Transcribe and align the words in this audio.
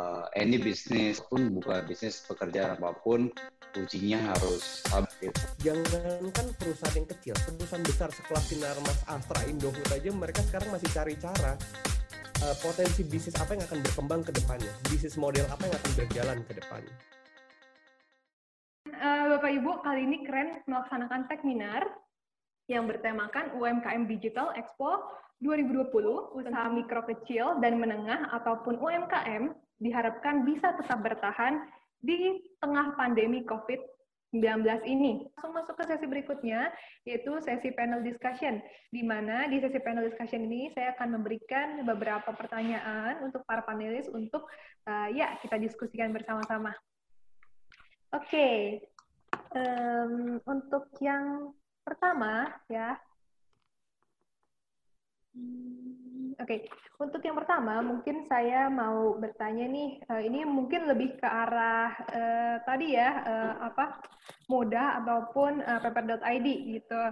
uh, 0.00 0.26
any 0.36 0.60
bisnis 0.60 1.20
pun 1.24 1.52
buka 1.56 1.84
bisnis 1.84 2.24
pekerjaan 2.24 2.76
apa 2.76 2.92
pun 3.00 3.32
ujinya 3.76 4.32
harus 4.32 4.84
stabil. 4.84 5.32
Jangan 5.60 6.32
kan 6.32 6.46
perusahaan 6.56 6.96
yang 6.96 7.08
kecil, 7.12 7.34
perusahaan 7.36 7.84
besar 7.84 8.08
sekelas 8.08 8.44
Sinar 8.48 8.76
Mas 8.80 9.00
Astra, 9.04 9.40
Indofood 9.44 9.88
aja 9.92 10.10
mereka 10.12 10.40
sekarang 10.48 10.72
masih 10.72 10.88
cari 10.96 11.14
cara 11.20 11.60
uh, 12.40 12.56
potensi 12.64 13.04
bisnis 13.04 13.36
apa 13.36 13.52
yang 13.52 13.64
akan 13.68 13.78
berkembang 13.84 14.22
ke 14.24 14.32
depannya, 14.32 14.72
bisnis 14.88 15.20
model 15.20 15.44
apa 15.52 15.68
yang 15.68 15.76
akan 15.76 15.92
berjalan 15.92 16.38
ke 16.48 16.52
depannya. 16.56 16.94
Uh, 18.96 19.36
Bapak 19.36 19.50
Ibu, 19.52 19.72
kali 19.84 20.00
ini 20.08 20.24
keren 20.24 20.64
melaksanakan 20.64 21.28
Techminar 21.28 21.84
yang 22.66 22.88
bertemakan 22.88 23.54
UMKM 23.60 24.08
Digital 24.08 24.56
Expo 24.56 25.04
2020, 25.44 25.92
usaha 26.32 26.64
mikro 26.72 27.04
kecil 27.04 27.60
dan 27.60 27.76
menengah 27.76 28.32
ataupun 28.32 28.80
UMKM 28.80 29.52
diharapkan 29.80 30.44
bisa 30.44 30.72
tetap 30.76 31.00
bertahan 31.04 31.60
di 32.00 32.40
tengah 32.60 32.96
pandemi 32.96 33.44
COVID-19 33.44 34.62
ini. 34.88 35.26
Langsung 35.36 35.52
masuk 35.52 35.74
ke 35.80 35.84
sesi 35.88 36.06
berikutnya, 36.08 36.70
yaitu 37.04 37.36
sesi 37.42 37.72
panel 37.72 38.04
discussion, 38.04 38.60
di 38.92 39.02
mana 39.04 39.48
di 39.48 39.60
sesi 39.60 39.80
panel 39.80 40.08
discussion 40.08 40.44
ini 40.44 40.72
saya 40.72 40.96
akan 40.96 41.20
memberikan 41.20 41.84
beberapa 41.84 42.32
pertanyaan 42.32 43.20
untuk 43.24 43.44
para 43.44 43.64
panelis 43.64 44.08
untuk 44.12 44.48
uh, 44.88 45.08
ya 45.12 45.36
kita 45.40 45.60
diskusikan 45.60 46.12
bersama-sama. 46.12 46.72
Oke, 48.14 48.30
okay. 48.30 48.56
um, 49.52 50.38
untuk 50.46 50.88
yang 51.02 51.52
pertama 51.82 52.50
ya 52.66 52.98
oke, 56.40 56.46
okay. 56.48 56.60
untuk 57.00 57.20
yang 57.24 57.36
pertama 57.36 57.80
mungkin 57.80 58.24
saya 58.28 58.68
mau 58.68 59.16
bertanya 59.16 59.66
nih, 59.68 59.90
uh, 60.08 60.22
ini 60.22 60.44
mungkin 60.44 60.88
lebih 60.88 61.16
ke 61.16 61.26
arah 61.26 61.92
uh, 62.12 62.56
tadi 62.64 62.96
ya 62.96 63.10
uh, 63.24 63.52
apa 63.72 64.00
mudah 64.48 65.02
ataupun 65.04 65.64
uh, 65.64 65.80
paper.id 65.80 66.46
gitu. 66.46 67.02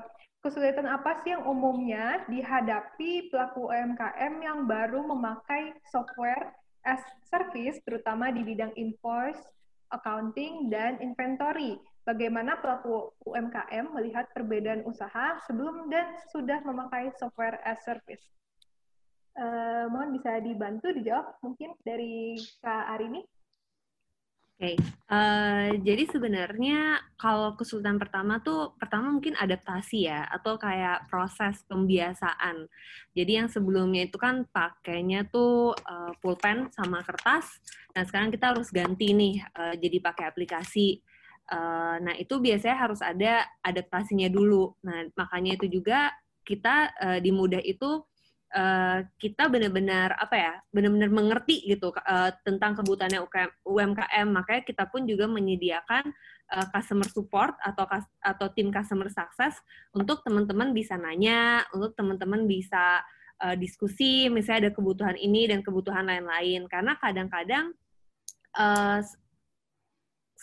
Kesulitan 0.45 0.85
apa 0.85 1.25
sih 1.25 1.33
yang 1.33 1.49
umumnya 1.49 2.21
dihadapi 2.29 3.33
pelaku 3.33 3.73
UMKM 3.73 4.33
yang 4.45 4.69
baru 4.69 5.01
memakai 5.01 5.73
software 5.89 6.53
as 6.85 7.01
service, 7.33 7.81
terutama 7.89 8.29
di 8.29 8.45
bidang 8.45 8.77
invoice, 8.77 9.41
accounting, 9.89 10.69
dan 10.69 11.01
inventory? 11.01 11.81
bagaimana 12.05 12.61
pelaku 12.61 13.17
UMKM 13.25 13.97
melihat 13.97 14.29
perbedaan 14.37 14.85
usaha 14.85 15.41
sebelum 15.49 15.89
dan 15.89 16.13
sudah 16.31 16.61
memakai 16.63 17.11
software 17.17 17.59
as 17.65 17.81
service. 17.83 18.23
Bisa 20.15 20.39
dibantu 20.39 20.95
dijawab 20.95 21.43
mungkin 21.43 21.75
dari 21.83 22.39
Kak 22.63 22.87
Arini. 22.95 23.27
Oke, 24.55 24.71
okay. 24.71 24.77
uh, 25.11 25.75
jadi 25.83 26.07
sebenarnya 26.07 27.03
kalau 27.19 27.59
kesulitan 27.59 27.99
pertama 27.99 28.39
tuh 28.39 28.71
pertama 28.79 29.11
mungkin 29.11 29.35
adaptasi 29.35 30.07
ya 30.07 30.31
atau 30.31 30.55
kayak 30.55 31.11
proses 31.11 31.67
pembiasaan. 31.67 32.71
Jadi 33.19 33.43
yang 33.43 33.51
sebelumnya 33.51 34.07
itu 34.07 34.15
kan 34.15 34.47
pakainya 34.55 35.27
tuh 35.27 35.75
uh, 35.75 36.15
pulpen 36.23 36.71
sama 36.71 37.03
kertas, 37.03 37.51
nah 37.99 38.07
sekarang 38.07 38.31
kita 38.31 38.55
harus 38.55 38.71
ganti 38.71 39.11
nih 39.11 39.43
uh, 39.59 39.75
jadi 39.75 39.99
pakai 39.99 40.31
aplikasi. 40.31 41.03
Uh, 41.51 41.99
nah 42.07 42.15
itu 42.15 42.39
biasanya 42.39 42.79
harus 42.79 43.03
ada 43.03 43.43
adaptasinya 43.59 44.31
dulu. 44.31 44.71
Nah 44.87 45.11
makanya 45.19 45.59
itu 45.59 45.67
juga 45.67 46.15
kita 46.47 46.95
uh, 46.95 47.19
di 47.19 47.35
mudah 47.35 47.59
itu 47.59 48.07
uh, 48.55 49.03
kita 49.19 49.51
benar-benar 49.51 50.15
apa 50.17 50.37
ya 50.39 50.53
benar-benar 50.71 51.11
mengerti 51.11 51.67
gitu 51.67 51.91
uh, 51.91 52.31
tentang 52.47 52.79
kebutuhannya 52.79 53.21
UMKM. 53.67 54.27
Makanya 54.31 54.63
kita 54.63 54.87
pun 54.89 55.05
juga 55.05 55.27
menyediakan 55.27 56.09
uh, 56.55 56.67
customer 56.71 57.09
support 57.11 57.59
atau 57.61 57.85
atau 58.23 58.47
tim 58.55 58.71
customer 58.71 59.11
success 59.11 59.59
untuk 59.93 60.23
teman-teman 60.23 60.71
bisa 60.71 60.95
nanya, 60.95 61.67
untuk 61.75 61.93
teman-teman 61.99 62.47
bisa 62.47 63.03
uh, 63.43 63.57
diskusi, 63.59 64.31
misalnya 64.31 64.71
ada 64.71 64.73
kebutuhan 64.73 65.19
ini 65.19 65.51
dan 65.51 65.61
kebutuhan 65.61 66.07
lain-lain. 66.07 66.71
Karena 66.71 66.95
kadang-kadang 67.03 67.75
uh, 68.55 69.03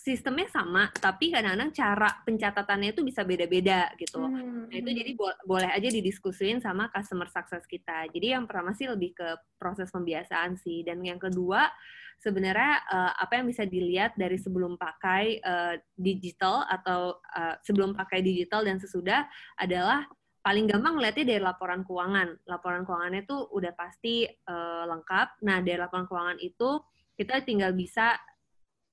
sistemnya 0.02 0.50
sama, 0.50 0.90
tapi 0.98 1.30
kadang-kadang 1.30 1.70
cara 1.70 2.10
pencatatannya 2.26 2.90
itu 2.90 3.06
bisa 3.06 3.22
beda-beda 3.22 3.94
gitu. 4.02 4.18
Hmm. 4.18 4.66
Nah 4.66 4.74
itu 4.74 4.90
jadi 4.90 5.14
bo 5.14 5.30
boleh 5.46 5.70
aja 5.70 5.94
didiskusin 5.94 6.58
sama 6.58 6.90
customer 6.90 7.30
success 7.30 7.70
kita. 7.70 8.10
Jadi 8.10 8.34
yang 8.34 8.50
pertama 8.50 8.74
sih 8.74 8.90
lebih 8.90 9.14
ke 9.14 9.38
proses 9.62 9.94
pembiasaan 9.94 10.58
sih, 10.58 10.82
dan 10.82 11.06
yang 11.06 11.22
kedua 11.22 11.70
sebenarnya 12.18 12.82
uh, 12.90 13.14
apa 13.14 13.42
yang 13.42 13.46
bisa 13.46 13.62
dilihat 13.70 14.18
dari 14.18 14.42
sebelum 14.42 14.74
pakai 14.74 15.38
uh, 15.38 15.78
digital 15.94 16.66
atau 16.66 17.22
uh, 17.22 17.62
sebelum 17.62 17.94
pakai 17.94 18.26
digital 18.26 18.66
dan 18.66 18.82
sesudah 18.82 19.30
adalah 19.62 20.10
paling 20.42 20.66
gampang 20.66 20.98
melihatnya 20.98 21.38
dari 21.38 21.42
laporan 21.46 21.86
keuangan. 21.86 22.42
Laporan 22.50 22.90
keuangannya 22.90 23.22
itu 23.22 23.38
udah 23.54 23.74
pasti 23.78 24.26
uh, 24.26 24.90
lengkap. 24.90 25.46
Nah 25.46 25.62
dari 25.62 25.78
laporan 25.78 26.10
keuangan 26.10 26.42
itu 26.42 26.82
kita 27.14 27.46
tinggal 27.46 27.78
bisa 27.78 28.18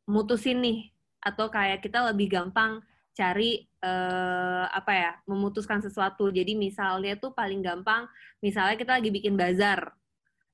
mutusin 0.08 0.60
nih 0.60 0.97
atau 1.22 1.50
kayak 1.50 1.82
kita 1.84 2.10
lebih 2.12 2.30
gampang 2.30 2.82
cari 3.14 3.66
uh, 3.82 4.70
apa 4.70 4.92
ya 4.94 5.12
memutuskan 5.26 5.82
sesuatu. 5.82 6.30
Jadi 6.30 6.54
misalnya 6.54 7.18
tuh 7.18 7.34
paling 7.34 7.62
gampang 7.62 8.06
misalnya 8.38 8.78
kita 8.78 8.98
lagi 8.98 9.10
bikin 9.10 9.34
bazar. 9.34 9.90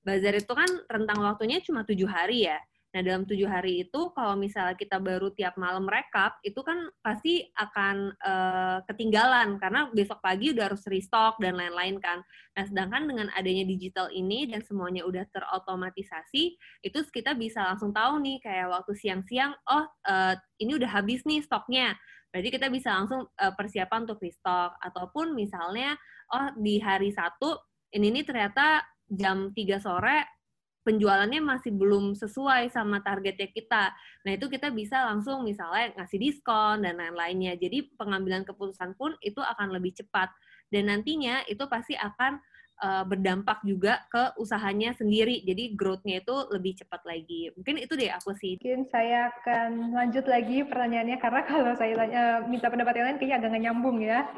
Bazar 0.04 0.36
itu 0.36 0.52
kan 0.52 0.68
rentang 0.88 1.20
waktunya 1.24 1.60
cuma 1.64 1.84
tujuh 1.84 2.08
hari 2.08 2.48
ya 2.48 2.60
Nah, 2.94 3.02
dalam 3.02 3.26
tujuh 3.26 3.50
hari 3.50 3.82
itu, 3.82 4.14
kalau 4.14 4.38
misalnya 4.38 4.78
kita 4.78 5.02
baru 5.02 5.34
tiap 5.34 5.58
malam 5.58 5.82
rekap, 5.82 6.38
itu 6.46 6.62
kan 6.62 6.86
pasti 7.02 7.42
akan 7.58 8.14
uh, 8.22 8.78
ketinggalan, 8.86 9.58
karena 9.58 9.90
besok 9.90 10.22
pagi 10.22 10.54
udah 10.54 10.70
harus 10.70 10.86
restock 10.86 11.34
dan 11.42 11.58
lain-lain 11.58 11.98
kan. 11.98 12.22
Nah, 12.54 12.62
sedangkan 12.62 13.10
dengan 13.10 13.26
adanya 13.34 13.66
digital 13.66 14.14
ini 14.14 14.46
dan 14.46 14.62
semuanya 14.62 15.02
udah 15.10 15.26
terotomatisasi, 15.26 16.54
itu 16.86 16.98
kita 17.10 17.34
bisa 17.34 17.66
langsung 17.66 17.90
tahu 17.90 18.22
nih, 18.22 18.38
kayak 18.38 18.70
waktu 18.70 18.94
siang-siang, 18.94 19.58
oh 19.74 19.90
uh, 20.06 20.38
ini 20.62 20.78
udah 20.78 20.94
habis 20.94 21.26
nih 21.26 21.42
stoknya. 21.42 21.98
Berarti 22.30 22.54
kita 22.54 22.70
bisa 22.70 22.94
langsung 22.94 23.26
uh, 23.26 23.52
persiapan 23.58 24.06
untuk 24.06 24.22
restock. 24.22 24.78
Ataupun 24.78 25.34
misalnya, 25.34 25.98
oh 26.30 26.46
di 26.54 26.78
hari 26.78 27.10
satu, 27.10 27.58
ini 27.90 28.14
nih 28.14 28.22
ternyata 28.22 28.86
jam 29.10 29.50
3 29.50 29.82
sore 29.82 30.43
penjualannya 30.84 31.40
masih 31.40 31.72
belum 31.72 32.12
sesuai 32.14 32.68
sama 32.70 33.00
targetnya 33.00 33.48
kita. 33.50 33.90
Nah, 34.28 34.32
itu 34.36 34.46
kita 34.52 34.68
bisa 34.70 35.08
langsung 35.08 35.42
misalnya 35.42 35.96
ngasih 35.96 36.20
diskon 36.20 36.84
dan 36.84 37.00
lain-lainnya. 37.00 37.56
Jadi 37.56 37.96
pengambilan 37.96 38.44
keputusan 38.44 38.94
pun 38.94 39.16
itu 39.24 39.40
akan 39.40 39.72
lebih 39.72 39.96
cepat. 39.96 40.30
Dan 40.68 40.92
nantinya 40.92 41.42
itu 41.48 41.64
pasti 41.66 41.96
akan 41.96 42.38
uh, 42.84 43.04
berdampak 43.08 43.64
juga 43.64 44.04
ke 44.12 44.36
usahanya 44.36 44.92
sendiri. 44.92 45.40
Jadi 45.42 45.72
growth-nya 45.72 46.20
itu 46.20 46.36
lebih 46.52 46.76
cepat 46.84 47.02
lagi. 47.08 47.48
Mungkin 47.56 47.80
itu 47.80 47.96
deh 47.96 48.10
aku 48.12 48.36
sih. 48.36 48.60
Mungkin 48.60 48.84
saya 48.92 49.32
akan 49.40 49.96
lanjut 49.96 50.28
lagi 50.28 50.62
pertanyaannya 50.66 51.18
karena 51.18 51.40
kalau 51.48 51.72
saya 51.78 51.94
tanya 51.96 52.24
minta 52.44 52.68
pendapat 52.68 52.94
yang 53.00 53.06
lain 53.12 53.18
kayaknya 53.18 53.36
agak 53.40 53.62
nyambung 53.62 53.98
ya. 54.02 54.28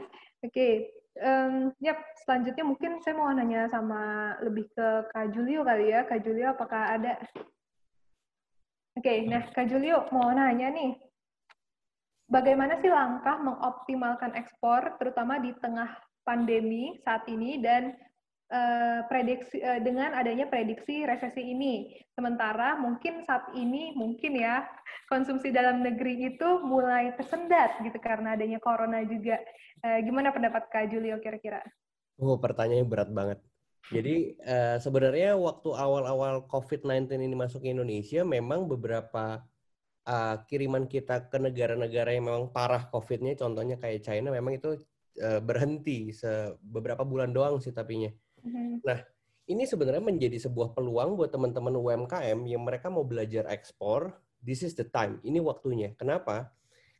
Oke, 0.45 0.53
okay. 0.53 0.73
Um, 1.17 1.73
yap, 1.81 1.97
selanjutnya 2.25 2.61
mungkin 2.61 3.01
saya 3.01 3.17
mau 3.17 3.33
nanya 3.33 3.73
sama 3.73 4.37
lebih 4.45 4.69
ke 4.77 4.89
Kak 5.09 5.33
Julio 5.33 5.65
kali 5.65 5.89
ya. 5.89 6.05
Kak 6.05 6.21
Julio, 6.21 6.53
apakah 6.53 6.93
ada? 6.93 7.17
Oke, 8.97 9.01
okay, 9.01 9.19
nah 9.25 9.45
Kak 9.49 9.69
Julio 9.69 10.09
mau 10.13 10.29
nanya 10.33 10.69
nih, 10.73 10.97
bagaimana 12.29 12.81
sih 12.81 12.93
langkah 12.93 13.41
mengoptimalkan 13.41 14.37
ekspor, 14.37 14.97
terutama 15.01 15.41
di 15.41 15.57
tengah 15.61 15.89
pandemi 16.25 17.01
saat 17.01 17.25
ini, 17.29 17.61
dan 17.65 17.97
uh, 18.51 19.01
prediksi 19.11 19.59
uh, 19.63 19.81
dengan 19.83 20.15
adanya 20.15 20.47
prediksi 20.47 21.03
resesi 21.07 21.43
ini. 21.43 21.91
Sementara 22.15 22.79
mungkin 22.79 23.23
saat 23.27 23.53
ini 23.55 23.93
mungkin 23.95 24.39
ya 24.39 24.67
konsumsi 25.11 25.51
dalam 25.51 25.83
negeri 25.83 26.35
itu 26.37 26.49
mulai 26.63 27.15
tersendat 27.19 27.79
gitu 27.83 27.99
karena 27.99 28.35
adanya 28.35 28.63
corona 28.63 29.03
juga. 29.07 29.39
Uh, 29.85 30.01
gimana 30.03 30.33
pendapat 30.33 30.69
Kak 30.73 30.89
Julio 30.91 31.21
kira-kira? 31.21 31.61
Oh, 32.17 32.41
pertanyaannya 32.41 32.87
berat 32.89 33.11
banget. 33.13 33.39
Jadi 33.87 34.35
sebenarnya 34.83 35.39
waktu 35.39 35.71
awal-awal 35.71 36.51
COVID-19 36.51 37.07
ini 37.23 37.39
masuk 37.39 37.63
ke 37.63 37.71
Indonesia, 37.71 38.27
memang 38.27 38.67
beberapa 38.67 39.47
uh, 40.07 40.37
kiriman 40.47 40.87
kita 40.87 41.27
ke 41.29 41.39
negara-negara 41.39 42.15
yang 42.15 42.31
memang 42.31 42.51
parah 42.55 42.87
COVID-nya, 42.89 43.39
contohnya 43.39 43.77
kayak 43.77 44.07
China, 44.07 44.31
memang 44.35 44.59
itu 44.59 44.81
uh, 45.21 45.41
berhenti 45.43 46.15
beberapa 46.63 47.03
bulan 47.03 47.35
doang 47.35 47.59
sih 47.59 47.75
tapinya. 47.75 48.09
Mm-hmm. 48.47 48.87
Nah, 48.87 48.99
ini 49.51 49.63
sebenarnya 49.67 50.03
menjadi 50.03 50.39
sebuah 50.47 50.75
peluang 50.75 51.19
buat 51.19 51.31
teman-teman 51.35 51.75
UMKM 51.75 52.39
yang 52.47 52.63
mereka 52.63 52.87
mau 52.91 53.03
belajar 53.03 53.47
ekspor. 53.51 54.15
This 54.39 54.63
is 54.63 54.79
the 54.79 54.87
time. 54.87 55.19
Ini 55.27 55.43
waktunya. 55.43 55.95
Kenapa? 55.99 56.55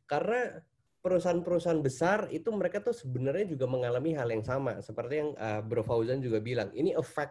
Karena 0.07 0.59
perusahaan-perusahaan 0.99 1.79
besar 1.79 2.27
itu 2.35 2.51
mereka 2.51 2.83
tuh 2.83 2.91
sebenarnya 2.91 3.47
juga 3.55 3.63
mengalami 3.67 4.11
hal 4.15 4.27
yang 4.27 4.43
sama. 4.43 4.79
Seperti 4.83 5.23
yang 5.23 5.29
uh, 5.39 5.63
Bro 5.63 5.87
Fauzan 5.87 6.19
juga 6.19 6.43
bilang. 6.43 6.67
Ini 6.75 6.95
efek 6.99 7.29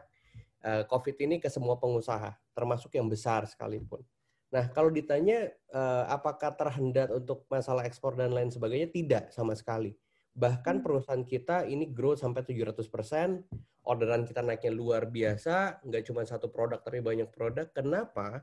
uh, 0.65 0.83
COVID 0.89 1.17
ini 1.21 1.37
ke 1.37 1.53
semua 1.53 1.77
pengusaha, 1.77 2.33
termasuk 2.57 2.97
yang 2.97 3.09
besar 3.09 3.45
sekalipun. 3.45 4.01
Nah, 4.49 4.71
kalau 4.71 4.89
ditanya 4.89 5.53
uh, 5.75 6.09
apakah 6.09 6.55
terhendat 6.55 7.13
untuk 7.13 7.45
masalah 7.51 7.85
ekspor 7.85 8.15
dan 8.15 8.33
lain 8.33 8.49
sebagainya, 8.49 8.89
tidak 8.89 9.25
sama 9.35 9.53
sekali. 9.53 9.93
Bahkan 10.37 10.81
hmm. 10.81 10.85
perusahaan 10.85 11.25
kita 11.25 11.67
ini 11.67 11.91
growth 11.91 12.23
sampai 12.23 12.45
700%, 12.45 12.85
orderan 13.87 14.27
kita 14.27 14.43
naiknya 14.43 14.75
luar 14.75 15.07
biasa, 15.07 15.81
nggak 15.87 16.03
cuma 16.11 16.27
satu 16.27 16.51
produk 16.51 16.83
tapi 16.83 16.99
banyak 16.99 17.31
produk. 17.31 17.71
Kenapa? 17.71 18.43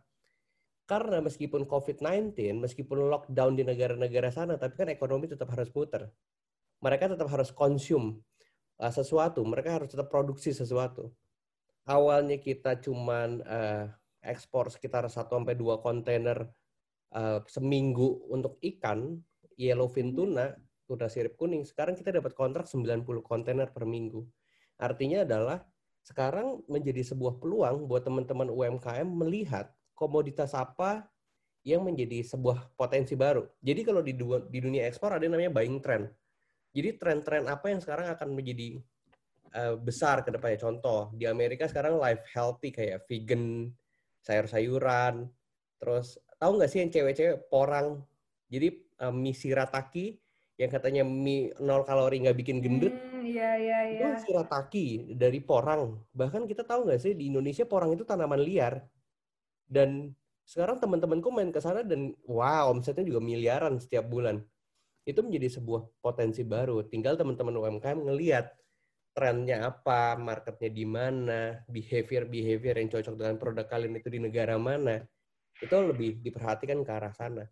Karena 0.87 1.19
meskipun 1.23 1.67
COVID-19, 1.67 2.59
meskipun 2.59 3.07
lockdown 3.11 3.55
di 3.59 3.63
negara-negara 3.67 4.31
sana, 4.31 4.55
tapi 4.59 4.79
kan 4.79 4.87
ekonomi 4.91 5.27
tetap 5.31 5.51
harus 5.51 5.67
putar. 5.71 6.11
Mereka 6.83 7.15
tetap 7.15 7.27
harus 7.31 7.51
konsum 7.55 8.19
uh, 8.79 8.91
sesuatu, 8.91 9.43
mereka 9.47 9.79
harus 9.79 9.91
tetap 9.91 10.11
produksi 10.11 10.51
sesuatu. 10.51 11.11
Awalnya 11.87 12.39
kita 12.39 12.79
cuman 12.79 13.43
uh, 13.43 13.85
ekspor 14.23 14.71
sekitar 14.71 15.07
1 15.07 15.15
sampai 15.27 15.55
2 15.55 15.83
kontainer 15.83 16.47
uh, 17.15 17.43
seminggu 17.47 18.27
untuk 18.31 18.59
ikan, 18.63 19.19
yellowfin 19.59 20.15
tuna, 20.15 20.55
tuna 20.87 21.07
sirip 21.07 21.35
kuning. 21.35 21.67
Sekarang 21.67 21.95
kita 21.95 22.11
dapat 22.11 22.31
kontrak 22.35 22.67
90 22.67 23.03
kontainer 23.23 23.67
per 23.71 23.83
minggu. 23.83 24.23
Artinya 24.83 25.23
adalah 25.23 25.63
sekarang 26.03 26.59
menjadi 26.67 26.99
sebuah 27.15 27.39
peluang 27.39 27.87
buat 27.87 28.03
teman-teman 28.03 28.51
UMKM 28.51 29.07
melihat 29.07 29.71
komoditas 29.95 30.51
apa 30.51 31.07
yang 31.63 31.87
menjadi 31.87 32.27
sebuah 32.27 32.75
potensi 32.75 33.15
baru. 33.15 33.47
Jadi 33.63 33.81
kalau 33.87 34.03
di, 34.03 34.11
di 34.51 34.59
dunia 34.59 34.83
ekspor 34.83 35.15
ada 35.15 35.23
yang 35.23 35.39
namanya 35.39 35.55
buying 35.55 35.79
trend. 35.79 36.11
Jadi 36.75 36.99
tren-tren 36.99 37.47
apa 37.47 37.71
yang 37.71 37.79
sekarang 37.79 38.11
akan 38.11 38.35
menjadi 38.35 38.83
uh, 39.55 39.79
besar 39.79 40.27
ke 40.27 40.29
depannya. 40.35 40.59
Contoh, 40.59 41.15
di 41.15 41.23
Amerika 41.23 41.63
sekarang 41.71 41.95
life 41.95 42.27
healthy 42.35 42.75
kayak 42.75 43.07
vegan, 43.07 43.71
sayur-sayuran. 44.27 45.31
Terus 45.79 46.19
tahu 46.35 46.59
nggak 46.59 46.69
sih 46.69 46.79
yang 46.83 46.91
cewek-cewek 46.91 47.47
porang? 47.47 48.03
Jadi 48.51 48.67
uh, 48.99 49.13
mie 49.13 49.31
shirataki 49.31 50.19
yang 50.59 50.69
katanya 50.69 51.07
mie 51.07 51.55
nol 51.63 51.87
kalori 51.87 52.27
nggak 52.27 52.37
bikin 52.43 52.59
gendut. 52.59 52.91
Hmm, 52.91 53.12
iya, 53.23 53.49
iya, 53.57 53.79
iya. 53.87 53.99
Itu 53.99 54.07
shirataki 54.27 55.15
dari 55.15 55.39
porang. 55.39 56.03
Bahkan 56.11 56.45
kita 56.45 56.67
tahu 56.67 56.87
nggak 56.91 57.01
sih 57.01 57.13
di 57.15 57.31
Indonesia 57.31 57.63
porang 57.63 57.95
itu 57.95 58.03
tanaman 58.03 58.43
liar. 58.43 58.83
Dan 59.63 60.11
sekarang 60.43 60.77
teman-temanku 60.77 61.31
main 61.31 61.49
ke 61.49 61.63
sana 61.63 61.81
dan 61.81 62.11
wow 62.27 62.67
omsetnya 62.69 63.07
juga 63.07 63.23
miliaran 63.23 63.79
setiap 63.79 64.11
bulan 64.11 64.43
itu 65.03 65.19
menjadi 65.19 65.59
sebuah 65.59 65.87
potensi 65.99 66.43
baru. 66.43 66.83
Tinggal 66.87 67.19
teman-teman 67.19 67.55
UMKM 67.59 67.99
ngelihat 68.07 68.55
trennya 69.13 69.67
apa, 69.69 70.15
marketnya 70.17 70.71
di 70.71 70.85
mana, 70.87 71.61
behavior-behavior 71.69 72.75
yang 72.81 72.89
cocok 72.89 73.15
dengan 73.19 73.35
produk 73.37 73.65
kalian 73.67 73.99
itu 73.99 74.09
di 74.09 74.19
negara 74.23 74.55
mana. 74.55 75.03
Itu 75.59 75.75
lebih 75.79 76.23
diperhatikan 76.23 76.81
ke 76.81 76.91
arah 76.91 77.13
sana. 77.13 77.45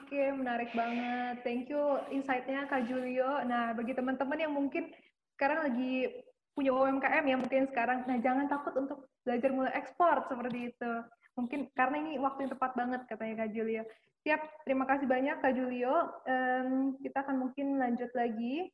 Oke, 0.00 0.22
menarik 0.32 0.72
banget. 0.72 1.44
Thank 1.44 1.68
you 1.68 2.00
insight-nya 2.08 2.64
Kak 2.72 2.88
Julio. 2.88 3.44
Nah, 3.44 3.76
bagi 3.76 3.92
teman-teman 3.92 4.40
yang 4.40 4.56
mungkin 4.56 4.88
sekarang 5.36 5.68
lagi 5.68 6.08
punya 6.56 6.72
UMKM 6.72 7.24
ya 7.24 7.36
mungkin 7.38 7.68
sekarang, 7.70 8.04
nah 8.04 8.18
jangan 8.20 8.48
takut 8.50 8.74
untuk 8.76 9.08
belajar 9.22 9.50
mulai 9.52 9.72
ekspor 9.76 10.24
seperti 10.26 10.72
itu. 10.72 10.92
Mungkin 11.38 11.68
karena 11.76 11.96
ini 12.00 12.12
waktu 12.20 12.48
yang 12.48 12.52
tepat 12.56 12.72
banget 12.74 13.00
katanya 13.06 13.44
Kak 13.44 13.50
Julio. 13.52 13.82
Siap, 14.24 14.40
terima 14.68 14.84
kasih 14.84 15.06
banyak 15.08 15.36
Kak 15.40 15.54
Julio. 15.56 15.94
Um, 16.28 16.96
kita 17.00 17.24
akan 17.24 17.36
mungkin 17.40 17.80
lanjut 17.80 18.10
lagi 18.12 18.68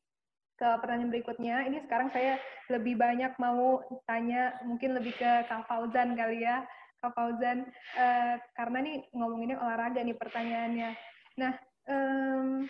ke 0.56 0.69
pertanyaan 0.81 1.12
berikutnya. 1.12 1.69
Ini 1.69 1.84
sekarang 1.87 2.08
saya 2.11 2.40
lebih 2.72 2.96
banyak 2.96 3.37
mau 3.37 3.84
tanya 4.08 4.56
mungkin 4.64 4.96
lebih 4.96 5.14
ke 5.14 5.31
Kak 5.46 5.69
Fauzan 5.69 6.17
kali 6.17 6.43
ya. 6.43 6.67
Kak 7.05 7.12
Fauzan, 7.12 7.69
uh, 7.99 8.34
karena 8.56 8.79
nih 8.82 8.96
ngomonginnya 9.12 9.61
olahraga 9.61 10.00
nih 10.00 10.17
pertanyaannya. 10.17 11.15
Nah, 11.36 11.52
um, 11.88 12.64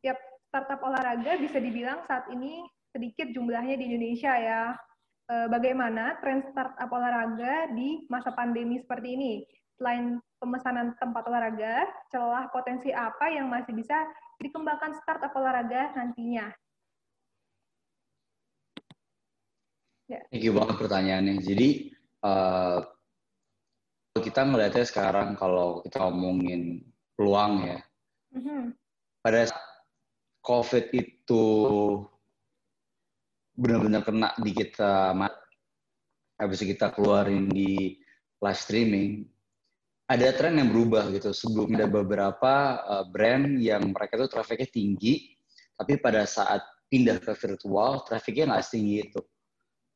ya 0.00 0.16
startup 0.48 0.80
olahraga 0.80 1.36
bisa 1.36 1.60
dibilang 1.60 2.04
saat 2.08 2.24
ini 2.32 2.64
sedikit 2.92 3.28
jumlahnya 3.36 3.76
di 3.76 3.84
Indonesia 3.92 4.32
ya. 4.32 4.62
Uh, 5.28 5.44
bagaimana 5.52 6.16
tren 6.24 6.40
startup 6.48 6.88
olahraga 6.88 7.68
di 7.76 8.08
masa 8.08 8.32
pandemi 8.32 8.80
seperti 8.80 9.12
ini? 9.12 9.32
Selain 9.76 10.16
pemesanan 10.40 10.96
tempat 10.96 11.28
olahraga, 11.28 11.84
celah 12.08 12.48
potensi 12.48 12.88
apa 12.96 13.28
yang 13.28 13.52
masih 13.52 13.76
bisa 13.76 13.94
dikembangkan 14.40 14.96
startup 15.04 15.30
olahraga 15.36 15.92
nantinya? 15.92 16.48
Ya. 20.08 20.24
Thank 20.32 20.48
you 20.48 20.56
banget 20.56 20.80
pertanyaannya. 20.80 21.44
Jadi 21.44 21.92
uh, 22.24 22.80
kita 24.16 24.48
melihatnya 24.48 24.88
sekarang 24.88 25.36
kalau 25.36 25.84
kita 25.84 26.00
ngomongin 26.08 26.80
peluang 27.12 27.68
ya. 27.68 27.78
Pada 29.22 29.50
COVID 30.44 30.84
itu 30.94 31.44
benar-benar 33.58 34.06
kena 34.06 34.30
di 34.38 34.52
kita, 34.54 35.12
habis 36.38 36.62
kita 36.62 36.94
keluarin 36.94 37.50
di 37.50 37.98
live 38.38 38.60
streaming, 38.60 39.26
ada 40.08 40.32
tren 40.32 40.56
yang 40.56 40.72
berubah 40.72 41.10
gitu. 41.12 41.34
Sebelum 41.34 41.76
ada 41.76 41.90
beberapa 41.90 42.80
uh, 42.86 43.04
brand 43.10 43.60
yang 43.60 43.92
mereka 43.92 44.16
tuh 44.16 44.30
trafficnya 44.30 44.70
tinggi, 44.70 45.36
tapi 45.76 46.00
pada 46.00 46.24
saat 46.24 46.64
pindah 46.88 47.20
ke 47.20 47.36
virtual, 47.36 48.06
trafficnya 48.08 48.56
nggak 48.56 48.64
setinggi 48.64 48.96
itu. 49.04 49.20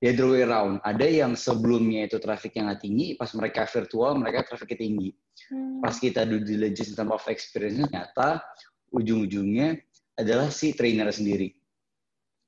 The 0.03 0.11
other 0.11 0.35
way 0.35 0.43
around. 0.43 0.83
Ada 0.83 1.07
yang 1.07 1.39
sebelumnya 1.39 2.11
itu 2.11 2.19
trafficnya 2.19 2.75
nggak 2.75 2.83
tinggi, 2.83 3.15
pas 3.15 3.31
mereka 3.39 3.71
virtual, 3.71 4.19
mereka 4.19 4.43
trafficnya 4.51 4.83
tinggi. 4.83 5.15
Hmm. 5.47 5.79
Pas 5.79 5.95
kita 5.95 6.27
do 6.27 6.43
diligence 6.43 6.91
in 6.91 6.99
terms 6.99 7.15
of 7.15 7.23
experience, 7.31 7.87
ternyata 7.87 8.43
ujung-ujungnya 8.91 9.79
adalah 10.19 10.51
si 10.51 10.75
trainer 10.75 11.07
sendiri. 11.15 11.55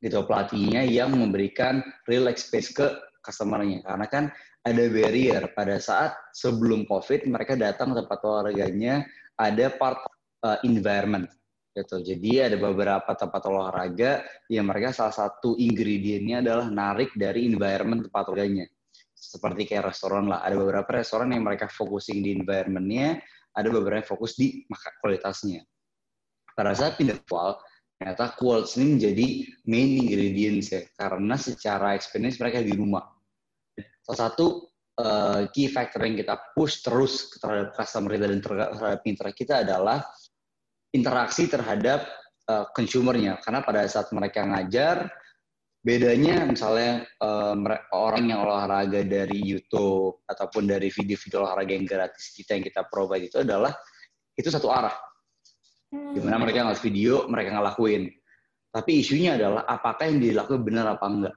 Gitu, 0.03 0.19
pelatihnya 0.27 0.83
yang 0.83 1.15
memberikan 1.15 1.79
real 2.11 2.27
experience 2.27 2.75
ke 2.75 2.91
customer-nya. 3.23 3.87
Karena 3.87 4.07
kan 4.11 4.25
ada 4.67 4.85
barrier 4.91 5.47
pada 5.55 5.79
saat 5.79 6.11
sebelum 6.35 6.91
COVID 6.91 7.31
mereka 7.31 7.55
datang 7.55 7.95
ke 7.95 8.03
tempat 8.03 8.21
olahraganya 8.27 9.07
ada 9.39 9.71
part 9.79 10.03
uh, 10.43 10.59
environment 10.67 11.31
gitu. 11.75 11.99
Jadi 12.01 12.31
ada 12.39 12.57
beberapa 12.57 13.11
tempat 13.19 13.43
olahraga 13.51 14.23
yang 14.47 14.71
mereka 14.71 14.95
salah 14.95 15.13
satu 15.13 15.59
ingredientnya 15.59 16.41
adalah 16.41 16.71
narik 16.71 17.11
dari 17.19 17.51
environment 17.51 18.07
tempat 18.07 18.31
olahraganya. 18.31 18.71
Seperti 19.11 19.67
kayak 19.67 19.91
restoran 19.91 20.31
lah, 20.31 20.47
ada 20.47 20.55
beberapa 20.55 20.87
restoran 20.95 21.35
yang 21.35 21.43
mereka 21.43 21.67
focusing 21.67 22.23
di 22.23 22.39
environmentnya, 22.39 23.19
ada 23.57 23.69
beberapa 23.75 23.99
yang 24.05 24.09
fokus 24.09 24.39
di 24.39 24.63
kualitasnya. 25.03 25.67
Pada 26.55 26.71
saat 26.79 26.95
pindah 26.95 27.19
virtual, 27.19 27.59
ternyata 27.99 28.39
quality 28.39 28.79
ini 28.79 28.87
menjadi 28.95 29.27
main 29.67 29.91
ingredients 30.07 30.69
ya, 30.71 30.83
karena 30.95 31.35
secara 31.35 31.99
experience 31.99 32.39
mereka 32.39 32.63
di 32.63 32.75
rumah 32.79 33.03
salah 34.05 34.31
satu 34.31 34.69
uh, 35.01 35.49
key 35.51 35.73
factor 35.73 36.05
yang 36.05 36.21
kita 36.21 36.37
push 36.53 36.85
terus 36.85 37.33
terhadap 37.41 37.73
customer 37.73 38.15
kita 38.15 38.27
dan 38.29 38.41
terhadap 38.45 39.01
mitra 39.03 39.31
kita 39.33 39.55
adalah 39.65 40.05
interaksi 40.95 41.51
terhadap 41.51 42.07
uh, 42.49 42.71
consumernya 42.71 43.43
karena 43.43 43.61
pada 43.67 43.83
saat 43.91 44.09
mereka 44.15 44.47
ngajar 44.47 45.11
bedanya 45.85 46.49
misalnya 46.49 47.05
uh, 47.21 47.53
orang 47.93 48.33
yang 48.33 48.41
olahraga 48.47 49.05
dari 49.05 49.37
YouTube 49.43 50.25
ataupun 50.25 50.65
dari 50.65 50.89
video-video 50.89 51.45
olahraga 51.45 51.73
yang 51.77 51.85
gratis 51.85 52.33
kita 52.33 52.57
yang 52.57 52.65
kita 52.65 52.89
provide 52.89 53.29
itu 53.29 53.45
adalah 53.45 53.75
itu 54.39 54.49
satu 54.49 54.73
arah 54.73 54.97
hmm. 55.93 56.17
di 56.17 56.21
mana 56.25 56.41
mereka 56.41 56.65
ngeliat 56.65 56.81
video 56.81 57.29
mereka 57.29 57.53
ngelakuin 57.53 58.09
tapi 58.73 59.05
isunya 59.05 59.37
adalah 59.37 59.69
apakah 59.69 60.09
yang 60.09 60.25
dilakukan 60.25 60.63
benar 60.65 60.87
apa 60.97 61.07
enggak 61.11 61.37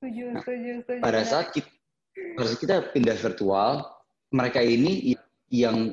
Setuju, 0.00 0.32
nah, 0.32 0.40
setuju, 0.40 0.70
setuju. 0.80 1.00
Pada 1.04 1.20
saat 1.28 1.46
kita, 1.52 1.68
pada 2.32 2.46
saat 2.48 2.60
kita 2.64 2.76
pindah 2.96 3.16
virtual, 3.20 3.72
mereka 4.32 4.64
ini 4.64 5.12
yang 5.52 5.92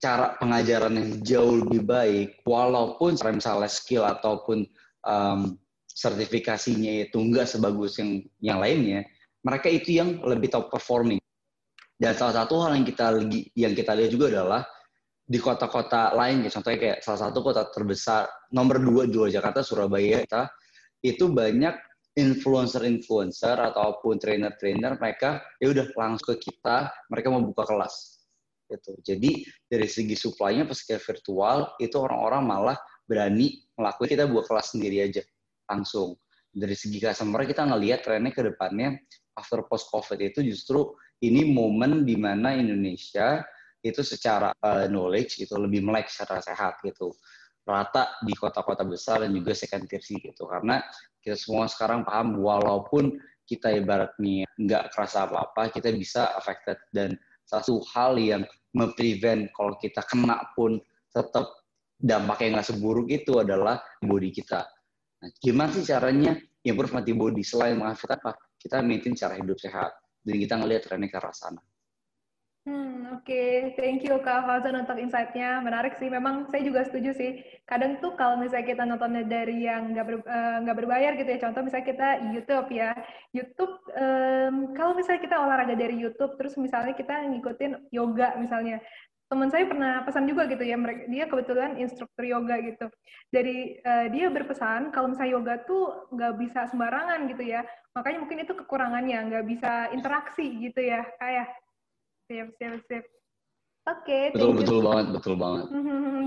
cara 0.00 0.34
pengajaran 0.40 0.96
yang 0.96 1.10
jauh 1.20 1.54
lebih 1.60 1.84
baik, 1.84 2.28
walaupun 2.48 3.20
misalnya 3.36 3.68
skill 3.68 4.08
ataupun 4.08 4.64
um, 5.04 5.60
sertifikasinya 5.86 7.06
itu 7.06 7.20
enggak 7.20 7.46
sebagus 7.46 8.00
yang 8.00 8.24
yang 8.40 8.58
lainnya, 8.64 9.04
mereka 9.44 9.68
itu 9.68 10.00
yang 10.00 10.24
lebih 10.24 10.48
top 10.48 10.72
performing. 10.72 11.20
Dan 12.00 12.16
salah 12.16 12.42
satu 12.44 12.64
hal 12.64 12.80
yang 12.80 12.86
kita 12.88 13.06
yang 13.52 13.76
kita 13.76 13.92
lihat 13.92 14.10
juga 14.10 14.26
adalah 14.32 14.64
di 15.30 15.36
kota-kota 15.36 16.16
lain, 16.16 16.48
contohnya 16.48 16.78
kayak 16.80 16.98
salah 17.04 17.28
satu 17.28 17.38
kota 17.44 17.68
terbesar 17.70 18.26
nomor 18.50 18.80
dua 18.80 19.04
di 19.04 19.14
Jakarta, 19.30 19.60
Surabaya, 19.60 20.24
kita 20.24 20.48
itu 21.04 21.28
banyak 21.28 21.76
influencer-influencer 22.18 23.54
ataupun 23.54 24.18
trainer-trainer 24.18 24.98
mereka 24.98 25.40
ya 25.62 25.70
udah 25.70 25.86
langsung 25.94 26.34
ke 26.34 26.50
kita 26.50 26.90
mereka 27.06 27.30
mau 27.30 27.40
buka 27.40 27.62
kelas 27.64 28.19
gitu. 28.70 28.94
Jadi 29.02 29.42
dari 29.66 29.90
segi 29.90 30.14
supply-nya 30.14 30.64
pas 30.64 30.78
kita 30.78 31.02
virtual 31.02 31.74
itu 31.82 31.96
orang-orang 31.98 32.42
malah 32.46 32.78
berani 33.04 33.66
ngelakuin 33.74 34.10
kita 34.14 34.24
buka 34.30 34.54
kelas 34.54 34.78
sendiri 34.78 35.02
aja 35.02 35.22
langsung. 35.66 36.14
Dari 36.50 36.74
segi 36.74 36.98
customer 37.02 37.42
kita 37.46 37.66
ngelihat 37.66 38.06
trennya 38.06 38.30
ke 38.30 38.42
depannya 38.46 38.98
after 39.34 39.66
post 39.66 39.90
covid 39.90 40.18
itu 40.18 40.42
justru 40.46 40.94
ini 41.22 41.50
momen 41.50 42.02
di 42.06 42.14
mana 42.14 42.54
Indonesia 42.54 43.42
itu 43.80 44.04
secara 44.04 44.52
uh, 44.60 44.86
knowledge 44.88 45.40
itu 45.40 45.54
lebih 45.56 45.84
melek 45.84 46.08
secara 46.12 46.40
sehat 46.44 46.80
gitu. 46.84 47.12
Rata 47.64 48.18
di 48.24 48.34
kota-kota 48.34 48.82
besar 48.82 49.22
dan 49.24 49.30
juga 49.36 49.52
second 49.54 49.86
tier 49.86 50.02
sih 50.02 50.18
gitu. 50.18 50.48
Karena 50.48 50.80
kita 51.20 51.36
semua 51.36 51.68
sekarang 51.68 52.02
paham 52.02 52.40
walaupun 52.40 53.20
kita 53.46 53.72
ibaratnya 53.74 54.46
nggak 54.58 54.94
kerasa 54.94 55.28
apa-apa 55.28 55.70
kita 55.72 55.92
bisa 55.94 56.34
affected. 56.34 56.76
Dan 56.92 57.16
satu 57.46 57.82
hal 57.94 58.16
yang 58.20 58.42
memprevent 58.76 59.50
kalau 59.54 59.74
kita 59.78 60.02
kena 60.06 60.38
pun 60.54 60.78
tetap 61.10 61.50
dampaknya 62.00 62.58
nggak 62.58 62.68
seburuk 62.72 63.06
itu 63.12 63.38
adalah 63.42 63.82
body 64.00 64.30
kita. 64.32 64.64
Nah, 65.20 65.30
gimana 65.36 65.68
sih 65.74 65.84
caranya 65.84 66.32
improve 66.64 66.96
antibody 66.96 67.44
selain 67.44 67.76
menghasilkan 67.76 68.16
apa? 68.24 68.32
Kita 68.56 68.80
maintain 68.80 69.12
cara 69.12 69.36
hidup 69.36 69.60
sehat. 69.60 69.92
Dan 70.20 70.36
kita 70.36 70.56
ngelihat 70.60 70.84
trennya 70.84 71.08
ke 71.08 71.16
arah 71.16 71.32
sana. 71.32 71.60
Hmm, 72.70 73.18
Oke, 73.18 73.34
okay. 73.34 73.54
thank 73.74 74.06
you 74.06 74.14
Kak 74.22 74.46
Fauzan 74.46 74.78
untuk 74.78 74.94
insight-nya. 74.94 75.58
Menarik 75.58 75.98
sih, 75.98 76.06
memang 76.06 76.46
saya 76.54 76.62
juga 76.62 76.86
setuju 76.86 77.10
sih. 77.18 77.42
Kadang 77.66 77.98
tuh 77.98 78.14
kalau 78.14 78.38
misalnya 78.38 78.62
kita 78.62 78.86
nontonnya 78.86 79.26
dari 79.26 79.66
yang 79.66 79.90
nggak 79.90 80.06
ber, 80.06 80.16
uh, 80.22 80.62
berbayar 80.78 81.18
gitu 81.18 81.26
ya, 81.34 81.42
contoh 81.42 81.66
misalnya 81.66 81.86
kita 81.90 82.08
YouTube 82.30 82.70
ya. 82.70 82.94
YouTube, 83.34 83.74
um, 83.90 84.70
kalau 84.78 84.94
misalnya 84.94 85.18
kita 85.18 85.36
olahraga 85.42 85.74
dari 85.74 85.98
YouTube, 85.98 86.38
terus 86.38 86.54
misalnya 86.62 86.94
kita 86.94 87.26
ngikutin 87.26 87.90
yoga 87.90 88.38
misalnya. 88.38 88.78
Teman 89.26 89.50
saya 89.50 89.66
pernah 89.66 90.06
pesan 90.06 90.30
juga 90.30 90.46
gitu 90.46 90.62
ya, 90.62 90.78
mereka, 90.78 91.10
dia 91.10 91.24
kebetulan 91.26 91.74
instruktur 91.74 92.22
yoga 92.22 92.54
gitu. 92.62 92.86
Dari 93.34 93.82
uh, 93.82 94.06
dia 94.14 94.30
berpesan 94.30 94.94
kalau 94.94 95.10
misalnya 95.10 95.34
yoga 95.34 95.54
tuh 95.66 96.06
nggak 96.14 96.38
bisa 96.38 96.70
sembarangan 96.70 97.26
gitu 97.34 97.50
ya. 97.50 97.66
Makanya 97.98 98.18
mungkin 98.22 98.46
itu 98.46 98.54
kekurangannya, 98.54 99.18
nggak 99.26 99.46
bisa 99.50 99.90
interaksi 99.90 100.46
gitu 100.70 100.86
ya, 100.86 101.02
kayak 101.18 101.50
Siap, 102.30 102.48
siap, 102.62 102.78
siap. 102.86 103.04
Oke, 103.90 104.06
okay, 104.06 104.24
betul 104.30 104.54
betul 104.54 104.78
banget, 104.86 105.06
betul 105.18 105.34
banget. 105.42 105.66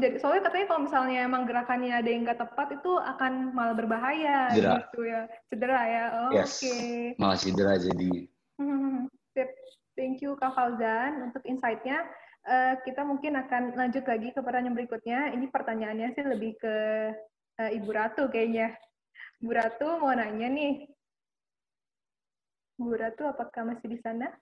Jadi 0.04 0.16
soalnya 0.20 0.44
katanya 0.52 0.66
kalau 0.68 0.82
misalnya 0.84 1.20
emang 1.24 1.44
gerakannya 1.48 1.94
ada 1.96 2.10
yang 2.12 2.28
nggak 2.28 2.42
tepat 2.44 2.68
itu 2.76 2.92
akan 3.00 3.56
malah 3.56 3.72
berbahaya 3.72 4.52
cedera. 4.52 4.84
gitu 4.84 5.00
ya, 5.08 5.22
cedera 5.48 5.82
ya. 5.88 6.04
Oh, 6.12 6.30
yes. 6.36 6.60
Oke. 6.60 6.68
Okay. 6.68 7.00
Malah 7.16 7.38
cedera 7.40 7.74
jadinya. 7.80 8.24
Sip. 9.32 9.50
Thank 9.94 10.26
you 10.26 10.34
Kak 10.36 10.58
Fauzan 10.58 11.32
untuk 11.32 11.46
insight-nya. 11.48 12.04
Uh, 12.44 12.76
kita 12.84 13.06
mungkin 13.08 13.40
akan 13.40 13.78
lanjut 13.78 14.04
lagi 14.04 14.36
ke 14.36 14.42
pertanyaan 14.44 14.76
berikutnya. 14.76 15.32
Ini 15.32 15.48
pertanyaannya 15.54 16.10
sih 16.18 16.26
lebih 16.28 16.58
ke 16.60 16.76
uh, 17.62 17.70
Ibu 17.72 17.90
Ratu 17.94 18.28
kayaknya. 18.28 18.76
Bu 19.40 19.54
Ratu 19.56 20.04
mau 20.04 20.12
nanya 20.12 20.50
nih. 20.52 20.90
Bu 22.76 22.92
Ratu 22.92 23.30
apakah 23.30 23.72
masih 23.72 23.88
di 23.88 24.02
sana? 24.02 24.34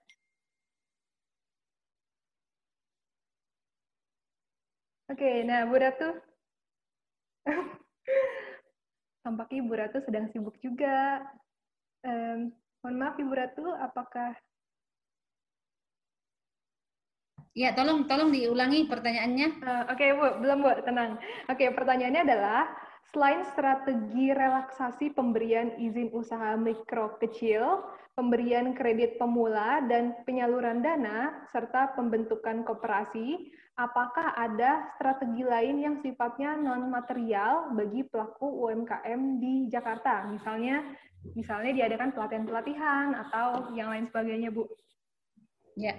Oke, 5.12 5.44
nah 5.44 5.68
Bu 5.68 5.76
Ratu. 5.76 6.08
Tampaknya 9.22 9.56
Ibu 9.60 9.72
Ratu 9.76 9.98
sedang 10.08 10.32
sibuk 10.32 10.56
juga. 10.64 11.20
Um, 12.00 12.48
mohon 12.80 12.96
maaf 12.96 13.20
Ibu 13.20 13.32
Ratu, 13.36 13.66
apakah 13.76 14.32
Ya, 17.52 17.76
tolong 17.76 18.08
tolong 18.08 18.32
diulangi 18.32 18.88
pertanyaannya. 18.88 19.48
Uh, 19.60 19.84
Oke, 19.92 20.00
okay, 20.00 20.10
Bu, 20.16 20.40
belum 20.40 20.64
Bu, 20.64 20.72
tenang. 20.88 21.20
Oke, 21.52 21.68
okay, 21.68 21.76
pertanyaannya 21.76 22.24
adalah 22.24 22.72
selain 23.12 23.44
strategi 23.44 24.32
relaksasi 24.32 25.12
pemberian 25.12 25.76
izin 25.76 26.08
usaha 26.16 26.56
mikro 26.56 27.20
kecil, 27.20 27.84
pemberian 28.16 28.72
kredit 28.72 29.20
pemula 29.20 29.84
dan 29.84 30.16
penyaluran 30.24 30.80
dana 30.80 31.44
serta 31.52 31.92
pembentukan 31.92 32.64
koperasi, 32.64 33.52
apakah 33.76 34.36
ada 34.36 34.92
strategi 34.96 35.42
lain 35.44 35.80
yang 35.80 35.96
sifatnya 36.04 36.60
non 36.60 36.92
material 36.92 37.72
bagi 37.72 38.04
pelaku 38.04 38.68
UMKM 38.68 39.20
di 39.40 39.54
Jakarta? 39.72 40.28
Misalnya 40.28 40.84
misalnya 41.32 41.72
diadakan 41.72 42.12
pelatihan-pelatihan 42.12 43.16
atau 43.28 43.72
yang 43.72 43.88
lain 43.88 44.10
sebagainya, 44.10 44.50
Bu. 44.52 44.68
Ya, 45.78 45.96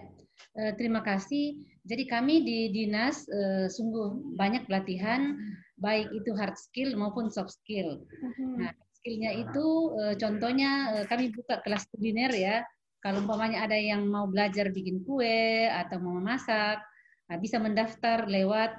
eh, 0.59 0.73
terima 0.77 1.01
kasih. 1.01 1.65
Jadi 1.83 2.03
kami 2.05 2.45
di 2.45 2.59
dinas 2.71 3.25
eh, 3.27 3.67
sungguh 3.67 4.37
banyak 4.37 4.69
pelatihan 4.69 5.35
baik 5.81 6.13
itu 6.15 6.31
hard 6.37 6.55
skill 6.55 6.93
maupun 6.95 7.33
soft 7.33 7.57
skill. 7.57 8.05
Mm-hmm. 8.05 8.53
Nah, 8.61 8.71
skillnya 9.01 9.31
itu 9.33 9.65
eh, 9.97 10.15
contohnya 10.21 11.01
kami 11.09 11.33
buka 11.33 11.59
kelas 11.65 11.89
kuliner 11.89 12.31
ya. 12.31 12.61
Kalau 13.03 13.19
umpamanya 13.19 13.67
ada 13.67 13.75
yang 13.75 14.07
mau 14.07 14.31
belajar 14.31 14.71
bikin 14.71 15.03
kue 15.03 15.67
atau 15.67 15.99
mau 15.99 16.15
memasak, 16.23 16.79
Nah, 17.33 17.41
bisa 17.41 17.57
mendaftar 17.57 18.29
lewat 18.29 18.77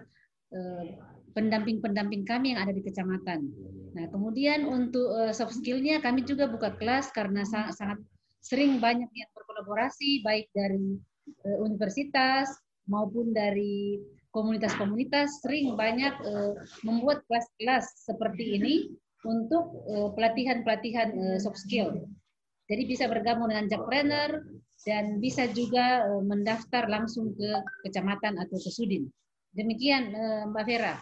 eh, 0.54 0.94
pendamping-pendamping 1.34 2.22
kami 2.22 2.54
yang 2.54 2.62
ada 2.62 2.70
di 2.70 2.86
kecamatan. 2.86 3.50
Nah, 3.98 4.06
kemudian 4.14 4.62
untuk 4.70 5.10
uh, 5.10 5.34
soft 5.34 5.58
skill-nya 5.58 5.98
kami 5.98 6.22
juga 6.22 6.46
buka 6.46 6.78
kelas 6.78 7.10
karena 7.10 7.42
sangat, 7.42 7.74
sangat 7.74 7.98
sering 8.38 8.78
banyak 8.78 9.10
yang 9.10 9.30
berkolaborasi 9.34 10.22
baik 10.22 10.46
dari 10.54 10.94
uh, 11.42 11.58
universitas 11.58 12.54
maupun 12.86 13.34
dari 13.34 13.98
komunitas-komunitas 14.30 15.42
sering 15.42 15.74
banyak 15.78 16.10
membuat 16.82 17.22
kelas-kelas 17.30 18.02
seperti 18.02 18.58
ini 18.58 18.74
untuk 19.22 19.78
pelatihan-pelatihan 20.18 21.38
soft 21.38 21.62
skill. 21.62 22.02
Jadi 22.66 22.82
bisa 22.82 23.06
bergabung 23.06 23.46
dengan 23.46 23.70
Jackpreneur 23.70 24.42
dan 24.84 25.18
bisa 25.18 25.48
juga 25.50 26.04
uh, 26.06 26.22
mendaftar 26.22 26.86
langsung 26.86 27.32
ke 27.32 27.50
kecamatan 27.88 28.36
atau 28.36 28.56
ke 28.60 28.70
Sudin. 28.70 29.08
Demikian 29.56 30.12
uh, 30.12 30.42
Mbak 30.52 30.64
Vera. 30.68 30.94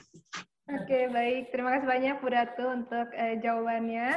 Oke, 0.71 1.11
baik. 1.11 1.51
Terima 1.51 1.77
kasih 1.77 1.89
banyak 1.91 2.17
Bu 2.23 2.29
Ratu 2.31 2.67
untuk 2.71 3.07
uh, 3.11 3.35
jawabannya. 3.43 4.15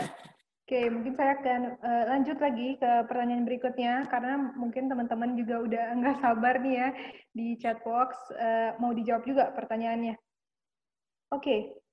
Oke, 0.65 0.89
mungkin 0.89 1.13
saya 1.13 1.38
akan 1.38 1.62
uh, 1.77 2.03
lanjut 2.10 2.38
lagi 2.41 2.74
ke 2.81 2.91
pertanyaan 3.05 3.45
berikutnya 3.45 4.10
karena 4.10 4.50
mungkin 4.57 4.89
teman-teman 4.89 5.38
juga 5.38 5.62
udah 5.62 5.86
nggak 6.01 6.17
sabar 6.22 6.57
nih 6.62 6.75
ya 6.81 6.89
di 7.34 7.53
chat 7.62 7.81
box 7.86 8.17
uh, 8.34 8.74
mau 8.81 8.93
dijawab 8.93 9.25
juga 9.25 9.53
pertanyaannya. 9.53 10.17
Oke, 11.34 11.86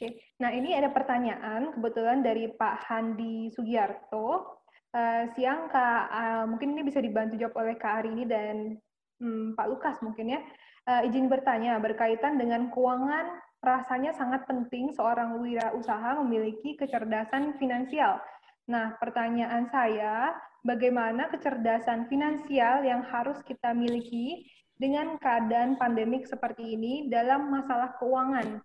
Oke, 0.00 0.16
nah 0.40 0.48
ini 0.48 0.72
ada 0.72 0.88
pertanyaan 0.88 1.76
kebetulan 1.76 2.24
dari 2.24 2.48
Pak 2.48 2.88
Handi 2.88 3.52
Sugiarto. 3.52 4.59
Uh, 4.90 5.30
siang 5.38 5.70
Kak, 5.70 6.02
uh, 6.10 6.44
mungkin 6.50 6.74
ini 6.74 6.82
bisa 6.82 6.98
dibantu 6.98 7.38
jawab 7.38 7.62
oleh 7.62 7.78
Kak 7.78 8.02
Arini 8.02 8.26
dan 8.26 8.74
hmm, 9.22 9.54
Pak 9.54 9.66
Lukas 9.70 9.96
mungkin 10.02 10.34
ya. 10.34 10.40
Uh, 10.82 11.06
izin 11.06 11.30
bertanya 11.30 11.78
berkaitan 11.78 12.42
dengan 12.42 12.74
keuangan, 12.74 13.38
rasanya 13.62 14.10
sangat 14.10 14.42
penting 14.50 14.90
seorang 14.90 15.38
wirausaha 15.38 16.18
memiliki 16.26 16.74
kecerdasan 16.74 17.54
finansial. 17.62 18.18
Nah, 18.66 18.98
pertanyaan 18.98 19.70
saya, 19.70 20.34
bagaimana 20.66 21.30
kecerdasan 21.30 22.10
finansial 22.10 22.82
yang 22.82 23.06
harus 23.06 23.38
kita 23.46 23.70
miliki 23.70 24.42
dengan 24.74 25.14
keadaan 25.22 25.78
pandemik 25.78 26.26
seperti 26.26 26.74
ini 26.74 27.06
dalam 27.06 27.46
masalah 27.46 27.94
keuangan? 28.02 28.58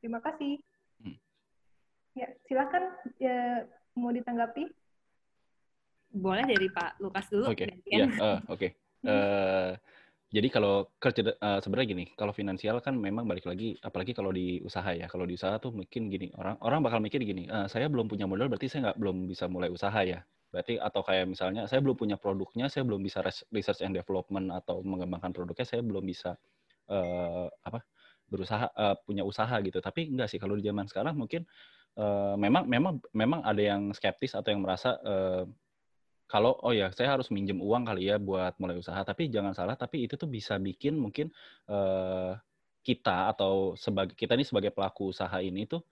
Terima 0.00 0.24
kasih. 0.24 0.56
Hmm. 1.02 1.16
Ya, 2.16 2.28
silakan 2.48 2.88
ya, 3.20 3.68
mau 4.00 4.16
ditanggapi. 4.16 4.81
Boleh 6.12 6.44
dari 6.44 6.68
Pak 6.68 7.00
Lukas 7.00 7.26
dulu. 7.32 7.48
Oke, 7.48 7.64
okay. 7.64 7.68
ya, 7.88 8.06
uh, 8.20 8.38
oke. 8.52 8.60
Okay. 8.60 8.70
Uh, 9.02 9.10
eh, 9.10 9.70
jadi 10.32 10.48
kalau 10.48 10.88
kerja 10.96 11.32
uh, 11.40 11.60
sebenarnya 11.60 11.88
gini, 11.92 12.04
kalau 12.16 12.32
finansial 12.32 12.80
kan 12.84 12.96
memang 12.96 13.24
balik 13.28 13.48
lagi, 13.48 13.76
apalagi 13.80 14.12
kalau 14.16 14.32
di 14.32 14.60
usaha 14.64 14.92
ya. 14.92 15.08
Kalau 15.08 15.24
di 15.24 15.36
usaha 15.36 15.56
tuh 15.56 15.72
mungkin 15.72 16.12
gini, 16.12 16.32
orang 16.36 16.56
orang 16.60 16.80
bakal 16.84 17.00
mikir 17.00 17.20
gini, 17.24 17.48
uh, 17.48 17.68
saya 17.68 17.88
belum 17.88 18.08
punya 18.08 18.28
modal, 18.28 18.48
berarti 18.52 18.68
saya 18.68 18.92
nggak 18.92 18.98
belum 19.00 19.16
bisa 19.28 19.44
mulai 19.48 19.72
usaha 19.72 20.00
ya. 20.04 20.24
Berarti 20.52 20.76
atau 20.76 21.00
kayak 21.00 21.32
misalnya 21.32 21.64
saya 21.64 21.80
belum 21.80 21.96
punya 21.96 22.16
produknya, 22.20 22.68
saya 22.68 22.84
belum 22.84 23.00
bisa 23.00 23.24
research 23.52 23.80
and 23.80 23.96
development 23.96 24.52
atau 24.52 24.84
mengembangkan 24.84 25.32
produknya, 25.32 25.64
saya 25.64 25.80
belum 25.80 26.04
bisa 26.04 26.36
uh, 26.92 27.48
apa 27.64 27.80
berusaha 28.28 28.68
uh, 28.72 28.96
punya 29.04 29.24
usaha 29.24 29.52
gitu. 29.64 29.80
Tapi 29.80 30.12
enggak 30.12 30.28
sih 30.28 30.40
kalau 30.40 30.56
di 30.56 30.64
zaman 30.64 30.88
sekarang 30.88 31.16
mungkin 31.16 31.48
uh, 32.00 32.36
memang 32.40 32.64
memang 32.68 33.00
memang 33.12 33.40
ada 33.44 33.60
yang 33.60 33.92
skeptis 33.92 34.32
atau 34.32 34.48
yang 34.52 34.64
merasa 34.64 34.96
uh, 35.04 35.44
kalau 36.32 36.56
oh 36.64 36.72
ya 36.72 36.88
saya 36.96 37.12
harus 37.12 37.28
minjem 37.28 37.60
uang 37.60 37.84
kali 37.84 38.08
ya 38.08 38.16
buat 38.16 38.56
mulai 38.56 38.80
usaha. 38.80 38.96
Tapi 39.04 39.28
jangan 39.28 39.52
salah, 39.52 39.76
tapi 39.76 40.08
itu 40.08 40.16
tuh 40.16 40.24
bisa 40.32 40.56
bikin 40.56 40.96
mungkin 40.96 41.28
uh, 41.68 42.32
kita 42.80 43.36
atau 43.36 43.76
sebagai 43.76 44.16
kita 44.16 44.32
ini 44.40 44.48
sebagai 44.48 44.72
pelaku 44.72 45.12
usaha 45.12 45.36
ini 45.44 45.68
tuh 45.68 45.84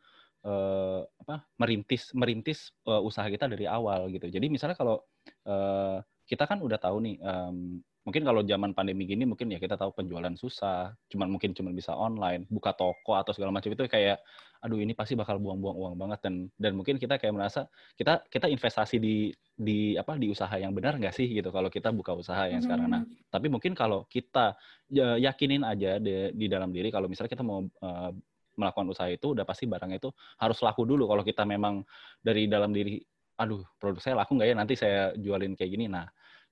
uh, 0.48 1.04
apa 1.20 1.44
merintis 1.60 2.16
merintis 2.16 2.72
uh, 2.88 3.04
usaha 3.04 3.28
kita 3.28 3.52
dari 3.52 3.68
awal 3.68 4.08
gitu. 4.08 4.32
Jadi 4.32 4.48
misalnya 4.48 4.80
kalau 4.80 5.04
uh, 5.44 6.00
kita 6.24 6.48
kan 6.48 6.64
udah 6.64 6.80
tahu 6.80 7.04
nih 7.04 7.16
um, 7.20 7.84
mungkin 8.10 8.26
kalau 8.26 8.42
zaman 8.42 8.74
pandemi 8.74 9.06
gini 9.06 9.22
mungkin 9.22 9.54
ya 9.54 9.62
kita 9.62 9.78
tahu 9.78 9.94
penjualan 9.94 10.34
susah, 10.34 10.90
cuman 11.06 11.30
mungkin 11.30 11.54
cuma 11.54 11.70
bisa 11.70 11.94
online, 11.94 12.42
buka 12.50 12.74
toko 12.74 13.14
atau 13.14 13.30
segala 13.30 13.54
macam 13.54 13.70
itu 13.70 13.86
kayak 13.86 14.18
aduh 14.60 14.76
ini 14.76 14.92
pasti 14.92 15.14
bakal 15.14 15.38
buang-buang 15.38 15.78
uang 15.78 15.94
banget 15.94 16.18
dan 16.26 16.34
dan 16.58 16.76
mungkin 16.76 16.98
kita 16.98 17.16
kayak 17.16 17.32
merasa 17.32 17.70
kita 17.94 18.26
kita 18.26 18.50
investasi 18.50 18.98
di 18.98 19.30
di 19.54 19.94
apa 19.94 20.18
di 20.18 20.28
usaha 20.28 20.52
yang 20.58 20.74
benar 20.74 20.98
nggak 20.98 21.14
sih 21.14 21.30
gitu 21.30 21.48
kalau 21.54 21.70
kita 21.70 21.94
buka 21.94 22.12
usaha 22.18 22.50
yang 22.50 22.60
sekarang. 22.60 22.90
Nah, 22.90 23.06
hmm. 23.06 23.30
tapi 23.30 23.46
mungkin 23.46 23.72
kalau 23.72 24.04
kita 24.10 24.58
ya, 24.90 25.16
yakinin 25.16 25.62
aja 25.62 26.02
di, 26.02 26.34
di 26.34 26.46
dalam 26.50 26.74
diri 26.74 26.90
kalau 26.90 27.06
misalnya 27.06 27.32
kita 27.32 27.44
mau 27.46 27.62
uh, 27.62 28.10
melakukan 28.58 28.90
usaha 28.90 29.08
itu 29.08 29.32
udah 29.32 29.46
pasti 29.46 29.64
barangnya 29.64 29.96
itu 30.02 30.10
harus 30.36 30.58
laku 30.60 30.82
dulu 30.84 31.08
kalau 31.08 31.22
kita 31.24 31.46
memang 31.46 31.80
dari 32.20 32.50
dalam 32.50 32.74
diri 32.74 33.00
aduh 33.40 33.64
produk 33.80 34.00
saya 34.04 34.14
laku 34.20 34.36
nggak 34.36 34.48
ya 34.52 34.56
nanti 34.58 34.74
saya 34.76 35.00
jualin 35.16 35.56
kayak 35.56 35.72
gini. 35.72 35.88
Nah, 35.88 36.04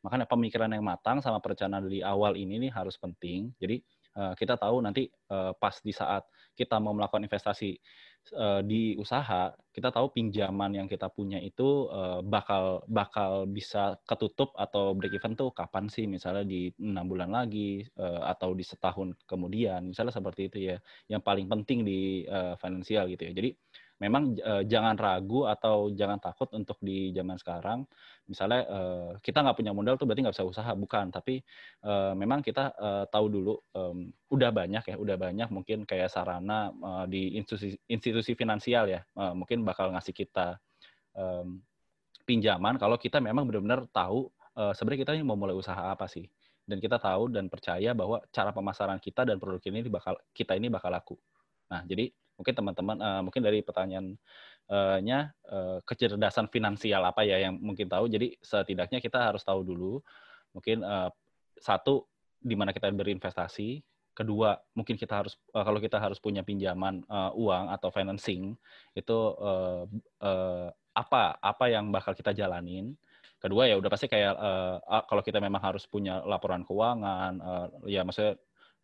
Makanya 0.04 0.30
pemikiran 0.30 0.70
yang 0.70 0.86
matang 0.86 1.18
sama 1.18 1.42
perencanaan 1.42 1.86
dari 1.86 2.00
awal 2.02 2.38
ini 2.38 2.62
nih 2.62 2.72
harus 2.72 2.94
penting. 2.94 3.50
Jadi 3.58 3.82
uh, 4.14 4.32
kita 4.38 4.54
tahu 4.54 4.78
nanti 4.82 5.10
uh, 5.30 5.52
pas 5.58 5.74
di 5.82 5.90
saat 5.90 6.22
kita 6.54 6.78
mau 6.78 6.94
melakukan 6.94 7.26
investasi 7.26 7.74
uh, 8.38 8.62
di 8.62 8.94
usaha, 8.94 9.50
kita 9.74 9.90
tahu 9.90 10.10
pinjaman 10.14 10.74
yang 10.74 10.86
kita 10.90 11.06
punya 11.10 11.38
itu 11.38 11.86
bakal 12.26 12.82
bakal 12.90 13.46
bisa 13.46 13.94
ketutup 14.06 14.50
atau 14.58 14.94
break 14.94 15.18
even 15.18 15.38
tuh 15.38 15.54
kapan 15.54 15.86
sih? 15.86 16.06
Misalnya 16.10 16.42
di 16.42 16.70
enam 16.82 17.06
bulan 17.06 17.30
lagi 17.30 17.86
atau 17.98 18.58
di 18.58 18.66
setahun 18.66 19.14
kemudian, 19.22 19.94
misalnya 19.94 20.10
seperti 20.10 20.50
itu 20.50 20.58
ya. 20.74 20.76
Yang 21.06 21.22
paling 21.22 21.46
penting 21.46 21.86
di 21.86 22.26
finansial 22.58 23.06
gitu 23.06 23.22
ya. 23.30 23.32
Jadi 23.38 23.50
memang 23.98 24.38
uh, 24.38 24.62
jangan 24.62 24.94
ragu 24.94 25.46
atau 25.46 25.90
jangan 25.90 26.18
takut 26.22 26.48
untuk 26.54 26.78
di 26.78 27.10
zaman 27.10 27.36
sekarang. 27.38 27.82
Misalnya 28.30 28.62
uh, 28.66 29.10
kita 29.18 29.42
nggak 29.42 29.56
punya 29.58 29.72
modal 29.74 29.98
tuh 29.98 30.06
berarti 30.06 30.22
nggak 30.26 30.36
bisa 30.38 30.46
usaha, 30.46 30.70
bukan. 30.74 31.10
Tapi 31.10 31.42
uh, 31.84 32.14
memang 32.14 32.40
kita 32.40 32.74
uh, 32.78 33.04
tahu 33.10 33.26
dulu, 33.28 33.54
um, 33.74 34.08
udah 34.30 34.50
banyak 34.54 34.84
ya, 34.94 34.96
udah 34.96 35.16
banyak 35.18 35.48
mungkin 35.50 35.82
kayak 35.82 36.08
sarana 36.08 36.70
uh, 36.70 37.04
di 37.10 37.34
institusi, 37.34 37.74
institusi 37.90 38.38
finansial 38.38 38.86
ya, 38.86 39.02
uh, 39.18 39.34
mungkin 39.34 39.66
bakal 39.66 39.90
ngasih 39.92 40.14
kita 40.14 40.58
um, 41.18 41.58
pinjaman 42.28 42.76
kalau 42.76 43.00
kita 43.00 43.24
memang 43.24 43.48
benar-benar 43.48 43.88
tahu 43.88 44.28
uh, 44.60 44.76
sebenarnya 44.76 45.08
kita 45.08 45.12
ini 45.16 45.24
mau 45.24 45.40
mulai 45.40 45.56
usaha 45.56 45.88
apa 45.88 46.04
sih 46.04 46.28
dan 46.68 46.76
kita 46.76 47.00
tahu 47.00 47.32
dan 47.32 47.48
percaya 47.48 47.96
bahwa 47.96 48.20
cara 48.28 48.52
pemasaran 48.52 49.00
kita 49.00 49.24
dan 49.24 49.40
produk 49.40 49.64
ini 49.72 49.88
bakal 49.88 50.20
kita 50.36 50.52
ini 50.52 50.68
bakal 50.68 50.92
laku. 50.92 51.16
Nah, 51.72 51.80
jadi 51.88 52.12
mungkin 52.38 52.54
teman-teman 52.54 52.96
uh, 53.02 53.20
mungkin 53.26 53.42
dari 53.42 53.60
pertanyaannya 53.66 55.20
uh, 55.50 55.78
kecerdasan 55.82 56.46
finansial 56.48 57.02
apa 57.02 57.26
ya 57.26 57.42
yang 57.42 57.58
mungkin 57.58 57.90
tahu? 57.90 58.06
Jadi 58.06 58.38
setidaknya 58.38 59.02
kita 59.02 59.34
harus 59.34 59.42
tahu 59.42 59.66
dulu 59.66 59.98
mungkin 60.54 60.86
uh, 60.86 61.10
satu 61.58 62.06
di 62.38 62.54
mana 62.54 62.70
kita 62.70 62.88
berinvestasi. 62.94 63.82
Kedua 64.14 64.54
mungkin 64.74 64.94
kita 64.94 65.26
harus 65.26 65.34
uh, 65.54 65.66
kalau 65.66 65.82
kita 65.82 65.98
harus 65.98 66.22
punya 66.22 66.46
pinjaman 66.46 67.02
uh, 67.10 67.34
uang 67.34 67.74
atau 67.74 67.90
financing 67.90 68.54
itu 68.94 69.18
uh, 69.38 69.82
uh, 70.22 70.68
apa 70.94 71.38
apa 71.42 71.64
yang 71.70 71.90
bakal 71.90 72.14
kita 72.14 72.30
jalanin. 72.34 72.94
Kedua 73.38 73.70
ya 73.70 73.78
udah 73.78 73.86
pasti 73.86 74.10
kayak 74.10 74.34
uh, 74.34 75.06
kalau 75.06 75.22
kita 75.22 75.38
memang 75.38 75.62
harus 75.62 75.86
punya 75.86 76.22
laporan 76.26 76.66
keuangan 76.66 77.38
uh, 77.38 77.66
ya 77.86 78.02
maksudnya 78.02 78.34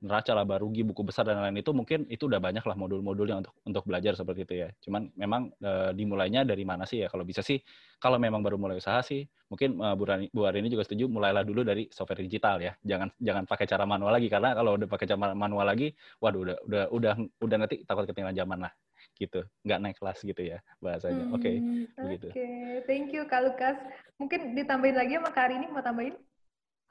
neraca 0.02 0.32
laba 0.34 0.60
rugi 0.60 0.82
buku 0.82 1.06
besar 1.06 1.24
dan 1.28 1.40
lain 1.40 1.60
itu 1.62 1.70
mungkin 1.70 2.04
itu 2.10 2.26
udah 2.26 2.42
banyak 2.42 2.64
lah 2.66 2.76
modul-modulnya 2.76 3.40
untuk 3.40 3.54
untuk 3.64 3.82
belajar 3.86 4.12
seperti 4.18 4.40
itu 4.44 4.54
ya. 4.66 4.68
Cuman 4.82 5.08
memang 5.14 5.48
e, 5.62 5.96
dimulainya 5.96 6.42
dari 6.42 6.66
mana 6.66 6.84
sih 6.84 7.04
ya? 7.04 7.08
Kalau 7.08 7.22
bisa 7.22 7.40
sih 7.40 7.62
kalau 7.96 8.20
memang 8.20 8.44
baru 8.44 8.60
mulai 8.60 8.76
usaha 8.76 9.00
sih 9.00 9.24
mungkin 9.48 9.80
e, 9.80 9.86
Bu 9.96 10.04
Rani, 10.04 10.26
Bu 10.28 10.44
Arini 10.44 10.68
juga 10.68 10.84
setuju 10.84 11.08
mulailah 11.08 11.46
dulu 11.46 11.64
dari 11.64 11.86
software 11.88 12.20
digital 12.20 12.60
ya. 12.60 12.72
Jangan 12.84 13.14
jangan 13.16 13.44
pakai 13.48 13.66
cara 13.70 13.84
manual 13.88 14.12
lagi 14.12 14.28
karena 14.28 14.52
kalau 14.52 14.76
udah 14.76 14.88
pakai 14.90 15.06
cara 15.08 15.32
manual 15.32 15.64
lagi 15.64 15.88
waduh 16.20 16.40
udah 16.42 16.56
udah 16.68 16.84
udah 16.92 17.12
udah 17.40 17.56
nanti 17.56 17.76
takut 17.88 18.04
ketinggalan 18.04 18.36
zaman 18.36 18.58
lah. 18.68 18.72
Gitu. 19.16 19.40
Nggak 19.64 19.78
naik 19.80 19.96
kelas 20.02 20.18
gitu 20.20 20.42
ya 20.42 20.58
bahasanya. 20.84 21.32
Oke. 21.32 21.40
Okay, 21.40 21.54
hmm, 21.62 21.84
begitu. 21.96 22.28
oke. 22.28 22.36
Okay. 22.36 22.56
thank 22.84 23.08
you 23.14 23.22
Kak 23.24 23.40
Lukas. 23.40 23.78
Mungkin 24.20 24.52
ditambahin 24.52 24.96
lagi 25.00 25.16
sama 25.16 25.30
Kak 25.32 25.48
Arini 25.48 25.70
mau 25.72 25.80
tambahin 25.80 26.18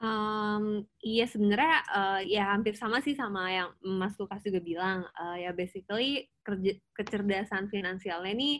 Um, 0.04 0.84
iya 1.00 1.24
sebenarnya 1.24 1.80
uh, 1.88 2.22
ya 2.28 2.52
hampir 2.52 2.76
sama 2.76 3.00
sih 3.00 3.16
sama 3.16 3.48
yang 3.48 3.72
Mas 3.88 4.20
Lukas 4.20 4.44
juga 4.44 4.60
bilang 4.60 5.08
uh, 5.16 5.40
ya 5.40 5.56
basically 5.56 6.28
kecerdasan 6.92 7.72
finansialnya 7.72 8.36
ini 8.36 8.60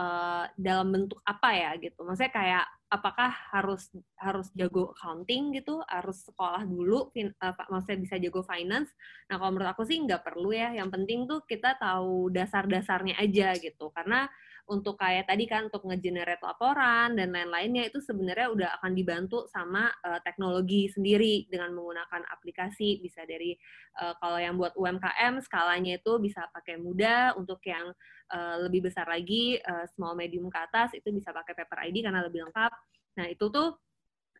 uh, 0.00 0.48
dalam 0.56 0.88
bentuk 0.88 1.20
apa 1.28 1.52
ya 1.52 1.70
gitu. 1.76 2.08
Maksudnya 2.08 2.32
kayak 2.32 2.64
apakah 2.88 3.28
harus 3.28 3.92
harus 4.16 4.48
jago 4.56 4.96
accounting 4.96 5.52
gitu 5.60 5.84
harus 5.84 6.24
sekolah 6.24 6.64
dulu 6.64 7.12
fin, 7.12 7.36
uh, 7.36 7.52
maksudnya 7.68 8.00
bisa 8.08 8.16
jago 8.16 8.40
finance. 8.40 8.88
Nah 9.28 9.36
kalau 9.36 9.52
menurut 9.52 9.76
aku 9.76 9.84
sih 9.84 10.00
nggak 10.00 10.24
perlu 10.24 10.56
ya. 10.56 10.72
Yang 10.72 10.88
penting 10.96 11.28
tuh 11.28 11.44
kita 11.44 11.76
tahu 11.76 12.32
dasar-dasarnya 12.32 13.20
aja 13.20 13.52
gitu. 13.60 13.92
Karena 13.92 14.24
untuk 14.68 15.00
kayak 15.00 15.24
tadi 15.24 15.48
kan 15.48 15.72
untuk 15.72 15.88
ngegenerate 15.88 16.44
laporan 16.44 17.16
dan 17.16 17.32
lain-lainnya 17.32 17.88
itu 17.88 18.04
sebenarnya 18.04 18.52
udah 18.52 18.68
akan 18.80 18.92
dibantu 18.92 19.48
sama 19.48 19.88
uh, 20.04 20.20
teknologi 20.20 20.92
sendiri 20.92 21.48
dengan 21.48 21.72
menggunakan 21.72 22.28
aplikasi 22.28 23.00
bisa 23.00 23.24
dari 23.24 23.56
uh, 24.04 24.12
kalau 24.20 24.36
yang 24.36 24.60
buat 24.60 24.76
UMKM 24.76 25.40
skalanya 25.40 25.96
itu 25.96 26.20
bisa 26.20 26.44
pakai 26.52 26.76
mudah 26.76 27.32
untuk 27.40 27.64
yang 27.64 27.88
uh, 28.28 28.56
lebih 28.68 28.92
besar 28.92 29.08
lagi 29.08 29.56
uh, 29.64 29.88
small 29.96 30.12
medium 30.12 30.52
ke 30.52 30.58
atas 30.60 30.92
itu 30.92 31.08
bisa 31.16 31.32
pakai 31.32 31.56
paper 31.56 31.88
ID 31.88 32.04
karena 32.04 32.20
lebih 32.20 32.44
lengkap. 32.48 32.72
Nah, 33.18 33.26
itu 33.26 33.48
tuh 33.50 33.74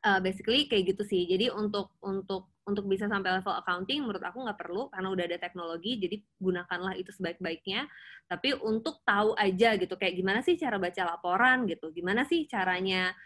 uh, 0.04 0.20
basically 0.22 0.66
kayak 0.70 0.94
gitu 0.94 1.02
sih. 1.06 1.26
Jadi 1.26 1.50
untuk 1.50 1.94
untuk 2.04 2.52
untuk 2.68 2.84
bisa 2.84 3.08
sampai 3.08 3.40
level 3.40 3.56
accounting 3.56 4.04
menurut 4.04 4.20
aku 4.20 4.44
nggak 4.44 4.60
perlu 4.60 4.92
karena 4.92 5.08
udah 5.08 5.24
ada 5.24 5.38
teknologi 5.40 5.96
jadi 5.96 6.16
gunakanlah 6.36 6.94
itu 7.00 7.10
sebaik-baiknya. 7.16 7.88
Tapi 8.28 8.52
untuk 8.60 9.00
tahu 9.08 9.32
aja 9.34 9.74
gitu 9.80 9.96
kayak 9.96 10.14
gimana 10.20 10.44
sih 10.44 10.60
cara 10.60 10.76
baca 10.76 11.02
laporan 11.08 11.64
gitu? 11.64 11.88
Gimana 11.96 12.28
sih 12.28 12.44
caranya 12.44 13.16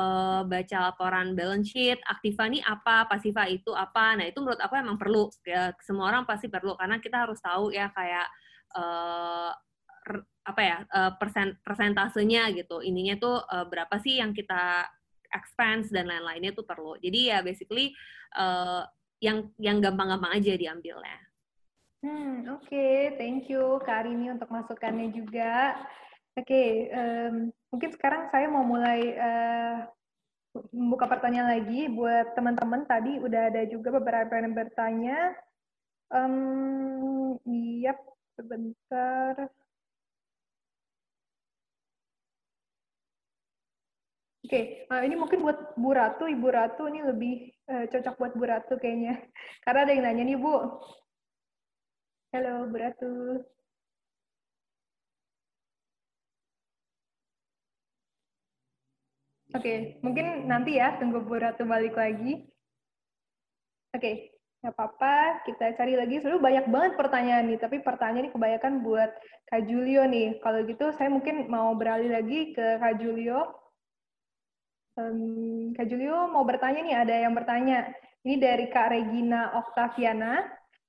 uh, 0.00 0.48
baca 0.48 0.76
laporan 0.90 1.36
balance 1.36 1.76
sheet? 1.76 2.00
Aktiva 2.08 2.48
nih 2.48 2.64
apa? 2.64 3.04
Pasiva 3.04 3.44
itu 3.52 3.76
apa? 3.76 4.16
Nah 4.16 4.24
itu 4.24 4.40
menurut 4.40 4.58
aku 4.64 4.74
emang 4.80 4.96
perlu. 4.96 5.28
Ya, 5.44 5.76
semua 5.84 6.08
orang 6.08 6.24
pasti 6.24 6.48
perlu 6.48 6.72
karena 6.80 6.96
kita 6.96 7.28
harus 7.28 7.38
tahu 7.44 7.76
ya 7.76 7.92
kayak 7.92 8.26
uh, 8.80 9.52
apa 10.46 10.62
ya 10.62 10.78
persen 11.18 11.58
persentasenya 11.60 12.54
gitu. 12.54 12.78
Ininya 12.78 13.18
tuh 13.18 13.42
uh, 13.42 13.66
berapa 13.66 13.98
sih 13.98 14.22
yang 14.22 14.30
kita 14.30 14.86
expense 15.36 15.92
dan 15.92 16.08
lain-lainnya 16.08 16.56
tuh 16.56 16.64
perlu. 16.64 16.96
Jadi 16.96 17.30
ya 17.30 17.44
basically 17.44 17.92
uh, 18.34 18.82
yang 19.20 19.52
yang 19.60 19.78
gampang-gampang 19.80 20.40
aja 20.40 20.56
diambilnya. 20.56 21.18
Hmm, 22.04 22.44
oke, 22.52 22.68
okay. 22.68 23.16
thank 23.18 23.48
you 23.48 23.80
Kak 23.82 24.04
Arini 24.04 24.30
untuk 24.30 24.52
masukannya 24.52 25.10
juga. 25.10 25.74
Oke, 26.36 26.44
okay, 26.44 26.70
um, 26.92 27.48
mungkin 27.72 27.90
sekarang 27.96 28.28
saya 28.28 28.46
mau 28.52 28.60
mulai 28.60 29.00
uh, 29.16 29.88
membuka 30.72 31.08
pertanyaan 31.08 31.56
lagi 31.56 31.88
buat 31.88 32.36
teman-teman. 32.36 32.84
Tadi 32.84 33.18
udah 33.20 33.42
ada 33.48 33.62
juga 33.64 33.96
beberapa 33.96 34.36
yang 34.36 34.52
bertanya. 34.52 35.32
Um, 36.12 37.40
yep, 37.82 37.98
sebentar. 38.36 39.48
Oke, 44.46 44.86
okay. 44.86 44.94
uh, 44.94 45.02
ini 45.02 45.18
mungkin 45.18 45.42
buat 45.42 45.74
Bu 45.74 45.90
Ratu, 45.90 46.30
Ibu 46.30 46.46
Ratu 46.54 46.86
ini 46.86 47.02
lebih 47.02 47.50
uh, 47.66 47.82
cocok 47.90 48.14
buat 48.14 48.32
Bu 48.38 48.46
Ratu 48.46 48.78
kayaknya. 48.78 49.18
Karena 49.66 49.82
ada 49.82 49.90
yang 49.90 50.06
nanya 50.06 50.22
nih 50.22 50.38
Bu. 50.38 50.54
Halo 52.30 52.70
Bu 52.70 52.76
Ratu. 52.78 53.42
Oke, 59.50 59.58
okay. 59.58 59.78
mungkin 60.06 60.46
nanti 60.46 60.78
ya 60.78 60.94
tunggu 61.02 61.26
Bu 61.26 61.42
Ratu 61.42 61.66
balik 61.66 61.98
lagi. 61.98 62.46
Oke, 63.98 63.98
okay. 63.98 64.14
nggak 64.62 64.78
apa-apa. 64.78 65.42
Kita 65.42 65.74
cari 65.74 65.98
lagi. 65.98 66.22
Sebenarnya 66.22 66.46
banyak 66.46 66.66
banget 66.70 66.92
pertanyaan 66.94 67.50
nih, 67.50 67.58
tapi 67.58 67.82
pertanyaan 67.82 68.30
ini 68.30 68.30
kebanyakan 68.30 68.86
buat 68.86 69.10
Kak 69.50 69.66
Julio 69.66 70.06
nih. 70.06 70.38
Kalau 70.38 70.62
gitu 70.62 70.94
saya 70.94 71.10
mungkin 71.10 71.50
mau 71.50 71.74
beralih 71.74 72.14
lagi 72.14 72.54
ke 72.54 72.78
Kak 72.78 73.02
Julio 73.02 73.65
Um, 74.96 75.76
Kak 75.76 75.92
Julio 75.92 76.32
mau 76.32 76.48
bertanya 76.48 76.80
nih, 76.80 76.96
ada 76.96 77.14
yang 77.28 77.36
bertanya. 77.36 77.92
Ini 78.24 78.40
dari 78.40 78.66
Kak 78.72 78.88
Regina 78.90 79.52
Oktaviana. 79.60 80.40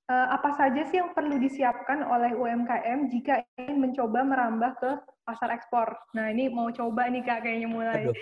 Uh, 0.07 0.27
apa 0.31 0.55
saja 0.55 0.87
sih 0.87 1.03
yang 1.03 1.11
perlu 1.11 1.35
disiapkan 1.35 1.99
oleh 2.07 2.31
UMKM 2.31 3.11
jika 3.11 3.43
ingin 3.59 3.83
mencoba 3.83 4.23
merambah 4.23 4.71
ke 4.79 4.91
pasar 5.27 5.51
ekspor? 5.51 5.91
Nah, 6.15 6.31
ini 6.31 6.47
mau 6.47 6.71
coba 6.71 7.11
nih 7.11 7.27
Kak 7.27 7.43
kayaknya 7.43 7.67
mulai. 7.67 8.07
Aduh. 8.07 8.15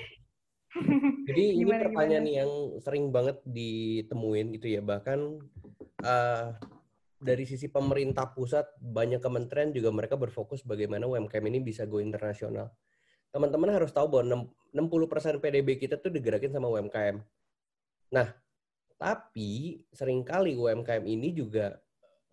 Jadi 1.29 1.61
ini 1.61 1.71
pertanyaan 1.71 2.25
gimana? 2.25 2.39
yang 2.41 2.51
sering 2.81 3.13
banget 3.13 3.37
ditemuin 3.45 4.57
gitu 4.57 4.67
ya. 4.73 4.81
Bahkan 4.81 5.19
uh, 6.01 6.45
dari 7.21 7.45
sisi 7.45 7.69
pemerintah 7.69 8.33
pusat, 8.33 8.65
banyak 8.81 9.21
kementerian 9.21 9.69
juga 9.69 9.93
mereka 9.93 10.17
berfokus 10.17 10.65
bagaimana 10.65 11.05
UMKM 11.05 11.45
ini 11.45 11.61
bisa 11.61 11.85
go 11.85 12.01
internasional 12.01 12.73
teman-teman 13.35 13.75
harus 13.75 13.91
tahu 13.91 14.07
bahwa 14.07 14.47
60% 14.71 15.43
PDB 15.43 15.75
kita 15.75 15.99
tuh 15.99 16.07
digerakin 16.07 16.55
sama 16.55 16.71
UMKM. 16.71 17.19
Nah, 18.15 18.31
Tapi 18.95 19.83
sering 19.91 20.23
kali 20.23 20.55
UMKM 20.55 21.03
ini 21.03 21.35
juga 21.35 21.75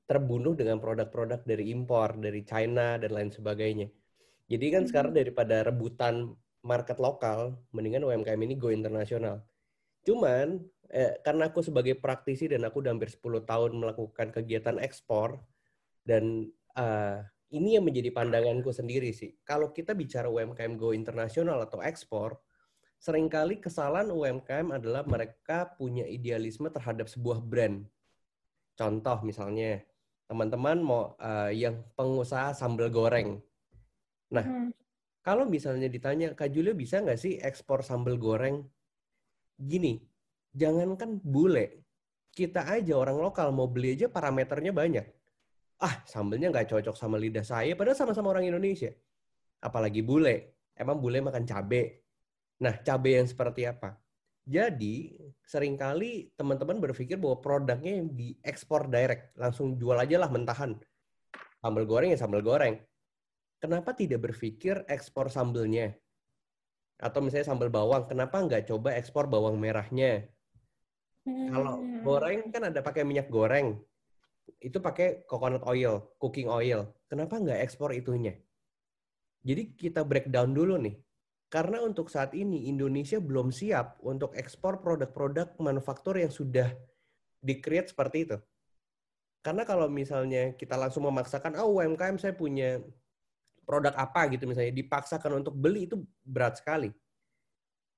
terbunuh 0.06 0.54
dengan 0.54 0.78
produk-produk 0.78 1.42
dari 1.42 1.74
impor, 1.74 2.14
dari 2.22 2.46
China 2.46 2.94
dan 3.02 3.10
lain 3.10 3.34
sebagainya. 3.34 3.90
Jadi 4.46 4.66
kan 4.70 4.86
sekarang 4.86 5.10
Hmm. 5.10 5.20
daripada 5.26 5.66
rebutan 5.66 6.38
market 6.62 7.02
lokal, 7.02 7.58
mendingan 7.74 8.06
UMKM 8.06 8.38
ini 8.46 8.54
go 8.54 8.70
internasional. 8.70 9.42
Cuman 10.06 10.62
eh, 10.92 11.18
karena 11.26 11.50
aku 11.50 11.66
sebagai 11.66 11.98
praktisi 11.98 12.46
dan 12.46 12.62
aku 12.62 12.78
udah 12.84 12.94
hampir 12.94 13.10
10 13.10 13.42
tahun 13.42 13.74
melakukan 13.74 14.30
kegiatan 14.30 14.78
ekspor 14.78 15.42
dan 16.06 16.46
eh, 16.78 17.16
ini 17.52 17.76
yang 17.76 17.84
menjadi 17.84 18.08
pandanganku 18.08 18.72
sendiri 18.72 19.12
sih. 19.12 19.36
Kalau 19.44 19.76
kita 19.76 19.92
bicara 19.92 20.32
UMKM 20.32 20.80
go 20.80 20.96
internasional 20.96 21.60
atau 21.60 21.84
ekspor, 21.84 22.40
sering 22.96 23.28
kali 23.28 23.60
kesalahan 23.60 24.08
UMKM 24.08 24.72
adalah 24.72 25.04
mereka 25.04 25.68
punya 25.76 26.08
idealisme 26.08 26.72
terhadap 26.72 27.12
sebuah 27.12 27.44
brand. 27.44 27.84
Contoh 28.72 29.20
misalnya, 29.20 29.84
teman-teman 30.24 30.80
mau 30.80 31.12
eh, 31.20 31.52
yang 31.60 31.84
pengusaha 31.92 32.56
sambal 32.56 32.88
goreng. 32.88 33.36
Nah, 34.32 34.44
Hmm. 34.48 34.72
kalau 35.20 35.44
misalnya 35.44 35.92
ditanya, 35.92 36.32
Kak 36.32 36.48
Julia 36.48 36.72
bisa 36.72 37.04
nggak 37.04 37.20
sih 37.20 37.36
ekspor 37.36 37.84
sambal 37.84 38.16
goreng? 38.16 38.64
Gini, 39.60 40.00
jangankan 40.56 41.20
bule, 41.20 41.84
kita 42.32 42.64
aja 42.64 42.96
orang 42.96 43.20
lokal 43.20 43.52
mau 43.52 43.68
beli 43.68 43.92
aja 43.92 44.08
parameternya 44.08 44.72
banyak. 44.72 45.04
Ah, 45.82 45.98
sambelnya 46.06 46.54
nggak 46.54 46.70
cocok 46.70 46.94
sama 46.94 47.18
lidah 47.18 47.42
saya, 47.42 47.74
padahal 47.74 47.98
sama-sama 47.98 48.30
orang 48.30 48.46
Indonesia. 48.46 48.94
Apalagi 49.58 49.98
bule, 49.98 50.62
emang 50.78 51.02
bule 51.02 51.18
makan 51.18 51.42
cabe. 51.42 52.06
Nah, 52.62 52.78
cabe 52.86 53.18
yang 53.18 53.26
seperti 53.26 53.66
apa? 53.66 53.98
Jadi, 54.46 55.18
sering 55.42 55.74
kali 55.74 56.30
teman-teman 56.38 56.78
berpikir 56.78 57.18
bahwa 57.18 57.42
produknya 57.42 57.98
yang 57.98 58.10
diekspor 58.14 58.86
direct, 58.86 59.34
langsung 59.34 59.74
jual 59.74 59.98
aja 59.98 60.22
lah 60.22 60.30
mentahan. 60.30 60.78
Sambal 61.62 61.86
goreng 61.86 62.10
ya 62.14 62.18
sambal 62.18 62.42
goreng. 62.42 62.78
Kenapa 63.62 63.94
tidak 63.94 64.22
berpikir 64.26 64.82
ekspor 64.90 65.30
sambelnya? 65.30 65.94
Atau 66.98 67.22
misalnya 67.22 67.46
sambal 67.50 67.70
bawang, 67.70 68.10
kenapa 68.10 68.38
nggak 68.42 68.66
coba 68.70 68.94
ekspor 68.98 69.30
bawang 69.30 69.58
merahnya? 69.58 70.26
Kalau 71.26 71.78
Hmm. 71.78 72.02
goreng 72.02 72.50
kan 72.50 72.66
ada 72.66 72.82
pakai 72.82 73.06
minyak 73.06 73.30
goreng. 73.30 73.78
Itu 74.62 74.78
pakai 74.78 75.26
coconut 75.26 75.66
oil, 75.66 76.14
cooking 76.22 76.46
oil. 76.46 76.86
Kenapa 77.10 77.42
nggak 77.42 77.60
ekspor 77.66 77.90
itunya? 77.90 78.38
Jadi 79.42 79.74
kita 79.74 80.06
breakdown 80.06 80.54
dulu 80.54 80.78
nih. 80.78 80.94
Karena 81.52 81.84
untuk 81.84 82.08
saat 82.08 82.32
ini 82.32 82.70
Indonesia 82.70 83.20
belum 83.20 83.52
siap 83.52 84.00
untuk 84.00 84.32
ekspor 84.38 84.80
produk-produk 84.80 85.52
manufaktur 85.60 86.16
yang 86.16 86.32
sudah 86.32 86.72
di-create 87.42 87.92
seperti 87.92 88.24
itu. 88.24 88.38
Karena 89.42 89.66
kalau 89.66 89.90
misalnya 89.90 90.54
kita 90.54 90.78
langsung 90.78 91.04
memaksakan, 91.04 91.58
oh 91.58 91.82
UMKM 91.82 92.16
saya 92.16 92.32
punya 92.32 92.78
produk 93.66 93.92
apa 93.98 94.30
gitu 94.30 94.46
misalnya, 94.46 94.72
dipaksakan 94.72 95.42
untuk 95.42 95.52
beli 95.58 95.90
itu 95.90 95.98
berat 96.22 96.62
sekali. 96.62 96.88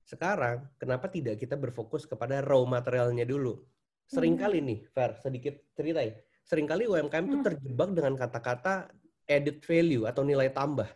Sekarang, 0.03 0.68
kenapa 0.81 1.07
tidak 1.12 1.38
kita 1.38 1.55
berfokus 1.55 2.09
kepada 2.09 2.40
raw 2.40 2.61
materialnya 2.64 3.29
dulu? 3.29 3.61
Seringkali 4.09 4.61
nih, 4.61 4.79
Fer, 4.92 5.16
sedikit 5.20 5.57
cerita 5.72 6.00
ya. 6.05 6.12
Seringkali 6.44 6.85
UMKM 6.85 7.24
itu 7.28 7.38
Hmm. 7.40 7.46
terjebak 7.46 7.90
dengan 7.96 8.14
kata-kata 8.20 8.92
added 9.24 9.64
value 9.64 10.04
atau 10.04 10.20
nilai 10.20 10.52
tambah. 10.52 10.88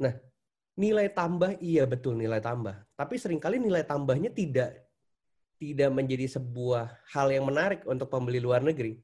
Nah, 0.00 0.14
nilai 0.74 1.12
tambah 1.12 1.60
iya 1.60 1.84
betul 1.84 2.18
nilai 2.18 2.40
tambah, 2.40 2.74
tapi 2.98 3.14
sering 3.20 3.38
kali 3.38 3.60
nilai 3.62 3.84
tambahnya 3.86 4.32
tidak 4.32 4.84
tidak 5.60 5.90
menjadi 5.94 6.26
sebuah 6.40 7.14
hal 7.14 7.30
yang 7.30 7.46
menarik 7.46 7.86
untuk 7.86 8.10
pembeli 8.10 8.42
luar 8.42 8.64
negeri. 8.64 8.98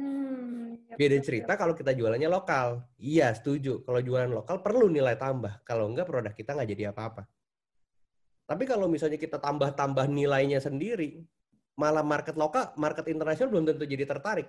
Hmm, 0.00 0.80
yap, 0.90 0.96
Beda 0.96 1.18
cerita 1.22 1.52
kalau 1.54 1.76
kita 1.76 1.94
jualannya 1.94 2.26
lokal. 2.26 2.82
Iya, 2.98 3.30
setuju. 3.36 3.84
Kalau 3.84 4.00
jualan 4.02 4.32
lokal 4.32 4.58
perlu 4.64 4.90
nilai 4.90 5.14
tambah. 5.14 5.62
Kalau 5.62 5.86
enggak 5.86 6.08
produk 6.08 6.34
kita 6.34 6.56
nggak 6.56 6.70
jadi 6.72 6.84
apa-apa. 6.90 7.28
Tapi 8.44 8.64
kalau 8.68 8.90
misalnya 8.90 9.16
kita 9.16 9.40
tambah-tambah 9.40 10.04
nilainya 10.08 10.60
sendiri, 10.60 11.24
malah 11.74 12.06
market 12.06 12.38
lokal, 12.38 12.70
market 12.78 13.06
internasional 13.10 13.50
belum 13.50 13.64
tentu 13.70 13.84
jadi 13.86 14.06
tertarik. 14.06 14.48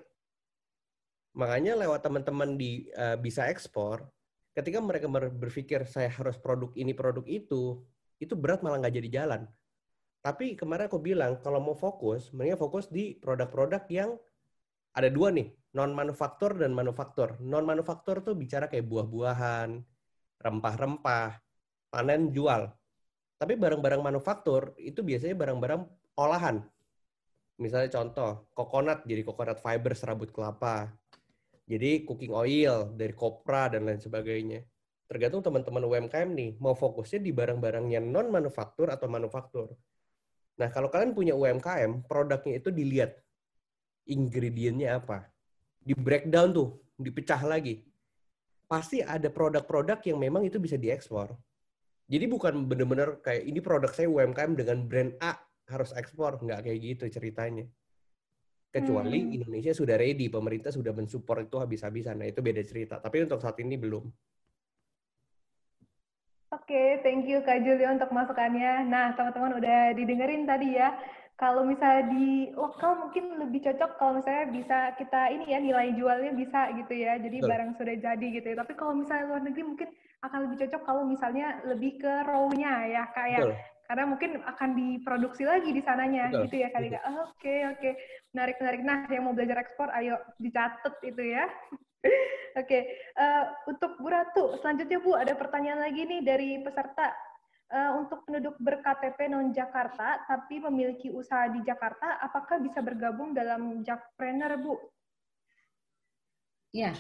Makanya 1.36 1.76
lewat 1.76 2.06
teman-teman 2.06 2.56
di 2.56 2.88
eh, 2.96 3.18
bisa 3.20 3.50
ekspor, 3.52 4.08
ketika 4.56 4.80
mereka 4.80 5.12
ber- 5.12 5.34
berpikir 5.36 5.84
saya 5.84 6.08
harus 6.08 6.40
produk 6.40 6.72
ini, 6.80 6.96
produk 6.96 7.26
itu, 7.28 7.84
itu 8.24 8.34
berat 8.34 8.64
malah 8.64 8.80
nggak 8.80 8.96
jadi 9.04 9.10
jalan. 9.22 9.42
Tapi 10.24 10.58
kemarin 10.58 10.90
aku 10.90 10.98
bilang 10.98 11.38
kalau 11.44 11.62
mau 11.62 11.76
fokus, 11.78 12.32
mendingan 12.34 12.58
fokus 12.58 12.90
di 12.90 13.14
produk-produk 13.20 13.84
yang 13.94 14.16
ada 14.96 15.12
dua 15.12 15.30
nih, 15.30 15.52
non 15.76 15.92
manufaktur 15.92 16.56
dan 16.56 16.72
manufaktur. 16.72 17.36
Non 17.44 17.68
manufaktur 17.68 18.24
tuh 18.24 18.34
bicara 18.34 18.72
kayak 18.72 18.88
buah-buahan, 18.88 19.76
rempah-rempah, 20.40 21.38
panen 21.92 22.32
jual. 22.32 22.72
Tapi 23.36 23.54
barang-barang 23.60 24.02
manufaktur 24.02 24.72
itu 24.80 25.04
biasanya 25.04 25.36
barang-barang 25.36 25.82
olahan. 26.16 26.64
Misalnya 27.56 27.88
contoh, 27.88 28.52
coconut 28.52 29.08
jadi 29.08 29.24
coconut 29.24 29.64
fiber 29.64 29.96
serabut 29.96 30.28
kelapa. 30.32 30.92
Jadi 31.66 32.04
cooking 32.04 32.36
oil 32.36 32.92
dari 32.94 33.16
kopra 33.16 33.72
dan 33.72 33.88
lain 33.88 33.98
sebagainya. 33.98 34.62
Tergantung 35.06 35.46
teman-teman 35.46 35.86
UMKM 35.86 36.30
nih, 36.34 36.52
mau 36.60 36.74
fokusnya 36.74 37.22
di 37.22 37.32
barang-barang 37.32 37.86
yang 37.94 38.06
non 38.10 38.28
manufaktur 38.28 38.90
atau 38.90 39.06
manufaktur. 39.08 39.70
Nah, 40.58 40.70
kalau 40.74 40.90
kalian 40.90 41.14
punya 41.14 41.34
UMKM, 41.38 42.10
produknya 42.10 42.58
itu 42.58 42.70
dilihat 42.74 43.14
ingredientnya 44.10 44.98
apa. 44.98 45.30
Di 45.80 45.94
breakdown 45.94 46.50
tuh, 46.54 46.70
dipecah 46.98 47.42
lagi. 47.46 47.86
Pasti 48.66 49.06
ada 49.06 49.30
produk-produk 49.30 50.02
yang 50.10 50.18
memang 50.18 50.42
itu 50.50 50.58
bisa 50.58 50.74
diekspor. 50.74 51.38
Jadi 52.06 52.26
bukan 52.30 52.66
bener-bener 52.66 53.22
kayak 53.22 53.46
ini 53.46 53.62
produk 53.62 53.90
saya 53.94 54.10
UMKM 54.10 54.58
dengan 54.58 54.78
brand 54.86 55.14
A 55.22 55.45
harus 55.70 55.92
ekspor. 55.98 56.38
Nggak 56.42 56.66
kayak 56.66 56.80
gitu 56.82 57.06
ceritanya. 57.10 57.66
Kecuali 58.70 59.24
Hmm. 59.24 59.36
Indonesia 59.40 59.72
sudah 59.72 59.96
ready, 59.96 60.28
pemerintah 60.28 60.68
sudah 60.68 60.92
mensupport 60.92 61.48
itu 61.48 61.58
habis-habisan. 61.58 62.20
Nah 62.20 62.28
itu 62.28 62.44
beda 62.44 62.60
cerita. 62.68 63.00
Tapi 63.00 63.24
untuk 63.24 63.40
saat 63.40 63.56
ini 63.64 63.80
belum. 63.80 64.04
Oke, 66.54 67.00
thank 67.04 67.28
you 67.28 67.44
Kak 67.44 67.64
Julia 67.68 67.92
untuk 67.92 68.12
masukannya. 68.16 68.88
Nah, 68.88 69.12
teman-teman 69.18 69.60
udah 69.60 69.92
didengerin 69.92 70.48
tadi 70.48 70.78
ya. 70.80 70.96
Kalau 71.36 71.68
misalnya 71.68 72.16
di 72.16 72.48
lokal 72.56 72.96
mungkin 72.96 73.44
lebih 73.44 73.60
cocok 73.60 74.00
kalau 74.00 74.24
misalnya 74.24 74.56
bisa 74.56 74.78
kita 74.96 75.36
ini 75.36 75.52
ya 75.52 75.60
nilai 75.60 75.92
jualnya 75.92 76.32
bisa 76.32 76.72
gitu 76.80 76.96
ya. 76.96 77.20
Jadi 77.20 77.44
Betul. 77.44 77.52
barang 77.52 77.72
sudah 77.76 77.96
jadi 78.00 78.28
gitu 78.40 78.48
ya. 78.56 78.58
Tapi 78.64 78.74
kalau 78.80 78.96
misalnya 78.96 79.36
luar 79.36 79.44
negeri 79.44 79.64
mungkin 79.68 79.90
akan 80.24 80.40
lebih 80.48 80.58
cocok 80.64 80.82
kalau 80.88 81.04
misalnya 81.04 81.60
lebih 81.68 82.00
ke 82.00 82.14
raw-nya 82.24 82.74
ya 82.88 83.04
kayak 83.12 83.40
Betul. 83.44 83.56
Karena 83.86 84.06
mungkin 84.10 84.42
akan 84.42 84.70
diproduksi 84.74 85.46
lagi 85.46 85.70
di 85.70 85.82
sananya 85.86 86.34
Betul. 86.34 86.42
gitu 86.50 86.56
ya 86.66 86.70
kali 86.74 86.88
Kak. 86.90 87.04
Oke, 87.30 87.56
oke. 87.70 87.90
Menarik 88.34 88.58
menarik. 88.62 88.82
Nah, 88.82 89.00
yang 89.10 89.24
mau 89.30 89.36
belajar 89.38 89.58
ekspor 89.62 89.90
ayo 89.94 90.18
dicatat 90.42 91.00
itu 91.06 91.24
ya. 91.24 91.46
Oke, 92.62 92.80
eh, 92.96 93.44
untuk 93.68 93.98
Bu 94.00 94.08
Ratu, 94.08 94.56
selanjutnya 94.62 95.02
Bu 95.02 95.18
ada 95.18 95.34
pertanyaan 95.36 95.84
lagi 95.84 96.08
nih 96.08 96.22
dari 96.24 96.50
peserta. 96.64 97.12
Eh, 97.66 97.92
untuk 97.98 98.22
penduduk 98.30 98.56
berKTP 98.62 99.26
non 99.26 99.50
Jakarta 99.50 100.22
tapi 100.30 100.62
memiliki 100.62 101.10
usaha 101.10 101.50
di 101.50 101.66
Jakarta, 101.66 102.22
apakah 102.22 102.62
bisa 102.62 102.78
bergabung 102.80 103.34
dalam 103.34 103.82
Jakpreneur, 103.82 104.54
Bu? 104.62 104.78
Ya, 106.70 106.94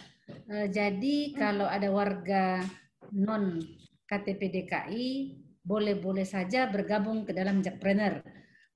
eh, 0.50 0.68
jadi 0.74 1.38
kalau 1.38 1.70
ada 1.70 1.88
warga 1.94 2.66
non 3.14 3.62
KTP 4.10 4.42
DKI 4.50 5.10
boleh-boleh 5.66 6.24
saja 6.24 6.70
bergabung 6.70 7.26
ke 7.26 7.34
dalam 7.34 7.66
Jakpreneur. 7.66 8.22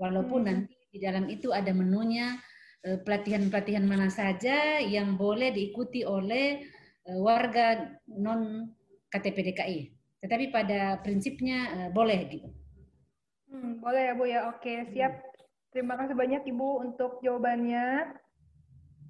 Walaupun 0.01 0.41
Hmm. 0.43 0.49
nanti 0.49 0.73
di 0.89 0.99
dalam 0.99 1.29
itu 1.29 1.53
ada 1.53 1.69
menunya 1.69 2.35
eh, 2.81 2.97
pelatihan-pelatihan 3.03 3.83
mana 3.83 4.07
saja 4.07 4.79
yang 4.81 5.19
boleh 5.19 5.51
diikuti 5.53 6.01
oleh 6.07 6.65
eh, 7.05 7.19
warga 7.19 7.93
non 8.09 8.71
KTP 9.11 9.37
DKI. 9.53 9.79
Tetapi 10.23 10.45
pada 10.49 10.97
prinsipnya 11.03 11.59
eh, 11.75 11.89
boleh 11.93 12.19
gitu. 12.31 12.49
Hmm, 13.51 13.83
boleh 13.83 14.03
ya 14.09 14.13
Bu 14.17 14.25
ya. 14.25 14.39
Oke, 14.49 14.89
siap. 14.95 15.21
Terima 15.69 15.93
kasih 15.99 16.17
banyak 16.17 16.49
Ibu 16.49 16.81
untuk 16.81 17.21
jawabannya. 17.21 18.15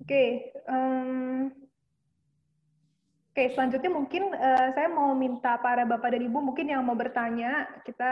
Oke, 0.04 0.52
em, 0.68 1.52
oke 3.40 3.56
selanjutnya 3.56 3.88
mungkin 3.88 4.36
eh, 4.36 4.68
saya 4.76 4.92
mau 4.92 5.16
minta 5.16 5.56
para 5.64 5.88
Bapak 5.88 6.12
dan 6.12 6.28
Ibu 6.28 6.44
mungkin 6.44 6.68
yang 6.68 6.84
mau 6.84 6.92
bertanya, 6.92 7.72
kita 7.88 8.12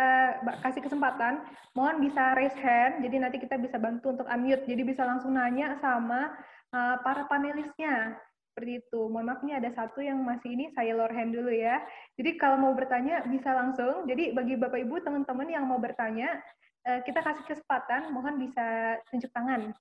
kasih 0.63 0.79
kesempatan. 0.79 1.43
Mohon 1.75 2.07
bisa 2.07 2.31
raise 2.31 2.55
hand, 2.55 3.03
jadi 3.03 3.27
nanti 3.27 3.35
kita 3.43 3.59
bisa 3.59 3.75
bantu 3.75 4.15
untuk 4.15 4.23
unmute. 4.23 4.63
Jadi 4.63 4.87
bisa 4.87 5.03
langsung 5.03 5.35
nanya 5.35 5.75
sama 5.83 6.31
eh, 6.71 6.95
para 7.03 7.27
panelisnya. 7.27 8.15
Seperti 8.55 8.79
itu. 8.79 9.11
Mohon 9.11 9.35
maaf 9.35 9.41
ini 9.43 9.53
ada 9.59 9.67
satu 9.75 9.99
yang 9.99 10.23
masih 10.23 10.47
ini, 10.47 10.71
saya 10.71 10.95
lower 10.95 11.11
hand 11.11 11.35
dulu 11.35 11.51
ya. 11.51 11.83
Jadi 12.15 12.39
kalau 12.39 12.63
mau 12.63 12.71
bertanya 12.71 13.27
bisa 13.27 13.51
langsung. 13.51 14.07
Jadi 14.07 14.31
bagi 14.31 14.55
Bapak 14.55 14.79
Ibu 14.79 15.03
teman-teman 15.03 15.51
yang 15.51 15.67
mau 15.67 15.75
bertanya, 15.75 16.39
uh, 16.87 17.03
kita 17.03 17.19
kasih 17.19 17.43
kesempatan, 17.51 18.15
mohon 18.15 18.39
bisa 18.39 18.97
tunjuk 19.11 19.29
tangan. 19.35 19.75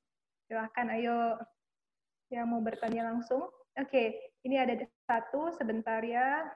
Silahkan, 0.51 0.93
ayo 0.93 1.39
yang 2.35 2.51
mau 2.51 2.61
bertanya 2.61 3.15
langsung. 3.15 3.47
Oke, 3.77 3.93
okay, 3.93 4.09
ini 4.49 4.57
ada 4.57 4.73
satu 5.05 5.53
sebentar 5.53 6.01
ya. 6.01 6.49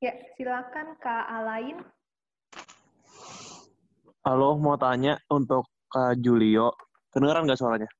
Ya, 0.00 0.16
silakan 0.40 0.96
Kak 0.96 1.28
Alain. 1.28 1.84
Halo, 4.24 4.56
mau 4.56 4.80
tanya 4.80 5.20
untuk 5.28 5.68
Kak 5.92 6.16
Julio. 6.24 6.72
Kedengaran 7.12 7.44
nggak 7.44 7.60
suaranya? 7.60 7.92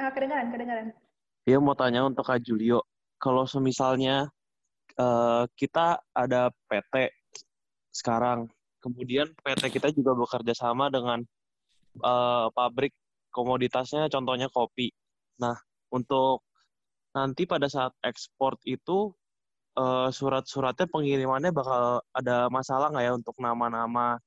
Uh, 0.00 0.08
kedengaran, 0.08 0.48
kedengaran. 0.56 0.88
Iya, 1.44 1.60
mau 1.60 1.76
tanya 1.76 2.08
untuk 2.08 2.24
Kak 2.24 2.40
Julio. 2.40 2.88
Kalau 3.20 3.44
semisalnya 3.44 4.32
uh, 4.96 5.44
kita 5.52 6.00
ada 6.16 6.48
PT 6.64 7.12
sekarang, 7.92 8.48
kemudian 8.80 9.28
PT 9.36 9.68
kita 9.68 9.92
juga 9.92 10.16
bekerja 10.16 10.56
sama 10.56 10.88
dengan 10.88 11.20
uh, 12.00 12.48
pabrik 12.56 12.96
komoditasnya, 13.28 14.08
contohnya 14.08 14.48
kopi. 14.48 14.88
Nah, 15.44 15.60
untuk 15.94 16.42
nanti 17.14 17.46
pada 17.46 17.70
saat 17.70 17.94
ekspor 18.02 18.58
itu 18.66 19.14
uh, 19.78 20.10
surat-suratnya 20.10 20.90
pengirimannya 20.90 21.54
bakal 21.54 22.02
ada 22.10 22.50
masalah 22.50 22.90
nggak 22.90 23.04
ya 23.06 23.12
untuk 23.14 23.36
nama-nama 23.38 24.18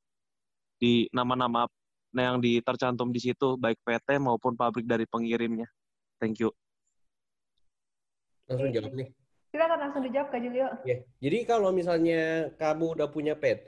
di 0.80 1.12
nama-nama 1.12 1.68
yang 2.16 2.40
di 2.40 2.64
tercantum 2.64 3.12
di 3.12 3.20
situ 3.20 3.60
baik 3.60 3.84
PT 3.84 4.18
maupun 4.24 4.56
pabrik 4.56 4.88
dari 4.88 5.04
pengirimnya. 5.04 5.68
Thank 6.18 6.40
you. 6.40 6.56
Langsung 8.48 8.72
jawab 8.72 8.96
nih. 8.96 9.12
Silakan 9.52 9.80
langsung 9.80 10.04
dijawab 10.08 10.28
Kak 10.32 10.40
Julio. 10.40 10.68
Ya. 10.88 10.98
Jadi 11.20 11.38
kalau 11.44 11.70
misalnya 11.76 12.52
kamu 12.56 12.96
udah 12.96 13.08
punya 13.12 13.36
PT 13.36 13.68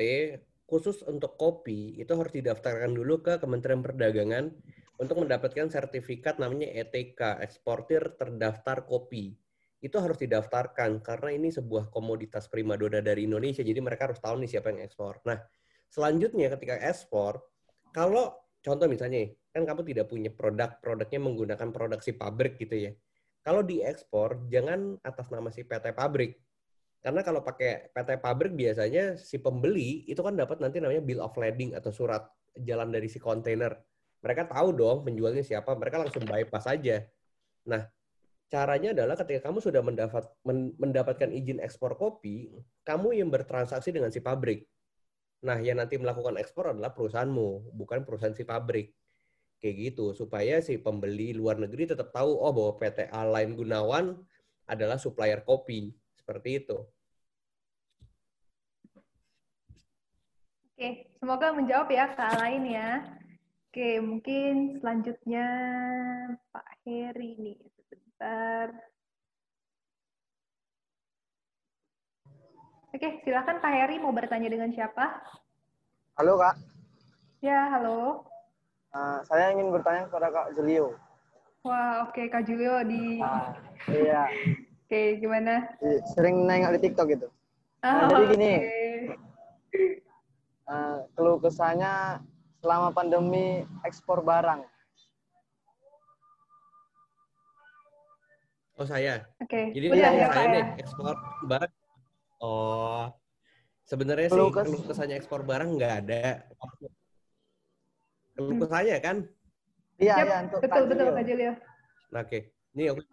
khusus 0.69 1.01
untuk 1.09 1.33
kopi 1.35 1.97
itu 1.97 2.12
harus 2.13 2.29
didaftarkan 2.29 2.93
dulu 2.93 3.25
ke 3.25 3.41
Kementerian 3.41 3.81
Perdagangan 3.81 4.53
untuk 4.99 5.23
mendapatkan 5.23 5.71
sertifikat 5.71 6.43
namanya 6.43 6.67
ETK, 6.75 7.39
eksportir 7.39 8.19
terdaftar 8.19 8.83
kopi. 8.83 9.31
Itu 9.79 10.03
harus 10.03 10.19
didaftarkan 10.19 10.99
karena 10.99 11.31
ini 11.31 11.55
sebuah 11.55 11.88
komoditas 11.88 12.51
primadona 12.51 12.99
dari 12.99 13.23
Indonesia, 13.23 13.63
jadi 13.63 13.79
mereka 13.79 14.12
harus 14.12 14.19
tahu 14.19 14.43
nih 14.43 14.59
siapa 14.59 14.75
yang 14.75 14.83
ekspor. 14.83 15.23
Nah, 15.23 15.39
selanjutnya 15.88 16.51
ketika 16.51 16.75
ekspor, 16.83 17.39
kalau 17.95 18.35
contoh 18.59 18.91
misalnya, 18.91 19.31
kan 19.55 19.63
kamu 19.63 19.88
tidak 19.88 20.12
punya 20.12 20.29
produk, 20.35 20.75
produknya 20.83 21.19
menggunakan 21.23 21.69
produk 21.71 21.99
si 22.03 22.12
pabrik 22.13 22.59
gitu 22.59 22.75
ya. 22.75 22.91
Kalau 23.39 23.63
diekspor, 23.63 24.51
jangan 24.51 24.99
atas 24.99 25.31
nama 25.31 25.47
si 25.47 25.63
PT 25.63 25.95
pabrik. 25.95 26.35
Karena 26.99 27.23
kalau 27.23 27.39
pakai 27.39 27.95
PT 27.95 28.19
pabrik 28.19 28.51
biasanya 28.51 29.15
si 29.15 29.39
pembeli 29.39 30.03
itu 30.12 30.19
kan 30.19 30.35
dapat 30.35 30.59
nanti 30.59 30.83
namanya 30.83 30.99
bill 30.99 31.23
of 31.23 31.31
lading 31.39 31.71
atau 31.71 31.95
surat 31.95 32.27
jalan 32.59 32.91
dari 32.91 33.07
si 33.07 33.15
kontainer. 33.23 33.71
Mereka 34.19 34.51
tahu 34.51 34.75
dong 34.75 35.08
penjualnya 35.08 35.43
siapa, 35.43 35.71
mereka 35.79 36.03
langsung 36.03 36.27
bypass 36.27 36.67
saja. 36.67 37.08
Nah, 37.63 37.88
caranya 38.51 38.91
adalah 38.91 39.15
ketika 39.15 39.47
kamu 39.47 39.63
sudah 39.63 39.79
mendapat, 39.79 40.27
mendapatkan 40.75 41.29
izin 41.32 41.63
ekspor 41.63 41.95
kopi, 41.95 42.51
kamu 42.84 43.15
yang 43.15 43.32
bertransaksi 43.32 43.95
dengan 43.95 44.12
si 44.12 44.19
pabrik. 44.19 44.67
Nah, 45.39 45.55
yang 45.63 45.79
nanti 45.79 45.95
melakukan 45.95 46.36
ekspor 46.36 46.75
adalah 46.75 46.91
perusahaanmu, 46.91 47.71
bukan 47.71 48.03
perusahaan 48.03 48.36
si 48.36 48.43
pabrik 48.43 48.91
kayak 49.60 49.75
gitu 49.91 50.15
supaya 50.15 50.63
si 50.63 50.79
pembeli 50.79 51.36
luar 51.36 51.60
negeri 51.60 51.91
tetap 51.91 52.15
tahu 52.15 52.32
oh 52.32 52.51
bahwa 52.55 52.79
PT 52.79 53.12
Alain 53.12 53.51
Gunawan 53.51 54.15
adalah 54.63 54.95
supplier 54.95 55.43
kopi 55.43 55.91
seperti 56.15 56.63
itu. 56.63 56.79
Oke, 60.79 61.12
semoga 61.19 61.51
menjawab 61.51 61.91
ya 61.91 62.08
Kak 62.15 62.39
Alain 62.39 62.63
ya. 62.63 63.18
Oke, 63.69 64.01
mungkin 64.01 64.82
selanjutnya 64.82 65.45
Pak 66.49 66.67
Heri 66.89 67.38
nih 67.38 67.62
sebentar. 67.77 68.73
Oke, 72.89 73.21
silakan 73.21 73.62
Pak 73.62 73.69
Heri 73.69 74.01
mau 74.01 74.10
bertanya 74.10 74.49
dengan 74.49 74.73
siapa? 74.73 75.21
Halo 76.17 76.41
Kak. 76.41 76.58
Ya, 77.45 77.69
halo. 77.69 78.25
Uh, 78.89 79.21
saya 79.29 79.53
ingin 79.53 79.69
bertanya 79.69 80.10
kepada 80.10 80.34
Kak 80.34 80.58
Julio. 80.58 80.97
Wah, 81.62 82.10
oke 82.10 82.17
okay, 82.17 82.25
Kak 82.25 82.49
Julio 82.49 82.82
di. 82.82 83.21
Uh, 83.21 83.53
iya. 83.93 84.34
oke, 84.34 84.89
okay, 84.89 85.21
gimana? 85.21 85.77
Sering 86.17 86.49
nengok 86.49 86.73
di 86.73 86.89
TikTok 86.89 87.05
gitu. 87.13 87.29
Nah, 87.86 88.10
jadi 88.10 88.25
gini. 88.34 88.53
Okay. 89.69 90.01
Uh, 90.65 91.05
keluh 91.13 91.38
kesahnya 91.38 92.25
selama 92.60 92.91
pandemi 92.91 93.63
ekspor 93.88 94.24
barang. 94.24 94.62
Oh 98.80 98.88
saya. 98.88 99.28
Oke. 99.43 99.52
Okay. 99.52 99.65
Jadi 99.76 99.86
ini 99.91 100.00
ya, 100.00 100.32
saya 100.32 100.48
nih 100.56 100.65
ekspor 100.80 101.15
barang. 101.48 101.74
Oh, 102.39 103.12
sebenarnya 103.84 104.32
sih 104.32 104.39
keluh 104.39 104.84
kesahnya 104.88 105.19
ekspor 105.19 105.43
barang 105.43 105.76
nggak 105.76 105.93
ada 106.08 106.48
keluh 108.39 108.56
kesahnya 108.63 108.95
kan? 109.04 109.17
Iya, 110.00 110.15
iya 110.24 110.38
untuk 110.48 110.63
betul 110.63 110.84
betul 110.88 111.08
Kak 111.12 111.24
Julio. 111.28 111.52
Oke, 111.52 111.60
okay. 112.15 112.41
ini 112.72 112.88
aku 112.88 113.04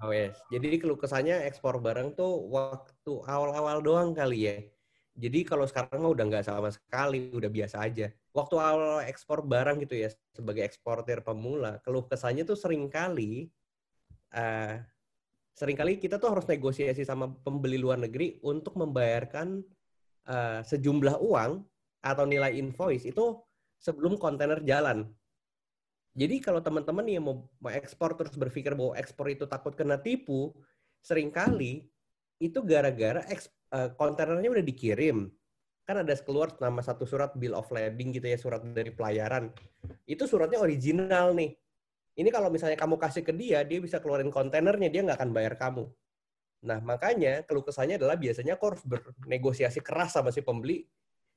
Oh 0.00 0.16
yes. 0.16 0.40
Jadi 0.48 0.80
keluh 0.80 0.96
kesahnya 0.96 1.44
ekspor 1.44 1.76
barang 1.76 2.16
tuh 2.16 2.48
waktu 2.48 3.12
awal-awal 3.28 3.84
doang 3.84 4.16
kali 4.16 4.48
ya. 4.48 4.56
Jadi 5.20 5.44
kalau 5.44 5.68
sekarang 5.68 6.00
mah 6.00 6.12
udah 6.16 6.24
nggak 6.24 6.48
sama 6.48 6.72
sekali, 6.72 7.28
udah 7.36 7.52
biasa 7.52 7.76
aja. 7.84 8.08
Waktu 8.32 8.56
awal 8.56 9.04
ekspor 9.04 9.44
barang 9.44 9.84
gitu 9.84 10.00
ya, 10.00 10.08
sebagai 10.32 10.64
eksportir 10.64 11.20
pemula, 11.20 11.76
keluh 11.84 12.08
kesahnya 12.08 12.48
tuh 12.48 12.56
sering 12.56 12.88
kali, 12.88 13.52
uh, 14.32 14.80
sering 15.52 15.76
kali 15.76 16.00
kita 16.00 16.16
tuh 16.16 16.32
harus 16.32 16.48
negosiasi 16.48 17.04
sama 17.04 17.28
pembeli 17.44 17.76
luar 17.76 18.00
negeri 18.00 18.40
untuk 18.40 18.80
membayarkan 18.80 19.60
uh, 20.24 20.64
sejumlah 20.64 21.20
uang 21.20 21.60
atau 22.00 22.24
nilai 22.24 22.56
invoice 22.56 23.04
itu 23.04 23.36
sebelum 23.76 24.16
kontainer 24.16 24.64
jalan. 24.64 25.04
Jadi 26.16 26.40
kalau 26.40 26.64
teman-teman 26.64 27.04
yang 27.06 27.28
mau, 27.28 27.44
mau 27.60 27.70
ekspor 27.70 28.16
terus 28.16 28.34
berpikir 28.40 28.72
bahwa 28.72 28.96
ekspor 28.96 29.28
itu 29.28 29.44
takut 29.44 29.76
kena 29.76 30.00
tipu, 30.00 30.56
sering 31.04 31.28
kali 31.28 31.84
itu 32.40 32.64
gara-gara 32.64 33.20
uh, 33.74 33.88
kontainernya 33.94 34.50
udah 34.50 34.64
dikirim. 34.64 35.26
Kan 35.86 36.06
ada 36.06 36.14
keluar 36.22 36.54
nama 36.62 36.78
satu 36.84 37.02
surat 37.02 37.34
bill 37.34 37.58
of 37.58 37.66
lading 37.74 38.14
gitu 38.14 38.26
ya, 38.30 38.38
surat 38.38 38.62
dari 38.62 38.94
pelayaran. 38.94 39.50
Itu 40.06 40.30
suratnya 40.30 40.62
original 40.62 41.34
nih. 41.34 41.50
Ini 42.20 42.28
kalau 42.30 42.52
misalnya 42.52 42.76
kamu 42.78 43.00
kasih 43.00 43.22
ke 43.26 43.32
dia, 43.34 43.64
dia 43.64 43.78
bisa 43.80 43.98
keluarin 43.98 44.30
kontainernya, 44.30 44.92
dia 44.92 45.02
nggak 45.02 45.18
akan 45.18 45.30
bayar 45.32 45.54
kamu. 45.58 45.88
Nah, 46.60 46.78
makanya 46.84 47.42
keluh 47.48 47.64
kesahnya 47.64 47.96
adalah 47.96 48.20
biasanya 48.20 48.60
aku 48.60 48.76
harus 48.76 48.82
bernegosiasi 48.84 49.80
keras 49.80 50.12
sama 50.14 50.28
si 50.28 50.44
pembeli 50.44 50.84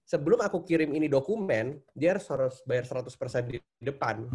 sebelum 0.03 0.39
aku 0.43 0.63
kirim 0.67 0.91
ini 0.93 1.07
dokumen, 1.07 1.79
dia 1.95 2.15
harus 2.15 2.59
bayar 2.67 2.85
100% 2.85 3.47
di 3.47 3.57
depan. 3.79 4.27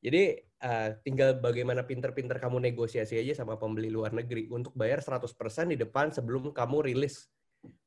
Jadi 0.00 0.38
uh, 0.62 0.88
tinggal 1.02 1.40
bagaimana 1.40 1.82
pinter-pinter 1.82 2.36
kamu 2.36 2.62
negosiasi 2.72 3.18
aja 3.20 3.42
sama 3.42 3.56
pembeli 3.56 3.88
luar 3.88 4.12
negeri 4.12 4.46
untuk 4.52 4.76
bayar 4.76 5.00
100% 5.00 5.26
di 5.72 5.76
depan 5.80 6.12
sebelum 6.12 6.52
kamu 6.52 6.86
rilis 6.92 7.26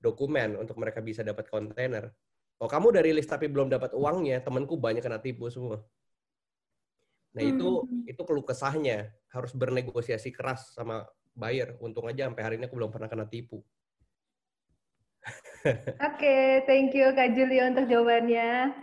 dokumen 0.02 0.60
untuk 0.60 0.76
mereka 0.82 1.00
bisa 1.00 1.24
dapat 1.24 1.48
kontainer. 1.48 2.12
Kalau 2.60 2.69
kamu 2.69 2.86
udah 2.91 3.04
rilis 3.06 3.28
tapi 3.30 3.48
belum 3.48 3.72
dapat 3.72 3.95
uangnya, 3.95 4.43
temanku 4.43 4.76
banyak 4.76 5.00
kena 5.00 5.24
tipu 5.24 5.48
semua. 5.48 5.80
Nah 7.32 7.43
itu 7.45 7.86
hmm. 7.86 8.10
itu 8.10 8.22
keluh 8.26 8.43
kesahnya 8.43 9.13
harus 9.32 9.56
bernegosiasi 9.56 10.34
keras 10.36 10.76
sama 10.76 11.08
buyer. 11.32 11.80
Untung 11.80 12.10
aja 12.10 12.28
sampai 12.28 12.43
hari 12.43 12.56
ini 12.60 12.67
aku 12.67 12.76
belum 12.76 12.91
pernah 12.91 13.08
kena 13.08 13.30
tipu. 13.30 13.63
Oke, 15.63 15.95
okay, 16.00 16.43
thank 16.67 16.91
you 16.91 17.15
Kak 17.15 17.32
Julio 17.32 17.63
untuk 17.69 17.88
jawabannya. 17.88 18.76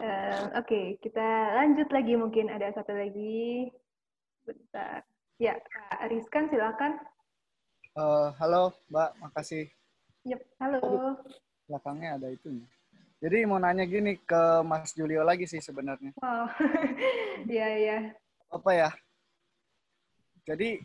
Oke, 0.00 0.56
okay, 0.56 0.86
kita 1.04 1.28
lanjut 1.60 1.92
lagi 1.92 2.16
mungkin 2.16 2.48
ada 2.48 2.72
satu 2.72 2.96
lagi. 2.96 3.68
Bentar. 4.48 5.04
Ya, 5.36 5.60
Kak 5.60 6.08
Ariskan 6.08 6.48
silakan. 6.48 6.96
Uh, 7.92 8.32
halo 8.40 8.72
Mbak, 8.88 9.10
makasih. 9.20 9.68
Yep, 10.24 10.40
halo. 10.56 10.80
belakangnya 11.68 12.16
ada 12.16 12.32
itu. 12.32 12.64
Jadi 13.20 13.44
mau 13.44 13.60
nanya 13.60 13.84
gini 13.84 14.16
ke 14.24 14.64
Mas 14.64 14.96
Julio 14.96 15.20
lagi 15.20 15.44
sih 15.44 15.60
sebenarnya. 15.60 16.16
Wow, 16.16 16.48
iya 17.52 17.68
iya. 17.76 17.98
Apa 18.48 18.70
ya? 18.72 18.90
Jadi 20.48 20.80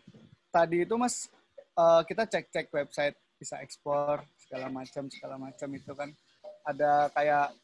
tadi 0.52 0.84
itu 0.84 0.96
Mas 1.00 1.32
uh, 1.80 2.04
kita 2.04 2.28
cek-cek 2.28 2.68
website 2.68 3.16
bisa 3.40 3.64
ekspor 3.64 4.28
segala 4.44 4.68
macam 4.68 5.08
segala 5.08 5.40
macam 5.40 5.72
itu 5.72 5.92
kan 5.96 6.12
ada 6.68 7.08
kayak 7.16 7.56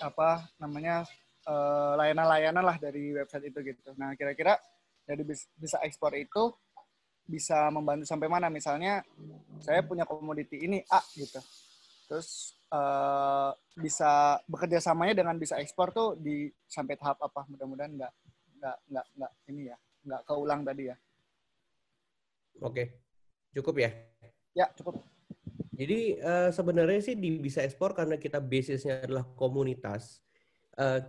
apa 0.00 0.48
namanya 0.56 1.04
uh, 1.46 1.94
layanan-layanan 2.00 2.64
lah 2.64 2.76
dari 2.80 3.12
website 3.14 3.52
itu 3.52 3.58
gitu. 3.62 3.92
Nah 3.96 4.16
kira-kira 4.16 4.56
dari 5.04 5.22
bisa 5.56 5.78
ekspor 5.84 6.16
itu 6.16 6.52
bisa 7.30 7.70
membantu 7.70 8.04
sampai 8.08 8.26
mana? 8.26 8.50
Misalnya 8.50 9.06
saya 9.62 9.86
punya 9.86 10.02
komoditi 10.02 10.58
ini 10.66 10.82
A 10.90 10.98
gitu, 11.14 11.38
Terus 12.10 12.58
uh, 12.74 13.54
bisa 13.78 14.42
bekerja 14.50 14.82
samanya 14.82 15.14
dengan 15.22 15.38
bisa 15.38 15.62
ekspor 15.62 15.94
tuh 15.94 16.18
di 16.18 16.50
sampai 16.66 16.98
tahap 16.98 17.22
apa? 17.22 17.46
Mudah-mudahan 17.46 17.94
nggak 17.94 18.12
nggak 18.58 18.76
nggak 18.90 19.06
nggak 19.14 19.32
ini 19.46 19.62
ya, 19.70 19.76
nggak 20.10 20.22
keulang 20.26 20.60
tadi 20.66 20.90
ya. 20.90 20.96
Oke, 22.60 22.82
cukup 23.54 23.74
ya? 23.78 23.90
Ya 24.58 24.66
cukup. 24.74 24.98
Jadi 25.80 26.20
uh, 26.20 26.52
sebenarnya 26.52 27.00
sih 27.00 27.16
di 27.16 27.40
bisa 27.40 27.64
ekspor 27.64 27.96
karena 27.96 28.20
kita 28.20 28.36
basisnya 28.36 29.00
adalah 29.00 29.24
komunitas. 29.32 30.20
Uh, 30.76 31.00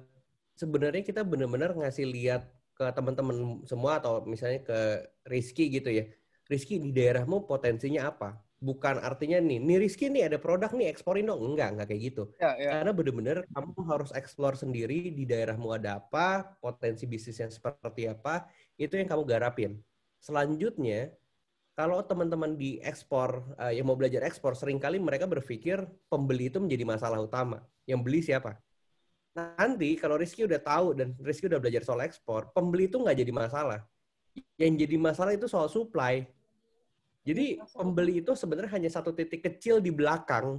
sebenarnya 0.56 1.04
kita 1.04 1.28
benar-benar 1.28 1.76
ngasih 1.76 2.08
lihat 2.08 2.48
ke 2.72 2.88
teman-teman 2.96 3.68
semua 3.68 4.00
atau 4.00 4.24
misalnya 4.24 4.64
ke 4.64 4.80
Rizky 5.28 5.68
gitu 5.68 5.92
ya. 5.92 6.08
Rizky 6.48 6.80
di 6.80 6.96
daerahmu 6.96 7.44
potensinya 7.44 8.08
apa? 8.08 8.40
bukan 8.62 9.02
artinya 9.02 9.42
nih, 9.42 9.58
nih 9.58 9.78
Rizky 9.82 10.08
nih 10.14 10.30
ada 10.30 10.38
produk 10.38 10.70
nih 10.70 10.94
eksporin 10.94 11.26
dong. 11.26 11.42
Enggak, 11.42 11.74
enggak 11.74 11.88
kayak 11.90 12.02
gitu. 12.14 12.24
Ya, 12.38 12.54
ya. 12.62 12.70
Karena 12.78 12.94
bener-bener 12.94 13.38
kamu 13.50 13.74
harus 13.90 14.14
explore 14.14 14.54
sendiri 14.54 15.10
di 15.10 15.26
daerahmu 15.26 15.74
ada 15.74 15.98
apa, 15.98 16.56
potensi 16.62 17.10
bisnisnya 17.10 17.50
seperti 17.50 18.06
apa, 18.06 18.46
itu 18.78 18.94
yang 18.94 19.10
kamu 19.10 19.26
garapin. 19.26 19.72
Selanjutnya, 20.22 21.10
kalau 21.82 22.06
teman-teman 22.06 22.54
di 22.54 22.78
ekspor, 22.86 23.58
uh, 23.58 23.74
yang 23.74 23.90
mau 23.90 23.98
belajar 23.98 24.22
ekspor, 24.22 24.54
sering 24.54 24.78
kali 24.78 25.02
mereka 25.02 25.26
berpikir 25.26 25.82
pembeli 26.06 26.54
itu 26.54 26.62
menjadi 26.62 26.86
masalah 26.86 27.18
utama. 27.18 27.66
Yang 27.90 28.00
beli 28.06 28.20
siapa? 28.22 28.62
Nanti 29.34 29.98
kalau 29.98 30.22
Rizky 30.22 30.46
udah 30.46 30.62
tahu 30.62 30.94
dan 30.94 31.18
Rizky 31.18 31.50
udah 31.50 31.58
belajar 31.58 31.82
soal 31.82 32.06
ekspor, 32.06 32.54
pembeli 32.54 32.86
itu 32.86 33.02
nggak 33.02 33.18
jadi 33.18 33.34
masalah. 33.34 33.82
Yang 34.62 34.86
jadi 34.86 34.96
masalah 35.02 35.34
itu 35.34 35.50
soal 35.50 35.66
supply 35.74 36.22
jadi 37.22 37.62
pembeli 37.78 38.26
itu 38.26 38.34
sebenarnya 38.34 38.72
hanya 38.74 38.90
satu 38.90 39.14
titik 39.14 39.46
kecil 39.46 39.78
di 39.78 39.94
belakang 39.94 40.58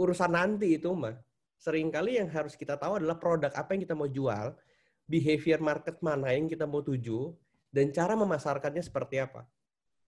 urusan 0.00 0.32
nanti 0.32 0.80
itu 0.80 0.88
mah. 0.96 1.16
Seringkali 1.60 2.16
yang 2.16 2.28
harus 2.32 2.56
kita 2.56 2.80
tahu 2.80 3.04
adalah 3.04 3.20
produk 3.20 3.52
apa 3.52 3.76
yang 3.76 3.84
kita 3.84 3.92
mau 3.92 4.08
jual, 4.08 4.56
behavior 5.04 5.60
market 5.60 6.00
mana 6.00 6.32
yang 6.32 6.48
kita 6.48 6.64
mau 6.64 6.80
tuju, 6.80 7.36
dan 7.68 7.92
cara 7.92 8.16
memasarkannya 8.16 8.80
seperti 8.80 9.20
apa. 9.20 9.44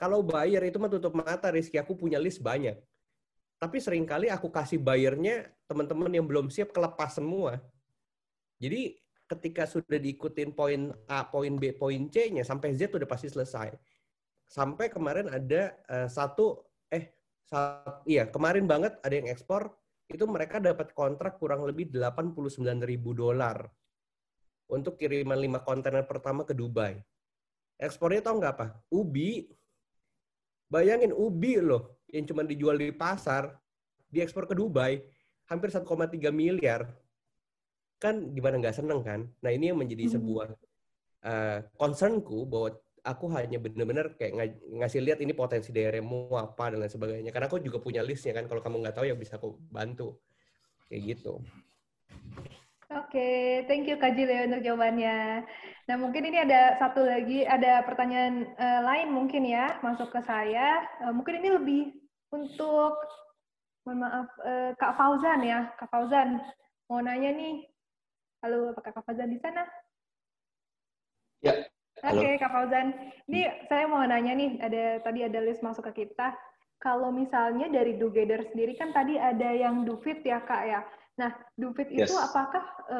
Kalau 0.02 0.26
buyer 0.26 0.66
itu 0.66 0.82
mah 0.82 0.90
tutup 0.90 1.14
mata, 1.14 1.54
Rizky, 1.54 1.78
aku 1.78 1.94
punya 1.94 2.18
list 2.18 2.42
banyak. 2.42 2.74
Tapi 3.62 3.78
sering 3.78 4.02
kali 4.02 4.26
aku 4.26 4.50
kasih 4.50 4.82
buyernya 4.82 5.46
teman-teman 5.70 6.10
yang 6.10 6.26
belum 6.26 6.50
siap 6.50 6.74
kelepas 6.74 7.14
semua. 7.14 7.62
Jadi 8.58 8.98
ketika 9.30 9.62
sudah 9.70 10.02
diikutin 10.02 10.50
poin 10.50 10.90
A, 11.06 11.22
poin 11.22 11.54
B, 11.54 11.70
poin 11.70 12.10
C-nya, 12.10 12.42
sampai 12.42 12.74
Z 12.74 12.90
udah 12.90 13.06
pasti 13.06 13.30
selesai 13.30 13.70
sampai 14.52 14.92
kemarin 14.92 15.32
ada 15.32 15.72
uh, 15.88 16.08
satu 16.12 16.60
eh 16.92 17.08
saat, 17.48 18.04
iya 18.04 18.28
kemarin 18.28 18.68
banget 18.68 19.00
ada 19.00 19.14
yang 19.16 19.32
ekspor 19.32 19.72
itu 20.12 20.28
mereka 20.28 20.60
dapat 20.60 20.92
kontrak 20.92 21.40
kurang 21.40 21.64
lebih 21.64 21.88
89 21.88 22.60
ribu 22.84 23.16
dolar 23.16 23.64
untuk 24.68 25.00
kiriman 25.00 25.40
lima 25.40 25.64
kontainer 25.64 26.04
pertama 26.04 26.44
ke 26.44 26.52
Dubai. 26.52 27.00
Ekspornya 27.80 28.20
tau 28.20 28.36
nggak 28.36 28.54
apa? 28.60 28.66
Ubi. 28.92 29.48
Bayangin 30.72 31.12
ubi 31.12 31.60
loh 31.60 32.00
yang 32.08 32.24
cuma 32.24 32.48
dijual 32.48 32.80
di 32.80 32.88
pasar 32.96 33.52
diekspor 34.08 34.48
ke 34.48 34.56
Dubai 34.56 35.04
hampir 35.52 35.68
1,3 35.68 35.84
miliar. 36.32 36.88
Kan 38.00 38.32
gimana 38.32 38.56
nggak 38.56 38.80
seneng 38.80 39.04
kan? 39.04 39.28
Nah 39.44 39.50
ini 39.52 39.68
yang 39.68 39.76
menjadi 39.76 40.08
hmm. 40.08 40.14
sebuah 40.16 40.48
uh, 41.28 41.58
concernku 41.76 42.48
bahwa 42.48 42.72
aku 43.04 43.26
hanya 43.36 43.60
benar-benar 43.60 44.16
kayak 44.16 44.32
ng 44.32 44.80
ngasih 44.80 45.04
lihat 45.04 45.18
ini 45.20 45.36
potensi 45.36 45.74
daerahmu 45.76 46.32
apa 46.40 46.72
dan 46.72 46.80
lain 46.80 46.92
sebagainya. 46.92 47.30
Karena 47.36 47.52
aku 47.52 47.60
juga 47.60 47.76
punya 47.76 48.00
listnya 48.00 48.32
kan. 48.32 48.48
Kalau 48.48 48.64
kamu 48.64 48.80
nggak 48.80 48.96
tahu 48.96 49.06
ya 49.12 49.14
bisa 49.14 49.36
aku 49.36 49.60
bantu. 49.68 50.16
Kayak 50.88 51.20
gitu. 51.20 51.44
Oke, 53.12 53.20
okay, 53.20 53.68
thank 53.68 53.84
you 53.84 54.00
Kak 54.00 54.16
Jile 54.16 54.48
untuk 54.48 54.64
jawabannya. 54.64 55.44
Nah 55.84 55.96
mungkin 56.00 56.32
ini 56.32 56.48
ada 56.48 56.80
satu 56.80 57.04
lagi, 57.04 57.44
ada 57.44 57.84
pertanyaan 57.84 58.48
uh, 58.56 58.80
lain 58.88 59.12
mungkin 59.12 59.44
ya 59.44 59.76
masuk 59.84 60.08
ke 60.16 60.24
saya. 60.24 60.80
Uh, 61.04 61.12
mungkin 61.12 61.44
ini 61.44 61.52
lebih 61.52 61.82
untuk, 62.32 62.96
mohon 63.84 64.00
maaf, 64.00 64.32
uh, 64.40 64.72
Kak 64.80 64.96
Fauzan 64.96 65.44
ya. 65.44 65.68
Kak 65.76 65.92
Fauzan, 65.92 66.40
mau 66.88 67.04
nanya 67.04 67.36
nih. 67.36 67.68
Halo, 68.40 68.72
apakah 68.72 68.96
Kak 68.96 69.04
Fauzan 69.04 69.28
di 69.28 69.36
sana? 69.44 69.60
Ya, 71.44 71.68
Oke, 72.08 72.16
okay, 72.16 72.32
Kak 72.40 72.48
Fauzan. 72.48 72.96
Ini 73.28 73.68
saya 73.68 73.92
mau 73.92 74.00
nanya 74.08 74.32
nih, 74.32 74.56
ada 74.56 75.04
tadi 75.04 75.20
ada 75.20 75.36
list 75.44 75.60
masuk 75.60 75.84
ke 75.92 76.08
kita. 76.08 76.32
Kalau 76.80 77.12
misalnya 77.12 77.68
dari 77.68 78.00
Together 78.00 78.40
sendiri 78.48 78.72
kan 78.80 78.88
tadi 78.96 79.20
ada 79.20 79.52
yang 79.52 79.84
Dufit 79.84 80.24
ya, 80.24 80.40
Kak 80.48 80.64
ya. 80.64 80.80
Nah, 81.20 81.28
Dufit 81.60 81.92
yes. 81.92 82.08
itu 82.08 82.16
apakah 82.16 82.64
e, 82.88 82.98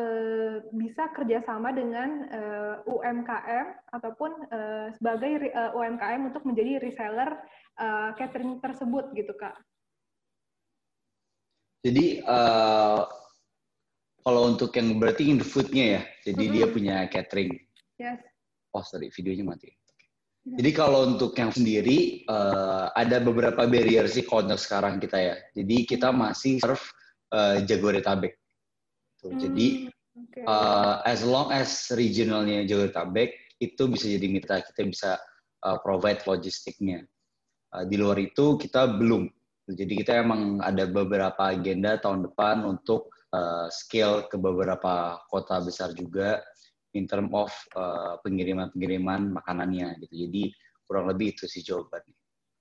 bisa 0.77 1.09
kerjasama 1.16 1.72
dengan 1.72 2.29
e, 2.29 2.40
eh, 2.40 2.77
UMKM 2.85 3.66
ataupun 3.88 4.31
e, 4.53 4.59
sebagai 5.01 5.48
e, 5.48 5.62
UMKM 5.72 6.29
untuk 6.29 6.44
menjadi 6.44 6.77
reseller 6.85 7.31
e, 7.81 7.87
catering 8.20 8.61
tersebut 8.61 9.16
gitu, 9.16 9.33
Kak? 9.33 9.57
Jadi 11.83 12.22
uh, 12.22 13.03
kalau 14.22 14.55
untuk 14.55 14.70
yang 14.79 15.03
berarti 15.03 15.35
in 15.35 15.42
the 15.42 15.42
food-nya 15.42 15.98
ya, 15.98 16.03
jadi 16.31 16.38
mm 16.38 16.46
-hmm. 16.46 16.55
dia 16.55 16.66
punya 16.70 16.96
catering. 17.11 17.53
Yes 17.98 18.22
oh 18.72 18.85
sorry 18.85 19.12
videonya 19.12 19.44
mati. 19.44 19.70
Ya. 20.42 20.59
Jadi 20.59 20.70
kalau 20.75 21.14
untuk 21.14 21.38
yang 21.38 21.55
sendiri 21.55 22.27
uh, 22.27 22.90
ada 22.98 23.22
beberapa 23.22 23.62
barrier 23.62 24.11
sih 24.11 24.27
untuk 24.27 24.59
sekarang 24.59 24.98
kita 24.98 25.18
ya. 25.22 25.37
Jadi 25.55 25.87
kita 25.87 26.11
masih 26.11 26.59
serve 26.59 26.83
uh, 27.33 27.57
Jabodetabek. 27.64 28.37
Tuh, 29.18 29.33
hmm, 29.33 29.40
jadi 29.40 29.68
okay. 30.14 30.45
uh, 30.45 31.01
as 31.09 31.25
long 31.25 31.51
as 31.51 31.90
regionalnya 31.90 32.68
Jabodetabek 32.68 33.35
itu 33.59 33.83
bisa 33.88 34.07
jadi 34.11 34.27
mitra 34.29 34.61
kita 34.61 34.83
bisa 34.85 35.11
uh, 35.64 35.79
provide 35.81 36.23
logistiknya. 36.29 37.03
Uh, 37.73 37.88
di 37.88 37.97
luar 37.97 38.21
itu 38.21 38.61
kita 38.61 38.87
belum. 39.01 39.27
Jadi 39.73 40.05
kita 40.05 40.21
emang 40.21 40.59
ada 40.61 40.85
beberapa 40.90 41.55
agenda 41.55 41.97
tahun 41.97 42.29
depan 42.29 42.66
untuk 42.66 43.14
uh, 43.33 43.71
scale 43.71 44.27
ke 44.29 44.37
beberapa 44.37 45.23
kota 45.31 45.62
besar 45.62 45.95
juga 45.97 46.42
in 46.92 47.09
term 47.09 47.33
of 47.33 47.49
uh, 47.79 48.21
pengiriman-pengiriman 48.21 49.33
makanannya 49.33 49.97
gitu. 50.05 50.29
Jadi 50.29 50.42
kurang 50.85 51.09
lebih 51.09 51.33
itu 51.33 51.49
sih 51.49 51.64
jawabannya. 51.64 52.12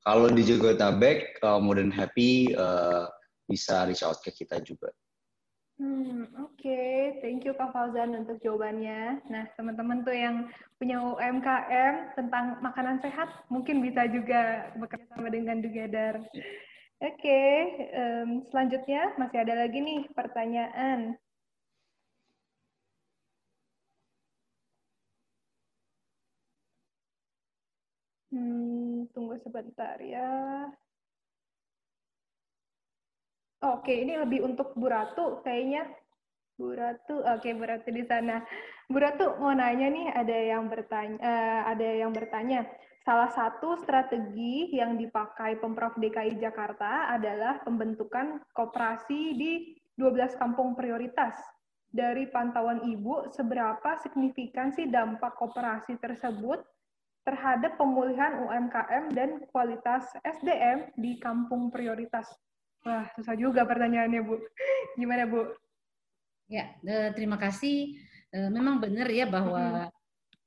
Kalau 0.02 0.34
di 0.34 0.42
Jabodetabek, 0.42 1.44
uh, 1.46 1.60
more 1.62 1.78
than 1.78 1.94
happy 1.94 2.56
uh, 2.58 3.06
bisa 3.52 3.84
reach 3.84 4.08
out 4.08 4.24
ke 4.24 4.32
kita 4.32 4.64
juga. 4.64 4.88
Hmm, 5.82 6.30
Oke, 6.46 6.62
okay. 6.62 6.94
thank 7.26 7.42
you 7.42 7.58
Kak 7.58 7.74
Fauzan 7.74 8.14
untuk 8.14 8.38
jawabannya. 8.46 9.26
Nah, 9.34 9.50
teman-teman 9.58 10.06
tuh 10.06 10.14
yang 10.14 10.46
punya 10.78 11.02
UMKM 11.02 12.14
tentang 12.14 12.62
makanan 12.62 13.02
sehat, 13.02 13.34
mungkin 13.50 13.82
bisa 13.82 14.06
juga 14.06 14.70
bekerja 14.78 15.10
sama 15.18 15.34
dengan 15.34 15.58
Together. 15.58 16.22
Oke, 16.22 17.18
okay. 17.18 17.50
um, 17.98 18.46
selanjutnya 18.54 19.18
masih 19.18 19.42
ada 19.42 19.58
lagi 19.58 19.82
nih 19.82 20.06
pertanyaan. 20.14 21.18
Hmm, 28.30 29.10
tunggu 29.18 29.36
sebentar 29.42 29.98
ya. 29.98 30.30
Oke, 33.62 33.94
ini 33.94 34.18
lebih 34.18 34.42
untuk 34.42 34.74
Bu 34.74 34.90
Ratu 34.90 35.46
kayaknya. 35.46 35.86
Bu 36.58 36.74
Ratu, 36.74 37.22
oke 37.22 37.50
Bu 37.54 37.64
Ratu 37.70 37.94
di 37.94 38.02
sana. 38.10 38.42
Bu 38.90 38.98
Ratu 38.98 39.38
mau 39.38 39.54
nanya 39.54 39.86
nih, 39.86 40.10
ada 40.10 40.34
yang 40.34 40.66
bertanya, 40.66 41.18
uh, 41.22 41.62
ada 41.70 41.86
yang 41.86 42.10
bertanya. 42.10 42.66
Salah 43.06 43.30
satu 43.30 43.78
strategi 43.82 44.74
yang 44.74 44.98
dipakai 44.98 45.62
Pemprov 45.62 45.94
DKI 45.98 46.42
Jakarta 46.42 47.14
adalah 47.14 47.62
pembentukan 47.62 48.42
koperasi 48.50 49.38
di 49.38 49.78
12 49.94 50.42
kampung 50.42 50.74
prioritas. 50.74 51.38
Dari 51.86 52.34
pantauan 52.34 52.82
Ibu, 52.82 53.30
seberapa 53.30 53.94
signifikan 54.02 54.74
sih 54.74 54.90
dampak 54.90 55.38
koperasi 55.38 56.02
tersebut 56.02 56.66
terhadap 57.30 57.78
pemulihan 57.78 58.42
UMKM 58.42 59.14
dan 59.14 59.46
kualitas 59.54 60.10
SDM 60.26 60.90
di 60.98 61.22
kampung 61.22 61.70
prioritas? 61.70 62.26
Wah, 62.82 63.06
susah 63.14 63.38
juga 63.38 63.62
pertanyaannya, 63.62 64.22
Bu. 64.26 64.42
Gimana, 64.98 65.30
Bu? 65.30 65.46
Ya, 66.50 66.74
terima 67.14 67.38
kasih. 67.38 68.02
Memang 68.34 68.82
benar 68.82 69.06
ya 69.08 69.30
bahwa 69.30 69.94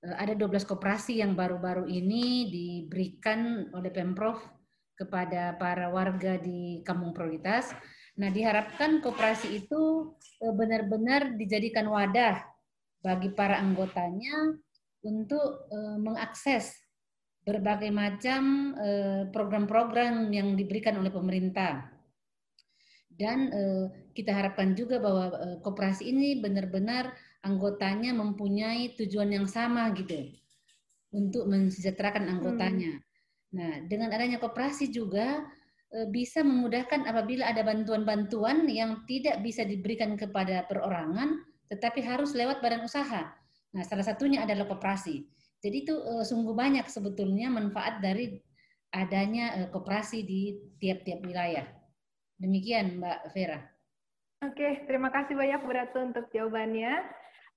hmm. 0.03 0.19
ada 0.19 0.35
12 0.35 0.67
koperasi 0.67 1.23
yang 1.23 1.39
baru-baru 1.39 1.87
ini 1.87 2.51
diberikan 2.51 3.71
oleh 3.71 3.95
Pemprov 3.95 4.43
kepada 4.99 5.55
para 5.55 5.89
warga 5.95 6.35
di 6.37 6.83
kampung 6.83 7.15
prioritas. 7.15 7.71
Nah, 8.19 8.35
diharapkan 8.35 8.99
koperasi 8.99 9.63
itu 9.63 10.15
benar-benar 10.43 11.39
dijadikan 11.39 11.87
wadah 11.87 12.43
bagi 12.99 13.31
para 13.31 13.63
anggotanya 13.63 14.59
untuk 15.07 15.71
mengakses 16.03 16.75
berbagai 17.47 17.95
macam 17.95 18.75
program-program 19.31 20.35
yang 20.35 20.59
diberikan 20.59 20.99
oleh 20.99 21.15
pemerintah. 21.15 21.94
Dan 23.15 23.51
uh, 23.55 23.85
kita 24.15 24.35
harapkan 24.35 24.75
juga 24.75 24.99
bahwa 24.99 25.31
uh, 25.35 25.57
koperasi 25.63 26.11
ini 26.11 26.39
benar-benar 26.43 27.15
anggotanya 27.47 28.11
mempunyai 28.17 28.97
tujuan 28.99 29.31
yang 29.31 29.47
sama 29.47 29.93
gitu 29.95 30.33
untuk 31.15 31.47
mensejahterakan 31.47 32.27
anggotanya. 32.27 32.99
Hmm. 32.99 33.05
Nah, 33.55 33.73
dengan 33.87 34.11
adanya 34.11 34.43
koperasi 34.43 34.91
juga 34.91 35.47
uh, 35.95 36.09
bisa 36.11 36.43
memudahkan 36.43 37.07
apabila 37.07 37.47
ada 37.47 37.63
bantuan-bantuan 37.63 38.67
yang 38.67 39.07
tidak 39.07 39.39
bisa 39.47 39.63
diberikan 39.63 40.19
kepada 40.19 40.67
perorangan, 40.67 41.39
tetapi 41.71 42.03
harus 42.03 42.35
lewat 42.35 42.59
badan 42.59 42.83
usaha. 42.83 43.31
Nah, 43.75 43.83
salah 43.87 44.07
satunya 44.07 44.43
adalah 44.43 44.67
koperasi. 44.67 45.23
Jadi 45.63 45.77
itu 45.87 45.95
uh, 45.95 46.27
sungguh 46.27 46.53
banyak 46.53 46.91
sebetulnya 46.91 47.47
manfaat 47.49 48.03
dari 48.03 48.43
adanya 48.91 49.65
uh, 49.65 49.69
koperasi 49.71 50.27
di 50.27 50.59
tiap-tiap 50.83 51.23
wilayah. 51.23 51.84
Demikian 52.45 53.01
Mbak 53.01 53.21
Vera. 53.33 53.59
Oke, 54.45 54.85
terima 54.85 55.09
kasih 55.09 55.33
banyak 55.33 55.65
Bu 55.65 55.73
Ratu 55.73 55.99
untuk 56.05 56.29
jawabannya. 56.29 57.01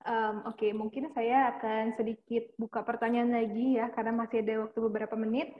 Um, 0.08 0.48
Oke, 0.48 0.72
mungkin 0.72 1.12
saya 1.12 1.52
akan 1.52 1.92
sedikit 2.00 2.48
buka 2.56 2.80
pertanyaan 2.80 3.36
lagi 3.36 3.76
ya, 3.76 3.92
karena 3.92 4.16
masih 4.16 4.40
ada 4.40 4.64
waktu 4.64 4.78
beberapa 4.80 5.12
menit. 5.20 5.52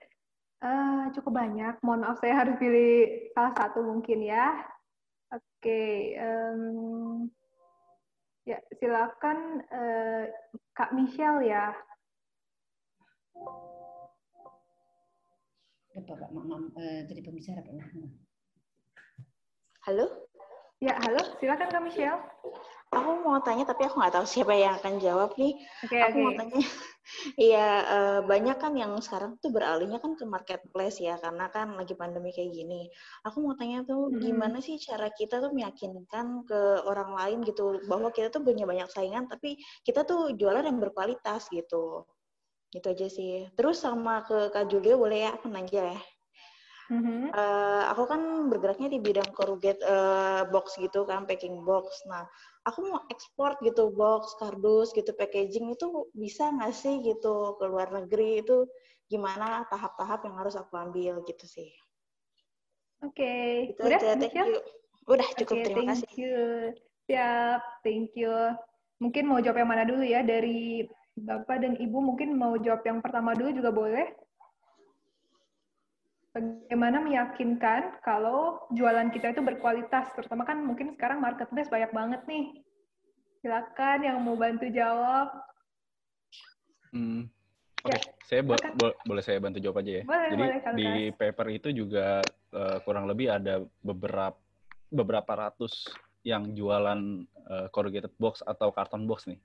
Uh, 0.64 1.12
cukup 1.12 1.44
banyak, 1.44 1.76
mohon 1.84 2.02
maaf 2.02 2.18
saya 2.18 2.40
harus 2.40 2.56
pilih 2.56 3.28
salah 3.36 3.52
satu 3.52 3.84
mungkin 3.84 4.24
ya. 4.24 4.56
Oke, 5.28 6.16
um, 6.16 7.28
ya 8.48 8.56
silakan 8.80 9.60
uh, 9.68 10.24
Kak 10.72 10.96
Michelle 10.96 11.44
ya. 11.44 11.76
Pak, 15.98 16.16
Pak, 16.16 16.30
uh, 16.32 17.00
jadi 17.04 17.20
pembicara 17.20 17.60
Pak. 17.60 18.27
Halo? 19.88 20.04
Ya, 20.84 21.00
halo. 21.00 21.16
Silakan 21.40 21.72
Kak 21.72 21.80
Michelle. 21.80 22.20
Aku 22.92 23.24
mau 23.24 23.40
tanya, 23.40 23.64
tapi 23.64 23.88
aku 23.88 23.96
nggak 23.96 24.20
tahu 24.20 24.26
siapa 24.28 24.52
yang 24.52 24.76
akan 24.76 25.00
jawab 25.00 25.32
nih. 25.40 25.56
Okay, 25.80 26.04
aku 26.04 26.12
okay. 26.12 26.24
mau 26.28 26.32
tanya, 26.36 26.60
iya 27.48 27.68
uh, 27.88 28.20
banyak 28.20 28.60
kan 28.60 28.76
yang 28.76 28.92
sekarang 29.00 29.40
tuh 29.40 29.48
beralihnya 29.48 29.96
kan 29.96 30.12
ke 30.12 30.28
marketplace 30.28 31.00
ya, 31.00 31.16
karena 31.16 31.48
kan 31.48 31.72
lagi 31.72 31.96
pandemi 31.96 32.36
kayak 32.36 32.52
gini. 32.52 32.92
Aku 33.24 33.40
mau 33.40 33.56
tanya 33.56 33.80
tuh, 33.88 34.12
hmm. 34.12 34.20
gimana 34.20 34.60
sih 34.60 34.76
cara 34.76 35.08
kita 35.08 35.40
tuh 35.40 35.56
meyakinkan 35.56 36.44
ke 36.44 36.60
orang 36.84 37.16
lain 37.16 37.48
gitu, 37.48 37.80
bahwa 37.88 38.12
kita 38.12 38.28
tuh 38.28 38.44
punya 38.44 38.68
banyak 38.68 38.92
saingan, 38.92 39.24
tapi 39.24 39.56
kita 39.88 40.04
tuh 40.04 40.36
jualan 40.36 40.68
yang 40.68 40.76
berkualitas 40.84 41.48
gitu. 41.48 42.04
Gitu 42.68 42.84
aja 42.84 43.08
sih. 43.08 43.48
Terus 43.56 43.80
sama 43.80 44.20
ke 44.28 44.52
Kak 44.52 44.68
Julio 44.68 45.00
boleh 45.00 45.24
ya, 45.24 45.30
aku 45.32 45.48
nanya 45.48 45.96
ya. 45.96 46.00
Mm-hmm. 46.88 47.36
Uh, 47.36 47.84
aku 47.92 48.08
kan 48.08 48.20
bergeraknya 48.48 48.88
di 48.88 48.98
bidang 48.98 49.28
corrugate 49.36 49.84
uh, 49.84 50.48
box 50.48 50.80
gitu 50.80 51.04
kan, 51.04 51.28
packing 51.28 51.60
box. 51.60 52.00
Nah, 52.08 52.24
aku 52.64 52.88
mau 52.88 53.04
ekspor 53.12 53.60
gitu 53.60 53.92
box, 53.92 54.32
kardus 54.40 54.96
gitu, 54.96 55.12
packaging 55.12 55.68
itu 55.76 56.08
bisa 56.16 56.48
nggak 56.48 56.72
sih 56.72 57.04
gitu 57.04 57.60
ke 57.60 57.64
luar 57.68 57.92
negeri 57.92 58.40
itu 58.40 58.64
gimana 59.08 59.68
tahap-tahap 59.68 60.24
yang 60.24 60.36
harus 60.40 60.56
aku 60.56 60.80
ambil 60.80 61.20
gitu 61.28 61.44
sih. 61.44 61.68
Oke, 63.04 63.20
okay. 63.20 63.48
Itu 63.76 63.80
Udah, 63.84 64.00
aja, 64.00 64.16
thank 64.16 64.32
you. 64.32 64.58
Udah 65.08 65.28
cukup, 65.36 65.56
okay, 65.60 65.64
terima 65.68 65.80
thank 65.84 65.90
kasih. 65.92 66.12
You. 66.16 66.40
Siap, 67.08 67.62
thank 67.84 68.12
you. 68.16 68.32
Mungkin 69.00 69.28
mau 69.28 69.38
jawab 69.44 69.60
yang 69.60 69.70
mana 69.70 69.84
dulu 69.84 70.04
ya 70.04 70.24
dari 70.24 70.88
Bapak 71.18 71.62
dan 71.62 71.74
Ibu 71.76 71.98
mungkin 72.00 72.32
mau 72.34 72.56
jawab 72.56 72.80
yang 72.86 72.98
pertama 73.04 73.34
dulu 73.34 73.50
juga 73.52 73.70
boleh 73.74 74.06
bagaimana 76.38 77.02
meyakinkan 77.02 77.98
kalau 78.06 78.62
jualan 78.70 79.10
kita 79.10 79.34
itu 79.34 79.42
berkualitas, 79.42 80.14
terutama 80.14 80.46
kan 80.46 80.62
mungkin 80.62 80.94
sekarang 80.94 81.18
marketplace 81.18 81.70
banyak 81.70 81.90
banget 81.90 82.22
nih. 82.30 82.62
Silakan 83.42 83.98
yang 84.02 84.16
mau 84.22 84.38
bantu 84.38 84.66
jawab. 84.70 85.30
Hmm. 86.94 87.26
Oke, 87.78 87.94
okay. 87.94 88.00
ya, 88.02 88.10
saya 88.26 88.40
bo 88.42 88.54
bo 88.74 88.90
boleh 89.06 89.22
saya 89.22 89.38
bantu 89.38 89.62
jawab 89.62 89.86
aja 89.86 90.02
ya. 90.02 90.04
Boleh, 90.06 90.28
Jadi 90.34 90.42
boleh, 90.42 90.74
di 90.74 90.90
paper 91.14 91.46
itu 91.54 91.68
juga 91.70 92.18
uh, 92.50 92.82
kurang 92.82 93.06
lebih 93.06 93.30
ada 93.30 93.62
beberapa 93.86 94.34
beberapa 94.90 95.32
ratus 95.36 95.86
yang 96.26 96.50
jualan 96.58 97.22
uh, 97.46 97.66
corrugated 97.70 98.10
box 98.18 98.42
atau 98.42 98.74
karton 98.74 99.06
box 99.06 99.30
nih. 99.30 99.38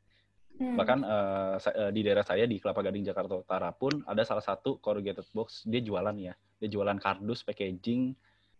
Hmm. 0.54 0.78
Bahkan 0.78 1.00
uh, 1.02 1.90
di 1.90 2.06
daerah 2.06 2.22
saya 2.22 2.46
di 2.46 2.62
Kelapa 2.62 2.86
Gading 2.86 3.10
Jakarta 3.10 3.42
Utara 3.42 3.74
pun 3.74 4.06
ada 4.06 4.22
salah 4.22 4.46
satu 4.46 4.78
corrugated 4.78 5.26
box. 5.34 5.66
Dia 5.66 5.82
jualan 5.82 6.14
ya. 6.14 6.34
Dia 6.62 6.70
jualan 6.70 6.98
kardus 7.02 7.42
packaging 7.42 8.14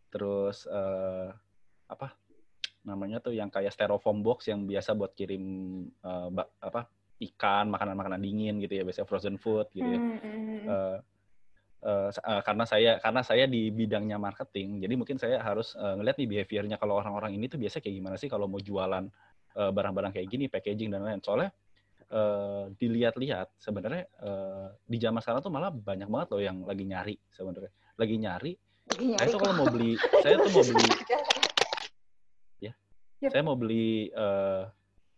terus 0.10 0.66
uh, 0.70 1.34
apa 1.90 2.14
namanya 2.86 3.22
tuh 3.22 3.34
yang 3.34 3.50
kayak 3.50 3.74
styrofoam 3.74 4.26
box 4.26 4.50
yang 4.50 4.66
biasa 4.66 4.98
buat 4.98 5.14
kirim 5.14 5.42
uh, 6.02 6.30
apa 6.62 6.90
ikan 7.22 7.70
makanan-makanan 7.70 8.22
dingin 8.26 8.58
gitu 8.58 8.74
ya. 8.82 8.84
Biasanya 8.84 9.08
frozen 9.08 9.38
food 9.38 9.70
gitu 9.78 9.86
ya. 9.86 10.00
Uh, 10.02 10.98
uh, 11.86 12.10
uh, 12.10 12.42
karena 12.42 12.66
saya 12.66 12.98
karena 12.98 13.22
saya 13.22 13.46
di 13.46 13.70
bidangnya 13.70 14.18
marketing 14.18 14.82
jadi 14.82 14.94
mungkin 14.98 15.22
saya 15.22 15.38
harus 15.46 15.78
uh, 15.78 15.94
ngeliat 15.94 16.18
nih 16.18 16.30
behaviornya. 16.42 16.82
Kalau 16.82 16.98
orang-orang 16.98 17.38
ini 17.38 17.46
tuh 17.46 17.62
biasa 17.62 17.86
kayak 17.86 18.02
gimana 18.02 18.18
sih 18.18 18.34
kalau 18.34 18.50
mau 18.50 18.58
jualan 18.58 19.06
barang-barang 19.54 20.10
uh, 20.10 20.16
kayak 20.18 20.28
gini 20.34 20.50
packaging 20.50 20.90
dan 20.90 21.06
lain 21.06 21.22
soalnya 21.22 21.54
uh, 22.10 22.72
dilihat-lihat 22.76 23.56
sebenarnya 23.60 24.10
uh, 24.20 24.74
di 24.84 24.98
zaman 25.00 25.24
sekarang 25.24 25.42
tuh 25.44 25.54
malah 25.54 25.72
banyak 25.72 26.08
banget 26.10 26.28
loh 26.34 26.42
yang 26.42 26.58
lagi 26.68 26.84
nyari 26.84 27.16
sebenarnya 27.32 27.72
lagi 27.94 28.16
nyari, 28.18 28.52
saya 29.22 29.28
tuh 29.30 29.40
kalau 29.40 29.54
mau 29.54 29.70
beli 29.70 29.94
saya 30.26 30.36
tuh 30.42 30.50
mau 30.50 30.66
beli 30.66 30.88
ya 32.66 32.74
yep. 33.22 33.30
saya 33.30 33.42
mau 33.46 33.54
beli 33.54 34.10
uh, 34.18 34.66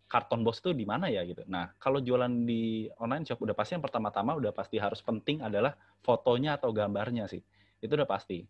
karton 0.05 0.45
box 0.45 0.61
itu 0.61 0.71
di 0.71 0.86
mana 0.86 1.09
ya 1.09 1.25
gitu. 1.25 1.41
Nah, 1.49 1.73
kalau 1.81 1.99
jualan 1.99 2.29
di 2.45 2.88
online 3.01 3.25
shop 3.25 3.41
udah 3.41 3.57
pasti 3.57 3.75
yang 3.75 3.83
pertama-tama 3.83 4.38
udah 4.38 4.53
pasti 4.53 4.77
harus 4.77 5.01
penting 5.01 5.41
adalah 5.41 5.73
fotonya 6.05 6.55
atau 6.55 6.69
gambarnya 6.69 7.25
sih. 7.25 7.41
Itu 7.81 7.97
udah 7.97 8.07
pasti. 8.07 8.45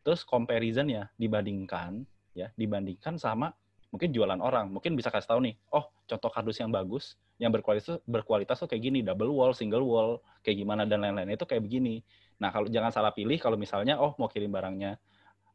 Terus 0.00 0.24
comparison 0.24 0.88
ya 0.88 1.10
dibandingkan 1.18 2.06
ya, 2.32 2.48
dibandingkan 2.54 3.18
sama 3.20 3.52
mungkin 3.90 4.14
jualan 4.14 4.38
orang. 4.38 4.70
Mungkin 4.70 4.94
bisa 4.94 5.10
kasih 5.10 5.34
tahu 5.34 5.40
nih, 5.50 5.54
oh 5.74 5.90
contoh 6.06 6.30
kardus 6.30 6.62
yang 6.62 6.70
bagus, 6.70 7.18
yang 7.40 7.48
berkualitas 7.48 8.04
berkualitas 8.04 8.60
tuh 8.60 8.68
kayak 8.68 8.84
gini, 8.84 9.00
double 9.00 9.32
wall, 9.32 9.56
single 9.56 9.82
wall, 9.88 10.20
kayak 10.44 10.60
gimana 10.60 10.84
dan 10.84 11.00
lain-lain 11.00 11.32
itu 11.32 11.48
kayak 11.48 11.64
begini. 11.64 12.04
Nah, 12.36 12.52
kalau 12.52 12.68
jangan 12.68 12.92
salah 12.92 13.16
pilih 13.16 13.40
kalau 13.40 13.56
misalnya 13.56 13.96
oh 13.96 14.12
mau 14.20 14.28
kirim 14.28 14.52
barangnya 14.52 15.00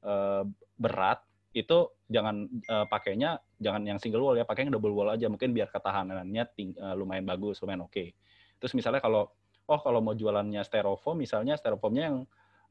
uh, 0.02 0.42
berat 0.82 1.22
itu 1.56 1.94
jangan 2.10 2.50
uh, 2.68 2.84
pakainya 2.90 3.40
jangan 3.62 3.86
yang 3.86 4.02
single 4.02 4.26
wall 4.26 4.36
ya, 4.36 4.44
pakai 4.44 4.66
yang 4.66 4.74
double 4.74 4.92
wall 4.98 5.14
aja 5.14 5.30
mungkin 5.30 5.54
biar 5.54 5.70
ketahanannya 5.70 6.44
ting, 6.58 6.74
uh, 6.82 6.98
lumayan 6.98 7.24
bagus, 7.24 7.62
lumayan 7.62 7.86
oke. 7.86 7.94
Okay. 7.94 8.18
Terus 8.58 8.74
misalnya 8.74 9.00
kalau 9.00 9.30
oh 9.70 9.80
kalau 9.80 10.02
mau 10.02 10.18
jualannya 10.18 10.66
styrofoam 10.66 11.22
misalnya 11.22 11.54
styrofoamnya 11.54 12.04
yang 12.10 12.18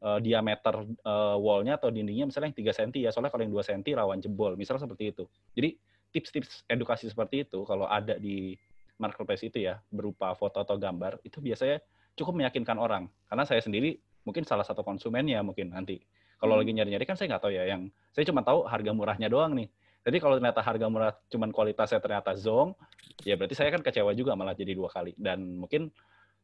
uh, 0.02 0.18
diameter 0.18 0.74
uh, 1.06 1.38
wallnya 1.38 1.78
atau 1.78 1.94
dindingnya 1.94 2.26
misalnya 2.26 2.50
yang 2.50 2.74
3 2.74 2.76
cm 2.82 2.90
ya, 2.98 3.10
soalnya 3.14 3.30
kalau 3.30 3.46
yang 3.46 3.54
2 3.54 3.62
cm 3.62 3.82
rawan 3.94 4.18
jebol, 4.18 4.58
misalnya 4.58 4.90
seperti 4.90 5.14
itu. 5.14 5.24
Jadi 5.54 5.70
tips-tips 6.14 6.66
edukasi 6.70 7.10
seperti 7.10 7.42
itu 7.46 7.66
kalau 7.66 7.90
ada 7.90 8.18
di 8.18 8.54
marketplace 8.98 9.44
itu 9.46 9.66
ya 9.66 9.80
berupa 9.90 10.32
foto 10.38 10.62
atau 10.62 10.78
gambar 10.78 11.18
itu 11.26 11.42
biasanya 11.42 11.82
cukup 12.14 12.34
meyakinkan 12.38 12.78
orang. 12.78 13.10
Karena 13.26 13.44
saya 13.46 13.60
sendiri 13.60 13.98
mungkin 14.22 14.46
salah 14.46 14.64
satu 14.64 14.86
konsumennya 14.86 15.42
mungkin 15.42 15.74
nanti. 15.74 16.00
Kalau 16.38 16.58
hmm. 16.58 16.60
lagi 16.62 16.72
nyari-nyari 16.74 17.04
kan 17.06 17.16
saya 17.18 17.34
nggak 17.34 17.42
tahu 17.42 17.52
ya. 17.54 17.64
Yang 17.66 17.82
saya 18.14 18.24
cuma 18.30 18.40
tahu 18.46 18.66
harga 18.66 18.90
murahnya 18.94 19.28
doang 19.30 19.54
nih. 19.58 19.68
Jadi 20.04 20.16
kalau 20.20 20.36
ternyata 20.36 20.60
harga 20.60 20.86
murah 20.92 21.12
cuman 21.32 21.48
kualitasnya 21.48 21.96
ternyata 21.96 22.36
zong, 22.36 22.76
ya 23.24 23.40
berarti 23.40 23.56
saya 23.56 23.72
kan 23.72 23.80
kecewa 23.80 24.12
juga 24.12 24.36
malah 24.36 24.52
jadi 24.52 24.76
dua 24.76 24.92
kali. 24.92 25.16
Dan 25.16 25.56
mungkin 25.56 25.88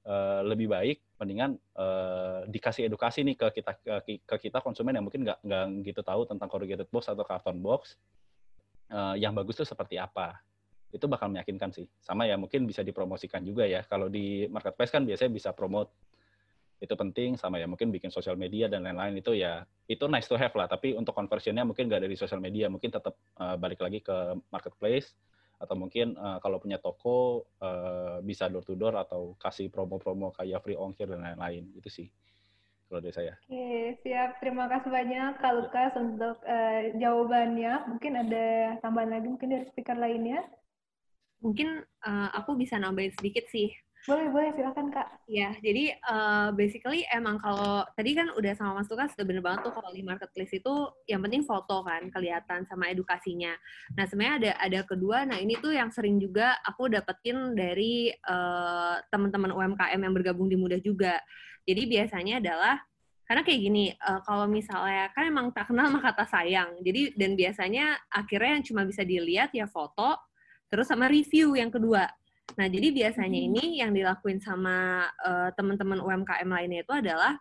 uh, 0.09 0.41
lebih 0.45 0.71
baik 0.71 1.05
mendingan 1.21 1.61
uh, 1.77 2.49
dikasih 2.49 2.89
edukasi 2.89 3.21
nih 3.21 3.37
ke 3.37 3.47
kita 3.61 3.73
ke, 3.77 4.25
ke 4.25 4.37
kita 4.49 4.65
konsumen 4.65 4.97
yang 4.97 5.05
mungkin 5.05 5.29
nggak 5.29 5.45
nggak 5.45 5.65
gitu 5.93 6.01
tahu 6.01 6.25
tentang 6.25 6.49
corrugated 6.49 6.89
box 6.89 7.13
atau 7.13 7.25
carton 7.27 7.61
box 7.61 8.01
uh, 8.93 9.17
yang 9.17 9.37
bagus 9.37 9.61
tuh 9.61 9.69
seperti 9.69 10.01
apa 10.01 10.41
itu 10.91 11.07
bakal 11.07 11.31
meyakinkan 11.31 11.71
sih. 11.71 11.87
Sama 12.03 12.27
ya 12.27 12.35
mungkin 12.35 12.67
bisa 12.67 12.83
dipromosikan 12.83 13.47
juga 13.47 13.67
ya. 13.67 13.87
Kalau 13.87 14.11
di 14.11 14.47
marketplace 14.51 14.91
kan 14.91 15.07
biasanya 15.07 15.31
bisa 15.31 15.51
promote. 15.55 15.91
Itu 16.81 16.97
penting 16.97 17.37
sama 17.37 17.61
ya 17.61 17.69
mungkin 17.69 17.93
bikin 17.93 18.09
sosial 18.09 18.35
media 18.35 18.67
dan 18.67 18.83
lain-lain. 18.83 19.21
Itu 19.21 19.37
ya 19.37 19.63
itu 19.87 20.05
nice 20.11 20.27
to 20.27 20.35
have 20.35 20.55
lah. 20.59 20.67
Tapi 20.67 20.99
untuk 20.99 21.15
conversionnya 21.15 21.63
mungkin 21.63 21.87
nggak 21.87 22.03
dari 22.03 22.17
sosial 22.19 22.43
media. 22.43 22.67
Mungkin 22.67 22.91
tetap 22.91 23.15
uh, 23.39 23.55
balik 23.55 23.79
lagi 23.79 24.03
ke 24.03 24.35
marketplace. 24.51 25.15
Atau 25.61 25.77
mungkin 25.77 26.17
uh, 26.17 26.41
kalau 26.41 26.57
punya 26.57 26.81
toko 26.81 27.45
uh, 27.61 28.19
bisa 28.25 28.49
door 28.49 28.65
to 28.65 28.75
door 28.75 28.97
atau 28.97 29.37
kasih 29.37 29.69
promo-promo 29.69 30.33
kayak 30.33 30.65
free 30.65 30.75
ongkir 30.75 31.07
dan 31.07 31.21
lain-lain. 31.23 31.69
Itu 31.77 31.93
sih 31.93 32.09
kalau 32.91 32.99
dari 32.99 33.15
saya. 33.15 33.39
Oke 33.47 34.03
siap. 34.03 34.43
Terima 34.43 34.67
kasih 34.67 34.91
banyak 34.91 35.39
Kak 35.39 35.55
Lukas 35.55 35.95
ya. 35.95 36.01
untuk 36.03 36.37
uh, 36.43 36.81
jawabannya. 36.99 37.73
Mungkin 37.87 38.13
ada 38.19 38.47
tambahan 38.83 39.15
lagi 39.15 39.31
mungkin 39.31 39.55
dari 39.55 39.65
speaker 39.71 39.95
lainnya. 39.95 40.43
Mungkin 41.41 41.85
uh, 42.05 42.29
aku 42.37 42.57
bisa 42.57 42.77
nambahin 42.77 43.13
sedikit 43.17 43.49
sih 43.49 43.73
Boleh, 44.09 44.33
boleh, 44.33 44.49
silakan 44.57 44.89
Kak. 44.89 45.29
Ya, 45.29 45.53
jadi 45.61 45.93
uh, 46.09 46.57
basically 46.57 47.05
emang 47.13 47.37
kalau 47.37 47.85
tadi 47.93 48.17
kan 48.17 48.33
udah 48.33 48.57
sama 48.57 48.81
Mas 48.81 48.89
Tukas 48.89 49.13
sudah 49.13 49.29
bener 49.29 49.45
banget 49.45 49.69
tuh 49.69 49.77
kalau 49.77 49.93
di 49.93 50.01
marketplace 50.01 50.57
itu 50.57 50.73
yang 51.05 51.21
penting 51.21 51.45
foto 51.45 51.85
kan 51.85 52.09
kelihatan 52.09 52.65
sama 52.65 52.89
edukasinya. 52.89 53.53
Nah 54.01 54.09
sebenarnya 54.09 54.37
ada 54.41 54.53
ada 54.57 54.81
kedua, 54.89 55.29
nah 55.29 55.37
ini 55.37 55.53
tuh 55.61 55.77
yang 55.77 55.93
sering 55.93 56.17
juga 56.17 56.57
aku 56.65 56.89
dapetin 56.89 57.53
dari 57.53 58.09
uh, 58.25 59.05
teman-teman 59.13 59.53
UMKM 59.53 60.01
yang 60.01 60.15
bergabung 60.17 60.49
di 60.49 60.57
Mudah 60.57 60.81
juga. 60.81 61.21
Jadi 61.69 61.85
biasanya 61.85 62.41
adalah 62.41 62.81
karena 63.29 63.45
kayak 63.45 63.61
gini, 63.61 63.85
uh, 64.01 64.25
kalau 64.25 64.49
misalnya 64.49 65.13
kan 65.13 65.29
emang 65.29 65.53
tak 65.53 65.69
kenal 65.69 65.93
maka 65.93 66.17
kata 66.17 66.41
sayang. 66.41 66.81
Jadi 66.81 67.21
dan 67.21 67.37
biasanya 67.37 68.01
akhirnya 68.09 68.57
yang 68.57 68.65
cuma 68.65 68.83
bisa 68.89 69.05
dilihat 69.05 69.53
ya 69.53 69.69
foto, 69.69 70.17
terus 70.71 70.87
sama 70.87 71.11
review 71.11 71.59
yang 71.59 71.69
kedua. 71.69 72.07
Nah, 72.57 72.67
jadi 72.67 72.91
biasanya 72.91 73.39
hmm. 73.39 73.49
ini 73.53 73.65
yang 73.83 73.91
dilakuin 73.95 74.39
sama 74.43 75.07
uh, 75.23 75.51
teman-teman 75.55 75.99
UMKM 76.03 76.49
lainnya 76.49 76.83
itu 76.87 76.95
adalah 76.95 77.39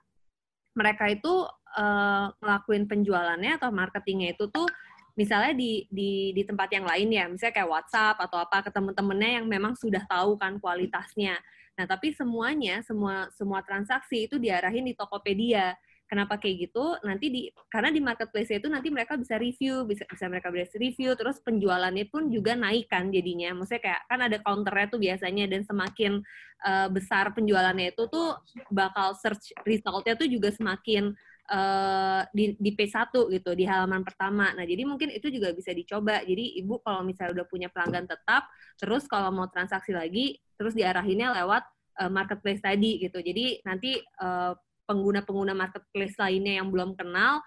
mereka 0.77 1.09
itu 1.09 1.45
uh, 1.77 2.25
ngelakuin 2.41 2.85
penjualannya 2.85 3.57
atau 3.57 3.69
marketingnya 3.73 4.37
itu 4.37 4.49
tuh 4.49 4.69
misalnya 5.17 5.51
di 5.57 5.83
di 5.89 6.31
di 6.31 6.43
tempat 6.45 6.69
yang 6.71 6.85
lain 6.87 7.09
ya, 7.09 7.25
misalnya 7.27 7.55
kayak 7.59 7.71
WhatsApp 7.71 8.17
atau 8.21 8.37
apa 8.39 8.63
ke 8.63 8.69
teman-temannya 8.71 9.41
yang 9.41 9.45
memang 9.49 9.73
sudah 9.75 10.05
tahu 10.07 10.37
kan 10.39 10.61
kualitasnya. 10.61 11.35
Nah, 11.75 11.85
tapi 11.87 12.11
semuanya 12.15 12.79
semua 12.83 13.27
semua 13.35 13.59
transaksi 13.63 14.27
itu 14.29 14.39
diarahin 14.39 14.87
di 14.87 14.93
Tokopedia. 14.95 15.75
Kenapa 16.09 16.41
kayak 16.41 16.73
gitu? 16.73 16.97
Nanti 17.05 17.29
di 17.29 17.41
karena 17.69 17.93
di 17.93 18.01
marketplace 18.01 18.49
itu 18.49 18.65
nanti 18.65 18.89
mereka 18.89 19.13
bisa 19.13 19.37
review, 19.37 19.85
bisa 19.85 20.09
bisa 20.09 20.25
mereka 20.25 20.49
bisa 20.49 20.73
review, 20.81 21.13
terus 21.13 21.37
penjualannya 21.45 22.09
pun 22.09 22.33
juga 22.33 22.57
naik 22.57 22.89
kan 22.89 23.13
jadinya. 23.13 23.53
Maksudnya 23.53 23.81
kayak 23.85 24.01
kan 24.09 24.19
ada 24.25 24.37
counternya 24.41 24.89
tuh 24.89 24.97
biasanya 24.97 25.45
dan 25.45 25.61
semakin 25.61 26.25
uh, 26.65 26.89
besar 26.89 27.29
penjualannya 27.37 27.93
itu 27.93 28.09
tuh 28.09 28.41
bakal 28.73 29.13
search 29.21 29.53
resultnya 29.69 30.17
tuh 30.17 30.25
juga 30.25 30.49
semakin 30.49 31.13
uh, 31.53 32.21
di, 32.33 32.57
di 32.57 32.71
P1 32.73 33.13
gitu 33.13 33.51
di 33.53 33.69
halaman 33.69 34.01
pertama. 34.01 34.49
Nah, 34.57 34.65
jadi 34.65 34.89
mungkin 34.89 35.13
itu 35.13 35.29
juga 35.29 35.53
bisa 35.53 35.73
dicoba. 35.77 36.25
Jadi 36.25 36.57
Ibu 36.57 36.81
kalau 36.81 37.05
misalnya 37.05 37.41
udah 37.41 37.45
punya 37.45 37.69
pelanggan 37.69 38.09
tetap, 38.09 38.49
terus 38.81 39.05
kalau 39.05 39.29
mau 39.29 39.45
transaksi 39.45 39.93
lagi, 39.93 40.41
terus 40.57 40.73
diarahinnya 40.73 41.37
lewat 41.37 41.63
uh, 42.01 42.09
marketplace 42.09 42.65
tadi 42.65 42.97
gitu. 42.97 43.21
Jadi 43.21 43.61
nanti 43.61 44.01
uh, 44.21 44.57
pengguna-pengguna 44.89 45.53
marketplace 45.53 46.17
lainnya 46.17 46.57
yang 46.57 46.73
belum 46.73 46.97
kenal, 46.97 47.45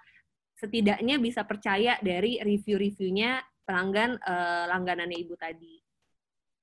setidaknya 0.54 1.18
bisa 1.18 1.42
percaya 1.42 1.98
dari 1.98 2.38
review-reviewnya 2.38 3.42
pelanggan 3.66 4.14
uh, 4.22 4.70
langganannya 4.70 5.18
ibu 5.18 5.34
tadi. 5.34 5.82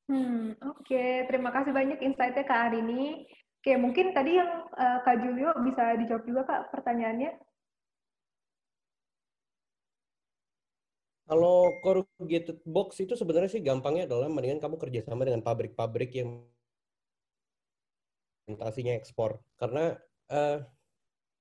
Hmm, 0.07 0.55
oke. 0.63 0.87
Okay. 0.87 1.27
Terima 1.27 1.51
kasih 1.51 1.75
banyak 1.75 1.99
insight-nya 1.99 2.47
Kak 2.47 2.71
Arini. 2.71 3.27
Oke, 3.59 3.75
mungkin 3.75 4.15
tadi 4.15 4.39
yang 4.39 4.71
uh, 4.71 5.03
Kak 5.03 5.19
Julio 5.19 5.51
bisa 5.67 5.99
dijawab 5.99 6.23
juga 6.23 6.41
Kak 6.47 6.61
pertanyaannya. 6.71 7.35
Kalau 11.29 11.77
corrugated 11.85 12.57
box 12.65 13.05
itu 13.05 13.13
sebenarnya 13.13 13.53
sih 13.53 13.61
gampangnya 13.61 14.09
adalah 14.09 14.33
mendingan 14.33 14.57
kamu 14.57 14.81
kerjasama 14.81 15.29
dengan 15.29 15.45
pabrik-pabrik 15.45 16.09
yang 16.17 16.41
orientasinya 18.49 18.97
ekspor. 18.97 19.37
Karena 19.61 19.93
uh, 20.29 20.63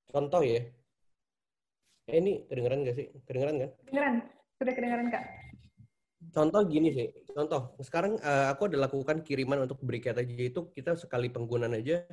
contoh 0.09 0.43
ya, 0.45 0.65
eh, 2.09 2.17
ini 2.17 2.45
kedengeran 2.49 2.85
nggak 2.85 2.97
sih? 2.97 3.07
Kedengeran 3.29 3.57
kan? 3.61 3.71
Kedengeran, 3.85 4.15
sudah 4.57 4.73
kedengeran 4.75 5.09
kak. 5.13 5.25
Contoh 6.35 6.61
gini 6.67 6.91
sih, 6.91 7.09
contoh 7.31 7.79
sekarang 7.79 8.19
uh, 8.19 8.51
aku 8.51 8.67
ada 8.67 8.91
lakukan 8.91 9.23
kiriman 9.23 9.65
untuk 9.65 9.79
briket 9.87 10.19
aja 10.19 10.35
itu 10.35 10.67
kita 10.75 10.99
sekali 10.99 11.31
penggunaan 11.31 11.79
aja 11.79 12.05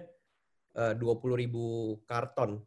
eh, 0.77 0.93
dua 0.93 1.17
puluh 1.17 1.41
ribu 1.41 1.97
karton. 2.05 2.61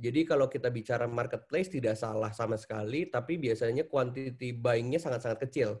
Jadi 0.00 0.24
kalau 0.24 0.48
kita 0.48 0.72
bicara 0.72 1.04
marketplace 1.04 1.74
tidak 1.74 1.98
salah 1.98 2.32
sama 2.32 2.56
sekali, 2.56 3.10
tapi 3.10 3.36
biasanya 3.36 3.84
quantity 3.84 4.54
buying-nya 4.54 5.02
sangat-sangat 5.02 5.44
kecil 5.44 5.76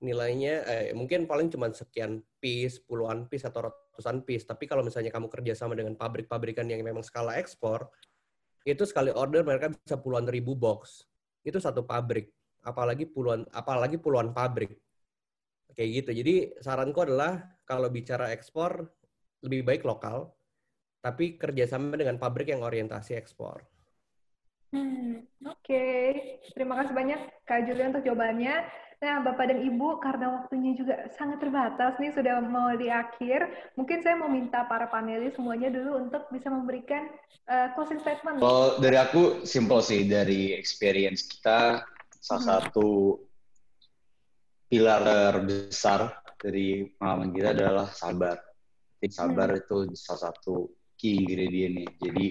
nilainya 0.00 0.54
eh, 0.64 0.86
mungkin 0.96 1.28
paling 1.28 1.52
cuma 1.52 1.68
sekian 1.70 2.24
piece, 2.40 2.80
puluhan 2.80 3.28
piece 3.28 3.44
atau 3.44 3.68
ratusan 3.68 4.24
piece. 4.24 4.48
Tapi 4.48 4.64
kalau 4.64 4.80
misalnya 4.80 5.12
kamu 5.12 5.28
kerja 5.28 5.52
sama 5.52 5.76
dengan 5.76 5.94
pabrik-pabrikan 5.94 6.64
yang 6.68 6.80
memang 6.80 7.04
skala 7.04 7.36
ekspor, 7.36 7.88
itu 8.64 8.84
sekali 8.88 9.12
order 9.12 9.44
mereka 9.44 9.72
bisa 9.72 10.00
puluhan 10.00 10.24
ribu 10.28 10.56
box. 10.56 11.04
Itu 11.44 11.60
satu 11.60 11.84
pabrik, 11.84 12.32
apalagi 12.64 13.04
puluhan 13.08 13.44
apalagi 13.52 14.00
puluhan 14.00 14.32
pabrik. 14.32 14.72
Kayak 15.76 15.90
gitu. 16.02 16.10
Jadi 16.24 16.34
saranku 16.60 17.04
adalah 17.04 17.40
kalau 17.68 17.92
bicara 17.92 18.32
ekspor 18.32 18.88
lebih 19.44 19.64
baik 19.64 19.84
lokal, 19.84 20.32
tapi 21.00 21.40
kerjasama 21.40 21.96
dengan 21.96 22.20
pabrik 22.20 22.52
yang 22.52 22.60
orientasi 22.64 23.16
ekspor. 23.16 23.64
Hmm, 24.70 25.26
Oke, 25.50 25.66
okay. 25.66 26.06
terima 26.54 26.78
kasih 26.78 26.94
banyak 26.94 27.20
Kak 27.42 27.66
Julian 27.66 27.90
untuk 27.90 28.06
jawabannya. 28.06 28.54
Nah, 29.00 29.24
Bapak 29.24 29.48
dan 29.48 29.64
Ibu, 29.64 29.96
karena 29.96 30.28
waktunya 30.28 30.76
juga 30.76 31.08
sangat 31.16 31.40
terbatas 31.40 31.96
nih, 31.96 32.12
sudah 32.12 32.36
mau 32.44 32.68
di 32.76 32.92
akhir, 32.92 33.48
mungkin 33.72 34.04
saya 34.04 34.20
mau 34.20 34.28
minta 34.28 34.68
para 34.68 34.92
panelis 34.92 35.32
semuanya 35.40 35.72
dulu 35.72 36.04
untuk 36.04 36.28
bisa 36.28 36.52
memberikan 36.52 37.08
uh, 37.48 37.72
closing 37.72 37.96
statement. 38.04 38.44
Kalau 38.44 38.76
dari 38.76 39.00
aku, 39.00 39.48
simple 39.48 39.80
sih. 39.80 40.04
Dari 40.04 40.52
experience 40.52 41.24
kita, 41.24 41.80
salah 42.20 42.44
hmm. 42.44 42.50
satu 42.52 42.88
pilar 44.68 45.00
terbesar 45.32 46.20
dari 46.36 46.92
pengalaman 47.00 47.32
kita 47.32 47.48
adalah 47.56 47.88
sabar. 47.96 48.36
Jadi 49.00 49.16
sabar 49.16 49.48
hmm. 49.48 49.60
itu 49.64 49.76
salah 49.96 50.28
satu 50.28 50.68
key 51.00 51.24
ingredient 51.24 51.72
nih. 51.80 51.90
Jadi, 52.04 52.26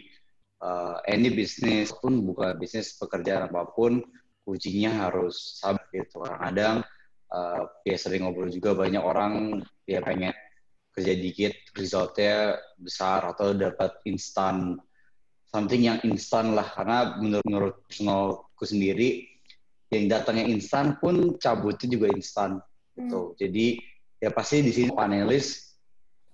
uh, 0.61 1.01
any 1.09 1.33
business 1.33 1.89
pun, 1.97 2.21
bukan 2.21 2.61
bisnis 2.61 2.93
pekerjaan 2.93 3.49
apa 3.49 3.73
pun, 3.73 4.05
kuncinya 4.49 5.05
harus 5.05 5.61
sabar 5.61 5.85
gitu. 5.93 6.25
Kadang 6.25 6.81
uh, 7.29 7.61
ya 7.85 7.97
sering 8.01 8.25
ngobrol 8.25 8.49
juga 8.49 8.73
banyak 8.73 9.01
orang 9.01 9.61
ya 9.85 10.01
pengen 10.01 10.33
kerja 10.93 11.13
dikit 11.13 11.53
resultnya 11.77 12.57
besar 12.81 13.29
atau 13.29 13.53
dapat 13.53 14.01
instan 14.09 14.81
something 15.53 15.85
yang 15.85 16.01
instan 16.05 16.57
lah 16.57 16.65
karena 16.65 17.17
menurut 17.21 17.45
menurut 17.45 17.75
personalku 17.85 18.63
sendiri 18.65 19.25
yang 19.89 20.05
datangnya 20.09 20.45
instan 20.49 20.97
pun 21.01 21.37
cabutnya 21.41 21.87
juga 21.89 22.07
instan 22.13 22.61
gitu. 22.93 23.33
Hmm. 23.33 23.35
Jadi 23.37 23.67
ya 24.19 24.29
pasti 24.33 24.61
di 24.65 24.73
sini 24.73 24.89
panelis 24.93 25.77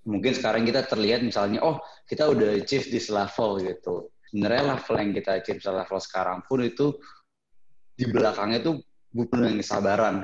mungkin 0.06 0.32
sekarang 0.36 0.62
kita 0.66 0.86
terlihat 0.86 1.24
misalnya 1.24 1.62
oh 1.64 1.80
kita 2.04 2.28
udah 2.28 2.56
achieve 2.60 2.88
this 2.92 3.08
level 3.08 3.60
gitu. 3.60 4.10
Sebenarnya 4.28 4.76
level 4.76 4.94
yang 5.00 5.12
kita 5.14 5.30
achieve 5.40 5.62
level 5.62 5.98
sekarang 6.02 6.42
pun 6.44 6.60
itu 6.66 6.98
di 7.96 8.04
belakangnya 8.12 8.60
tuh 8.60 8.84
butuh 9.10 9.40
dengan 9.40 9.58
kesabaran. 9.58 10.16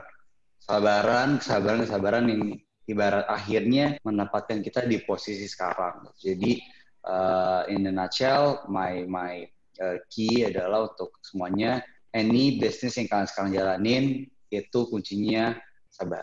Kesabaran, 0.62 1.28
kesabaran, 1.40 1.80
kesabaran 1.82 2.24
yang 2.28 2.42
ibarat 2.86 3.26
akhirnya 3.26 3.96
mendapatkan 4.04 4.60
kita 4.60 4.84
di 4.84 5.00
posisi 5.02 5.48
sekarang. 5.48 6.06
Jadi 6.20 6.60
uh, 7.08 7.66
in 7.72 7.82
the 7.82 7.92
nutshell, 7.92 8.68
my 8.68 9.02
my 9.08 9.48
uh, 9.80 9.98
key 10.12 10.46
adalah 10.46 10.92
untuk 10.92 11.16
semuanya 11.24 11.82
any 12.12 12.60
business 12.60 13.00
yang 13.00 13.08
kalian 13.08 13.28
sekarang 13.28 13.50
jalanin 13.56 14.04
itu 14.52 14.80
kuncinya 14.92 15.56
sabar. 15.88 16.22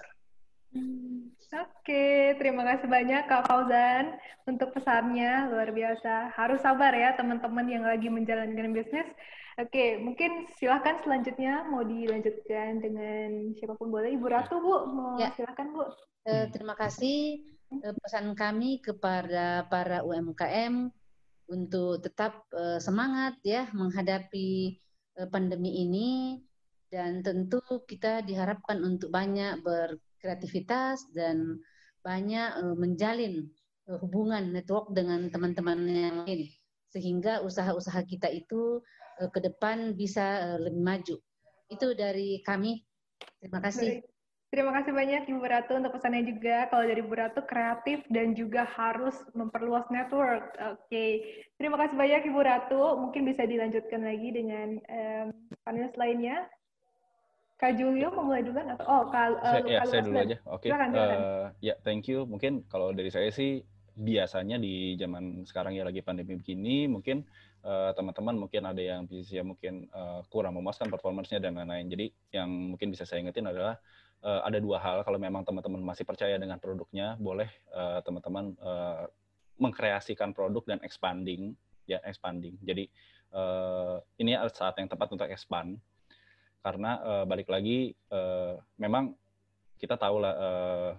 Hmm, 0.69 1.33
Oke, 1.49 2.37
terima 2.37 2.61
kasih 2.61 2.85
banyak 2.85 3.25
Kak 3.25 3.49
Fauzan 3.49 4.13
untuk 4.45 4.69
pesannya 4.69 5.49
luar 5.49 5.73
biasa. 5.73 6.29
Harus 6.37 6.61
sabar 6.61 6.93
ya 6.93 7.17
teman-teman 7.17 7.65
yang 7.65 7.81
lagi 7.81 8.05
menjalankan 8.05 8.69
bisnis 8.69 9.09
Oke, 9.59 9.99
mungkin 9.99 10.47
silahkan 10.55 11.03
selanjutnya 11.03 11.67
mau 11.67 11.83
dilanjutkan 11.83 12.79
dengan 12.79 13.51
siapa 13.59 13.75
pun 13.75 13.91
boleh. 13.91 14.15
Ibu 14.15 14.27
Ratu, 14.31 14.55
Bu, 14.63 14.87
mau 14.87 15.19
ya. 15.19 15.35
silahkan, 15.35 15.67
Bu. 15.75 15.83
Uh, 16.23 16.47
terima 16.55 16.79
kasih 16.79 17.43
uh, 17.83 17.91
pesan 17.99 18.39
kami 18.39 18.79
kepada 18.79 19.67
para 19.67 19.99
UMKM 20.07 20.87
untuk 21.51 21.99
tetap 21.99 22.47
uh, 22.55 22.79
semangat 22.79 23.35
ya 23.43 23.67
menghadapi 23.75 24.79
uh, 25.19 25.27
pandemi 25.27 25.83
ini 25.83 26.39
dan 26.87 27.19
tentu 27.19 27.59
kita 27.83 28.23
diharapkan 28.23 28.79
untuk 28.79 29.11
banyak 29.11 29.59
berkreativitas 29.59 31.03
dan 31.11 31.59
banyak 31.99 32.63
uh, 32.63 32.75
menjalin 32.79 33.51
uh, 33.91 33.99
hubungan 33.99 34.55
network 34.55 34.95
dengan 34.95 35.27
teman-teman 35.27 35.83
yang 35.83 36.17
lain 36.23 36.47
sehingga 36.89 37.43
usaha-usaha 37.43 38.01
kita 38.07 38.31
itu 38.31 38.81
Eh, 39.19 39.29
ke 39.35 39.39
depan 39.43 39.99
bisa 39.99 40.55
eh, 40.55 40.59
lebih 40.63 40.79
maju. 40.81 41.15
Itu 41.67 41.91
dari 41.91 42.39
kami. 42.47 42.79
Terima 43.43 43.59
kasih. 43.59 43.99
Terima 44.49 44.73
kasih 44.73 44.97
banyak 44.97 45.29
Ibu 45.29 45.45
Ratu 45.45 45.77
untuk 45.77 45.93
pesannya 45.93 46.25
juga. 46.25 46.65
Kalau 46.73 46.81
dari 46.81 47.05
Ibu 47.05 47.13
Ratu 47.13 47.45
kreatif 47.45 48.01
dan 48.09 48.33
juga 48.33 48.65
harus 48.65 49.13
memperluas 49.37 49.85
network. 49.93 50.57
Oke, 50.57 50.89
okay. 50.89 51.11
terima 51.61 51.77
kasih 51.77 51.93
banyak 51.93 52.21
Ibu 52.33 52.39
Ratu. 52.41 52.97
Mungkin 52.97 53.29
bisa 53.29 53.45
dilanjutkan 53.45 54.01
lagi 54.01 54.33
dengan 54.33 54.81
um, 54.89 55.27
panelis 55.61 55.93
lainnya. 56.01 56.49
Kak 57.61 57.77
Julio 57.77 58.09
mau 58.09 58.25
mulai 58.25 58.41
duluan 58.41 58.73
atau 58.73 58.89
oh 58.89 59.03
Kak 59.13 59.37
uh, 59.37 59.53
saya, 59.53 59.61
ya, 59.69 59.79
saya 59.85 60.01
dulu 60.01 60.17
aja. 60.17 60.37
Oke. 60.49 60.73
Okay. 60.73 60.97
Uh, 60.97 61.53
ya, 61.61 61.77
thank 61.85 62.09
you. 62.09 62.25
Mungkin 62.25 62.65
kalau 62.73 62.89
dari 62.89 63.13
saya 63.13 63.29
sih 63.29 63.61
biasanya 63.99 64.57
di 64.57 64.95
zaman 64.95 65.43
sekarang 65.43 65.75
ya 65.75 65.83
lagi 65.83 65.99
pandemi 65.99 66.39
begini 66.39 66.87
mungkin 66.87 67.27
uh, 67.63 67.91
teman-teman 67.95 68.35
mungkin 68.47 68.63
ada 68.67 68.81
yang 68.81 69.07
bisnisnya 69.07 69.43
mungkin 69.43 69.87
uh, 69.91 70.23
kurang 70.27 70.55
memuaskan 70.59 70.87
performance 70.87 71.31
dan 71.31 71.55
lain-lain. 71.55 71.87
Jadi 71.89 72.05
yang 72.35 72.49
mungkin 72.75 72.91
bisa 72.91 73.03
saya 73.03 73.23
ingetin 73.23 73.47
adalah 73.47 73.79
uh, 74.23 74.41
ada 74.43 74.59
dua 74.59 74.79
hal 74.79 75.03
kalau 75.03 75.19
memang 75.19 75.43
teman-teman 75.43 75.81
masih 75.83 76.03
percaya 76.03 76.35
dengan 76.35 76.59
produknya, 76.59 77.15
boleh 77.19 77.49
uh, 77.75 77.99
teman-teman 78.03 78.55
uh, 78.59 79.07
mengkreasikan 79.59 80.31
produk 80.31 80.63
dan 80.63 80.79
expanding 80.83 81.55
ya 81.83 81.99
expanding. 82.05 82.55
Jadi 82.63 82.87
uh, 83.33 83.99
ini 84.21 84.37
saat 84.53 84.77
yang 84.79 84.87
tepat 84.87 85.09
untuk 85.11 85.27
expand 85.27 85.75
karena 86.59 86.99
uh, 87.01 87.25
balik 87.25 87.47
lagi 87.47 87.95
uh, 88.11 88.59
memang 88.75 89.15
kita 89.79 89.95
tahu 89.95 90.19
lah 90.19 90.33
uh, 90.35 90.91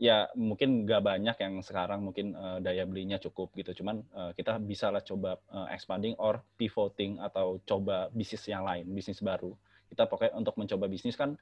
ya 0.00 0.32
mungkin 0.32 0.88
nggak 0.88 1.02
banyak 1.04 1.36
yang 1.36 1.60
sekarang 1.60 2.00
mungkin 2.00 2.32
uh, 2.32 2.56
daya 2.56 2.88
belinya 2.88 3.20
cukup 3.20 3.52
gitu. 3.52 3.84
Cuman 3.84 4.00
uh, 4.16 4.32
kita 4.32 4.56
bisa 4.56 4.88
lah 4.88 5.04
coba 5.04 5.36
uh, 5.52 5.68
expanding 5.68 6.16
or 6.16 6.40
pivoting 6.56 7.20
atau 7.20 7.60
coba 7.68 8.08
bisnis 8.08 8.48
yang 8.48 8.64
lain 8.64 8.88
bisnis 8.88 9.20
baru. 9.20 9.52
Kita 9.92 10.08
pokoknya 10.08 10.32
untuk 10.40 10.56
mencoba 10.56 10.88
bisnis 10.88 11.20
kan 11.20 11.36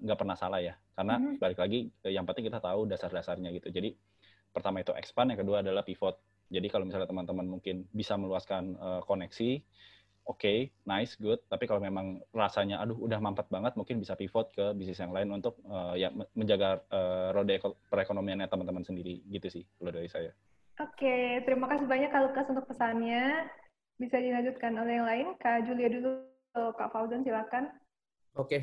nggak 0.00 0.16
uh, 0.16 0.20
pernah 0.20 0.36
salah 0.40 0.64
ya. 0.64 0.72
Karena 0.96 1.20
mm-hmm. 1.20 1.36
balik 1.36 1.58
lagi 1.60 1.78
yang 2.08 2.24
penting 2.24 2.48
kita 2.48 2.64
tahu 2.64 2.88
dasar-dasarnya 2.88 3.52
gitu. 3.52 3.68
Jadi 3.68 3.92
pertama 4.48 4.80
itu 4.80 4.96
expand 4.96 5.36
yang 5.36 5.44
kedua 5.44 5.60
adalah 5.60 5.84
pivot. 5.84 6.16
Jadi 6.48 6.66
kalau 6.72 6.88
misalnya 6.88 7.06
teman-teman 7.12 7.46
mungkin 7.46 7.84
bisa 7.92 8.16
meluaskan 8.16 8.74
uh, 8.80 9.00
koneksi 9.04 9.60
oke, 10.30 10.38
okay, 10.38 10.70
nice, 10.86 11.18
good. 11.18 11.42
Tapi 11.50 11.66
kalau 11.66 11.82
memang 11.82 12.22
rasanya, 12.30 12.78
aduh, 12.78 12.94
udah 12.94 13.18
mampet 13.18 13.50
banget, 13.50 13.74
mungkin 13.74 13.98
bisa 13.98 14.14
pivot 14.14 14.54
ke 14.54 14.70
bisnis 14.78 15.02
yang 15.02 15.10
lain 15.10 15.34
untuk 15.34 15.58
uh, 15.66 15.98
ya 15.98 16.14
menjaga 16.38 16.78
uh, 16.94 17.34
roda 17.34 17.58
perekonomiannya 17.90 18.46
teman-teman 18.46 18.86
sendiri, 18.86 19.26
gitu 19.26 19.50
sih, 19.50 19.66
kalau 19.82 19.90
dari 19.90 20.06
saya. 20.06 20.30
Oke, 20.78 21.02
okay, 21.02 21.24
terima 21.42 21.66
kasih 21.66 21.90
banyak 21.90 22.14
Kak 22.14 22.22
Lukas 22.30 22.46
untuk 22.48 22.70
pesannya. 22.70 23.50
Bisa 23.98 24.16
dilanjutkan 24.16 24.72
oleh 24.78 24.94
yang 24.96 25.08
lain. 25.10 25.26
Kak 25.36 25.68
Julia 25.68 25.90
dulu, 25.92 26.24
Kak 26.54 26.88
Fauzan 26.94 27.26
silakan. 27.26 27.68
Oke. 28.38 28.46
Okay. 28.46 28.62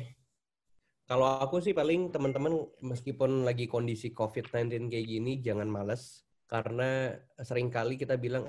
Kalau 1.08 1.40
aku 1.40 1.64
sih 1.64 1.72
paling 1.72 2.12
teman-teman 2.12 2.68
meskipun 2.84 3.46
lagi 3.46 3.64
kondisi 3.64 4.12
COVID-19 4.12 4.92
kayak 4.92 5.08
gini, 5.08 5.32
jangan 5.40 5.64
males. 5.64 6.26
Karena 6.44 7.16
sering 7.40 7.72
kali 7.72 7.96
kita 7.96 8.20
bilang, 8.20 8.44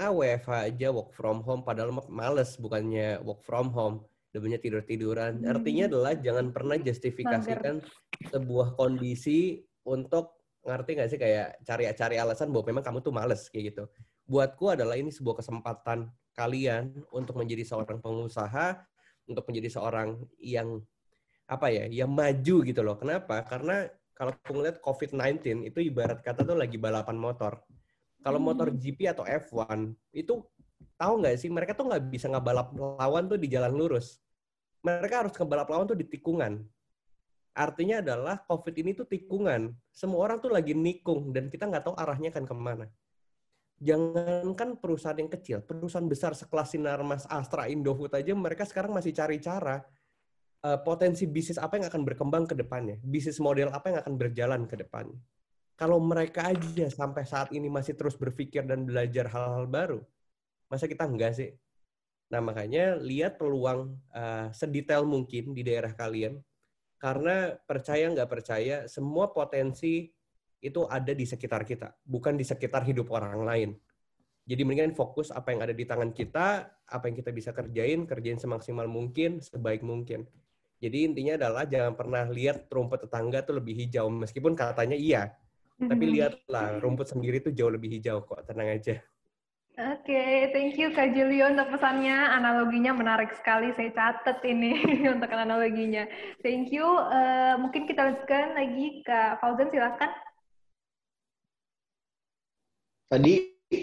ah 0.00 0.08
WFH 0.08 0.72
aja 0.72 0.88
work 0.88 1.12
from 1.12 1.44
home 1.44 1.60
padahal 1.60 1.92
males 2.08 2.56
bukannya 2.56 3.20
work 3.20 3.44
from 3.44 3.68
home 3.68 4.00
namanya 4.32 4.56
tidur 4.62 4.80
tiduran 4.80 5.44
hmm. 5.44 5.52
artinya 5.52 5.84
adalah 5.92 6.12
jangan 6.16 6.46
pernah 6.54 6.80
justifikasikan 6.80 7.84
sebuah 8.32 8.78
kondisi 8.80 9.60
untuk 9.84 10.40
ngerti 10.60 10.90
nggak 10.96 11.08
sih 11.08 11.20
kayak 11.20 11.64
cari-cari 11.64 12.16
alasan 12.20 12.52
bahwa 12.52 12.64
memang 12.68 12.84
kamu 12.84 12.98
tuh 13.00 13.14
males 13.14 13.48
kayak 13.48 13.72
gitu. 13.72 13.84
Buatku 14.28 14.76
adalah 14.76 14.94
ini 14.94 15.08
sebuah 15.08 15.40
kesempatan 15.40 16.12
kalian 16.36 16.92
untuk 17.10 17.40
menjadi 17.40 17.64
seorang 17.64 17.98
pengusaha 17.98 18.78
untuk 19.26 19.44
menjadi 19.48 19.80
seorang 19.80 20.20
yang 20.38 20.84
apa 21.50 21.66
ya 21.72 21.84
yang 21.88 22.12
maju 22.12 22.56
gitu 22.62 22.80
loh. 22.84 22.94
Kenapa? 23.00 23.42
Karena 23.48 23.88
kalau 24.14 24.36
aku 24.36 24.52
ngeliat 24.52 24.84
COVID-19 24.84 25.64
itu 25.64 25.78
ibarat 25.80 26.20
kata 26.20 26.44
tuh 26.44 26.54
lagi 26.54 26.76
balapan 26.76 27.16
motor 27.16 27.64
kalau 28.20 28.38
motor 28.40 28.68
hmm. 28.68 28.76
GP 28.76 29.00
atau 29.08 29.24
F1 29.24 29.96
itu 30.12 30.44
tahu 31.00 31.12
nggak 31.24 31.36
sih 31.40 31.48
mereka 31.48 31.72
tuh 31.72 31.88
nggak 31.88 32.12
bisa 32.12 32.28
ngebalap 32.28 32.72
lawan 32.76 33.24
tuh 33.28 33.40
di 33.40 33.48
jalan 33.48 33.72
lurus. 33.72 34.20
Mereka 34.84 35.24
harus 35.24 35.32
ngebalap 35.36 35.68
lawan 35.68 35.88
tuh 35.88 35.98
di 35.98 36.08
tikungan. 36.08 36.60
Artinya 37.56 38.00
adalah 38.00 38.40
COVID 38.44 38.74
ini 38.80 38.96
tuh 38.96 39.08
tikungan. 39.08 39.72
Semua 39.92 40.24
orang 40.28 40.38
tuh 40.40 40.52
lagi 40.52 40.72
nikung 40.76 41.32
dan 41.32 41.48
kita 41.48 41.68
nggak 41.68 41.84
tahu 41.88 41.94
arahnya 41.96 42.32
kan 42.32 42.44
ke 42.44 42.54
mana. 42.56 42.86
Jangankan 43.80 44.76
perusahaan 44.76 45.16
yang 45.16 45.32
kecil, 45.32 45.64
perusahaan 45.64 46.04
besar 46.04 46.36
sekelas 46.36 46.76
Sinar 46.76 47.00
Mas 47.00 47.24
Astra, 47.24 47.64
Indofood 47.64 48.12
aja 48.12 48.36
mereka 48.36 48.68
sekarang 48.68 48.92
masih 48.92 49.16
cari 49.16 49.40
cara 49.40 49.80
uh, 50.60 50.76
potensi 50.84 51.24
bisnis 51.24 51.56
apa 51.56 51.80
yang 51.80 51.88
akan 51.88 52.04
berkembang 52.04 52.44
ke 52.44 52.52
depannya, 52.52 53.00
bisnis 53.00 53.40
model 53.40 53.72
apa 53.72 53.88
yang 53.88 53.98
akan 54.04 54.14
berjalan 54.20 54.68
ke 54.68 54.76
depannya 54.76 55.16
kalau 55.80 55.96
mereka 55.96 56.52
aja 56.52 56.92
sampai 56.92 57.24
saat 57.24 57.56
ini 57.56 57.72
masih 57.72 57.96
terus 57.96 58.12
berpikir 58.12 58.68
dan 58.68 58.84
belajar 58.84 59.32
hal-hal 59.32 59.64
baru, 59.64 60.00
masa 60.68 60.84
kita 60.84 61.08
enggak 61.08 61.32
sih? 61.32 61.56
Nah, 62.28 62.44
makanya 62.44 63.00
lihat 63.00 63.40
peluang 63.40 63.96
uh, 64.12 64.52
sedetail 64.52 65.08
mungkin 65.08 65.56
di 65.56 65.64
daerah 65.64 65.96
kalian. 65.96 66.36
Karena 67.00 67.56
percaya 67.56 68.12
nggak 68.12 68.28
percaya, 68.28 68.84
semua 68.92 69.32
potensi 69.32 70.12
itu 70.60 70.84
ada 70.84 71.16
di 71.16 71.24
sekitar 71.24 71.64
kita, 71.64 71.96
bukan 72.04 72.36
di 72.36 72.44
sekitar 72.44 72.84
hidup 72.84 73.08
orang 73.16 73.40
lain. 73.40 73.70
Jadi 74.44 74.60
mendingan 74.68 74.92
fokus 74.92 75.32
apa 75.32 75.56
yang 75.56 75.64
ada 75.64 75.72
di 75.72 75.88
tangan 75.88 76.12
kita, 76.12 76.68
apa 76.92 77.04
yang 77.08 77.16
kita 77.16 77.32
bisa 77.32 77.56
kerjain, 77.56 78.04
kerjain 78.04 78.36
semaksimal 78.36 78.84
mungkin, 78.84 79.40
sebaik 79.40 79.80
mungkin. 79.80 80.28
Jadi 80.76 81.08
intinya 81.08 81.40
adalah 81.40 81.64
jangan 81.64 81.96
pernah 81.96 82.28
lihat 82.28 82.68
rumput 82.68 83.08
tetangga 83.08 83.48
tuh 83.48 83.56
lebih 83.56 83.80
hijau, 83.80 84.12
meskipun 84.12 84.52
katanya 84.52 85.00
iya, 85.00 85.32
tapi 85.80 86.04
mm-hmm. 86.04 86.16
lihatlah, 86.20 86.76
rumput 86.84 87.08
sendiri 87.08 87.40
tuh 87.40 87.56
jauh 87.56 87.72
lebih 87.72 87.88
hijau 87.88 88.20
kok, 88.28 88.44
tenang 88.44 88.76
aja. 88.76 89.00
Oke, 89.80 90.12
okay, 90.12 90.52
thank 90.52 90.76
you 90.76 90.92
Kak 90.92 91.16
Julio 91.16 91.48
untuk 91.48 91.72
pesannya. 91.72 92.12
Analoginya 92.36 92.92
menarik 92.92 93.32
sekali, 93.32 93.72
saya 93.72 93.88
catat 93.96 94.44
ini 94.44 94.76
untuk 95.14 95.32
analoginya. 95.32 96.04
Thank 96.44 96.68
you. 96.68 96.84
Uh, 96.84 97.56
mungkin 97.56 97.88
kita 97.88 98.12
lanjutkan 98.12 98.60
lagi 98.60 99.00
Kak 99.08 99.40
Fauzan, 99.40 99.72
silakan. 99.72 100.12
Tadi 103.08 103.34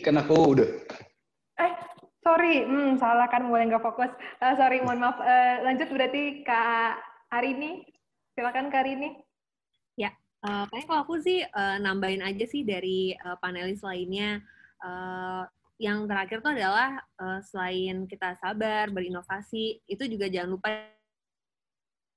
kan 0.06 0.22
aku 0.22 0.38
udah. 0.54 0.70
Eh, 1.66 1.72
sorry, 2.22 2.62
hmm, 2.62 3.02
salah 3.02 3.26
kan 3.26 3.50
boleh 3.50 3.66
nggak 3.66 3.82
fokus. 3.82 4.14
Uh, 4.38 4.54
sorry, 4.54 4.86
mohon 4.86 5.02
maaf. 5.02 5.18
Uh, 5.18 5.66
lanjut 5.66 5.90
berarti 5.90 6.46
Kak 6.46 7.02
Arini. 7.34 7.82
Silakan 8.38 8.70
Kak 8.70 8.86
Arini. 8.86 9.27
Uh, 10.48 10.64
kalau 10.88 11.04
aku 11.04 11.20
sih 11.20 11.44
uh, 11.44 11.76
nambahin 11.84 12.24
aja 12.24 12.48
sih 12.48 12.64
dari 12.64 13.12
uh, 13.20 13.36
panelis 13.44 13.84
lainnya. 13.84 14.40
Uh, 14.80 15.44
yang 15.76 16.08
terakhir 16.08 16.40
tuh 16.40 16.56
adalah 16.56 17.04
uh, 17.20 17.44
selain 17.44 18.08
kita 18.08 18.40
sabar, 18.40 18.88
berinovasi, 18.88 19.84
itu 19.84 20.04
juga 20.08 20.32
jangan 20.32 20.56
lupa 20.56 20.72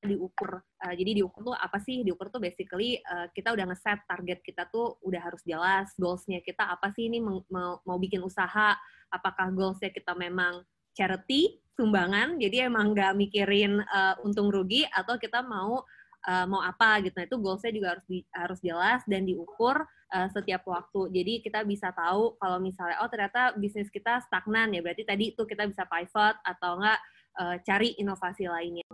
diukur. 0.07 0.63
Uh, 0.79 0.95
jadi 0.95 1.19
diukur 1.19 1.43
tuh 1.43 1.57
apa 1.59 1.83
sih? 1.83 2.07
Diukur 2.07 2.31
tuh 2.31 2.39
basically 2.39 3.03
uh, 3.03 3.27
kita 3.35 3.51
udah 3.51 3.67
ngeset 3.67 3.99
target 4.07 4.39
kita 4.47 4.71
tuh 4.71 4.95
udah 5.03 5.21
harus 5.27 5.43
jelas. 5.43 5.91
Goalsnya 5.99 6.39
kita 6.47 6.71
apa 6.71 6.95
sih 6.95 7.11
ini 7.11 7.19
mau, 7.19 7.43
mau 7.83 7.99
bikin 7.99 8.23
usaha? 8.23 8.79
Apakah 9.11 9.51
goalsnya 9.51 9.91
kita 9.91 10.15
memang 10.15 10.63
charity, 10.95 11.59
sumbangan, 11.75 12.39
jadi 12.39 12.71
emang 12.71 12.95
nggak 12.95 13.19
mikirin 13.19 13.83
uh, 13.91 14.15
untung 14.23 14.55
rugi, 14.55 14.87
atau 14.87 15.19
kita 15.19 15.43
mau 15.43 15.83
uh, 16.27 16.45
mau 16.49 16.61
apa 16.61 17.01
gitu. 17.05 17.15
Nah, 17.17 17.27
itu 17.29 17.37
goalsnya 17.41 17.73
juga 17.73 17.89
harus 17.97 18.07
di, 18.09 18.19
harus 18.35 18.59
jelas 18.61 19.01
dan 19.09 19.25
diukur 19.25 19.81
uh, 20.13 20.29
setiap 20.33 20.67
waktu. 20.69 21.01
Jadi 21.15 21.33
kita 21.45 21.65
bisa 21.65 21.95
tahu 21.95 22.37
kalau 22.37 22.59
misalnya 22.61 23.01
oh 23.01 23.09
ternyata 23.09 23.57
bisnis 23.57 23.89
kita 23.89 24.21
stagnan 24.27 24.75
ya 24.75 24.81
berarti 24.85 25.05
tadi 25.07 25.33
itu 25.33 25.43
kita 25.47 25.65
bisa 25.69 25.87
pivot 25.89 26.37
atau 26.45 26.81
enggak 26.81 27.01
uh, 27.41 27.57
cari 27.65 27.97
inovasi 27.97 28.45
lainnya. 28.51 28.85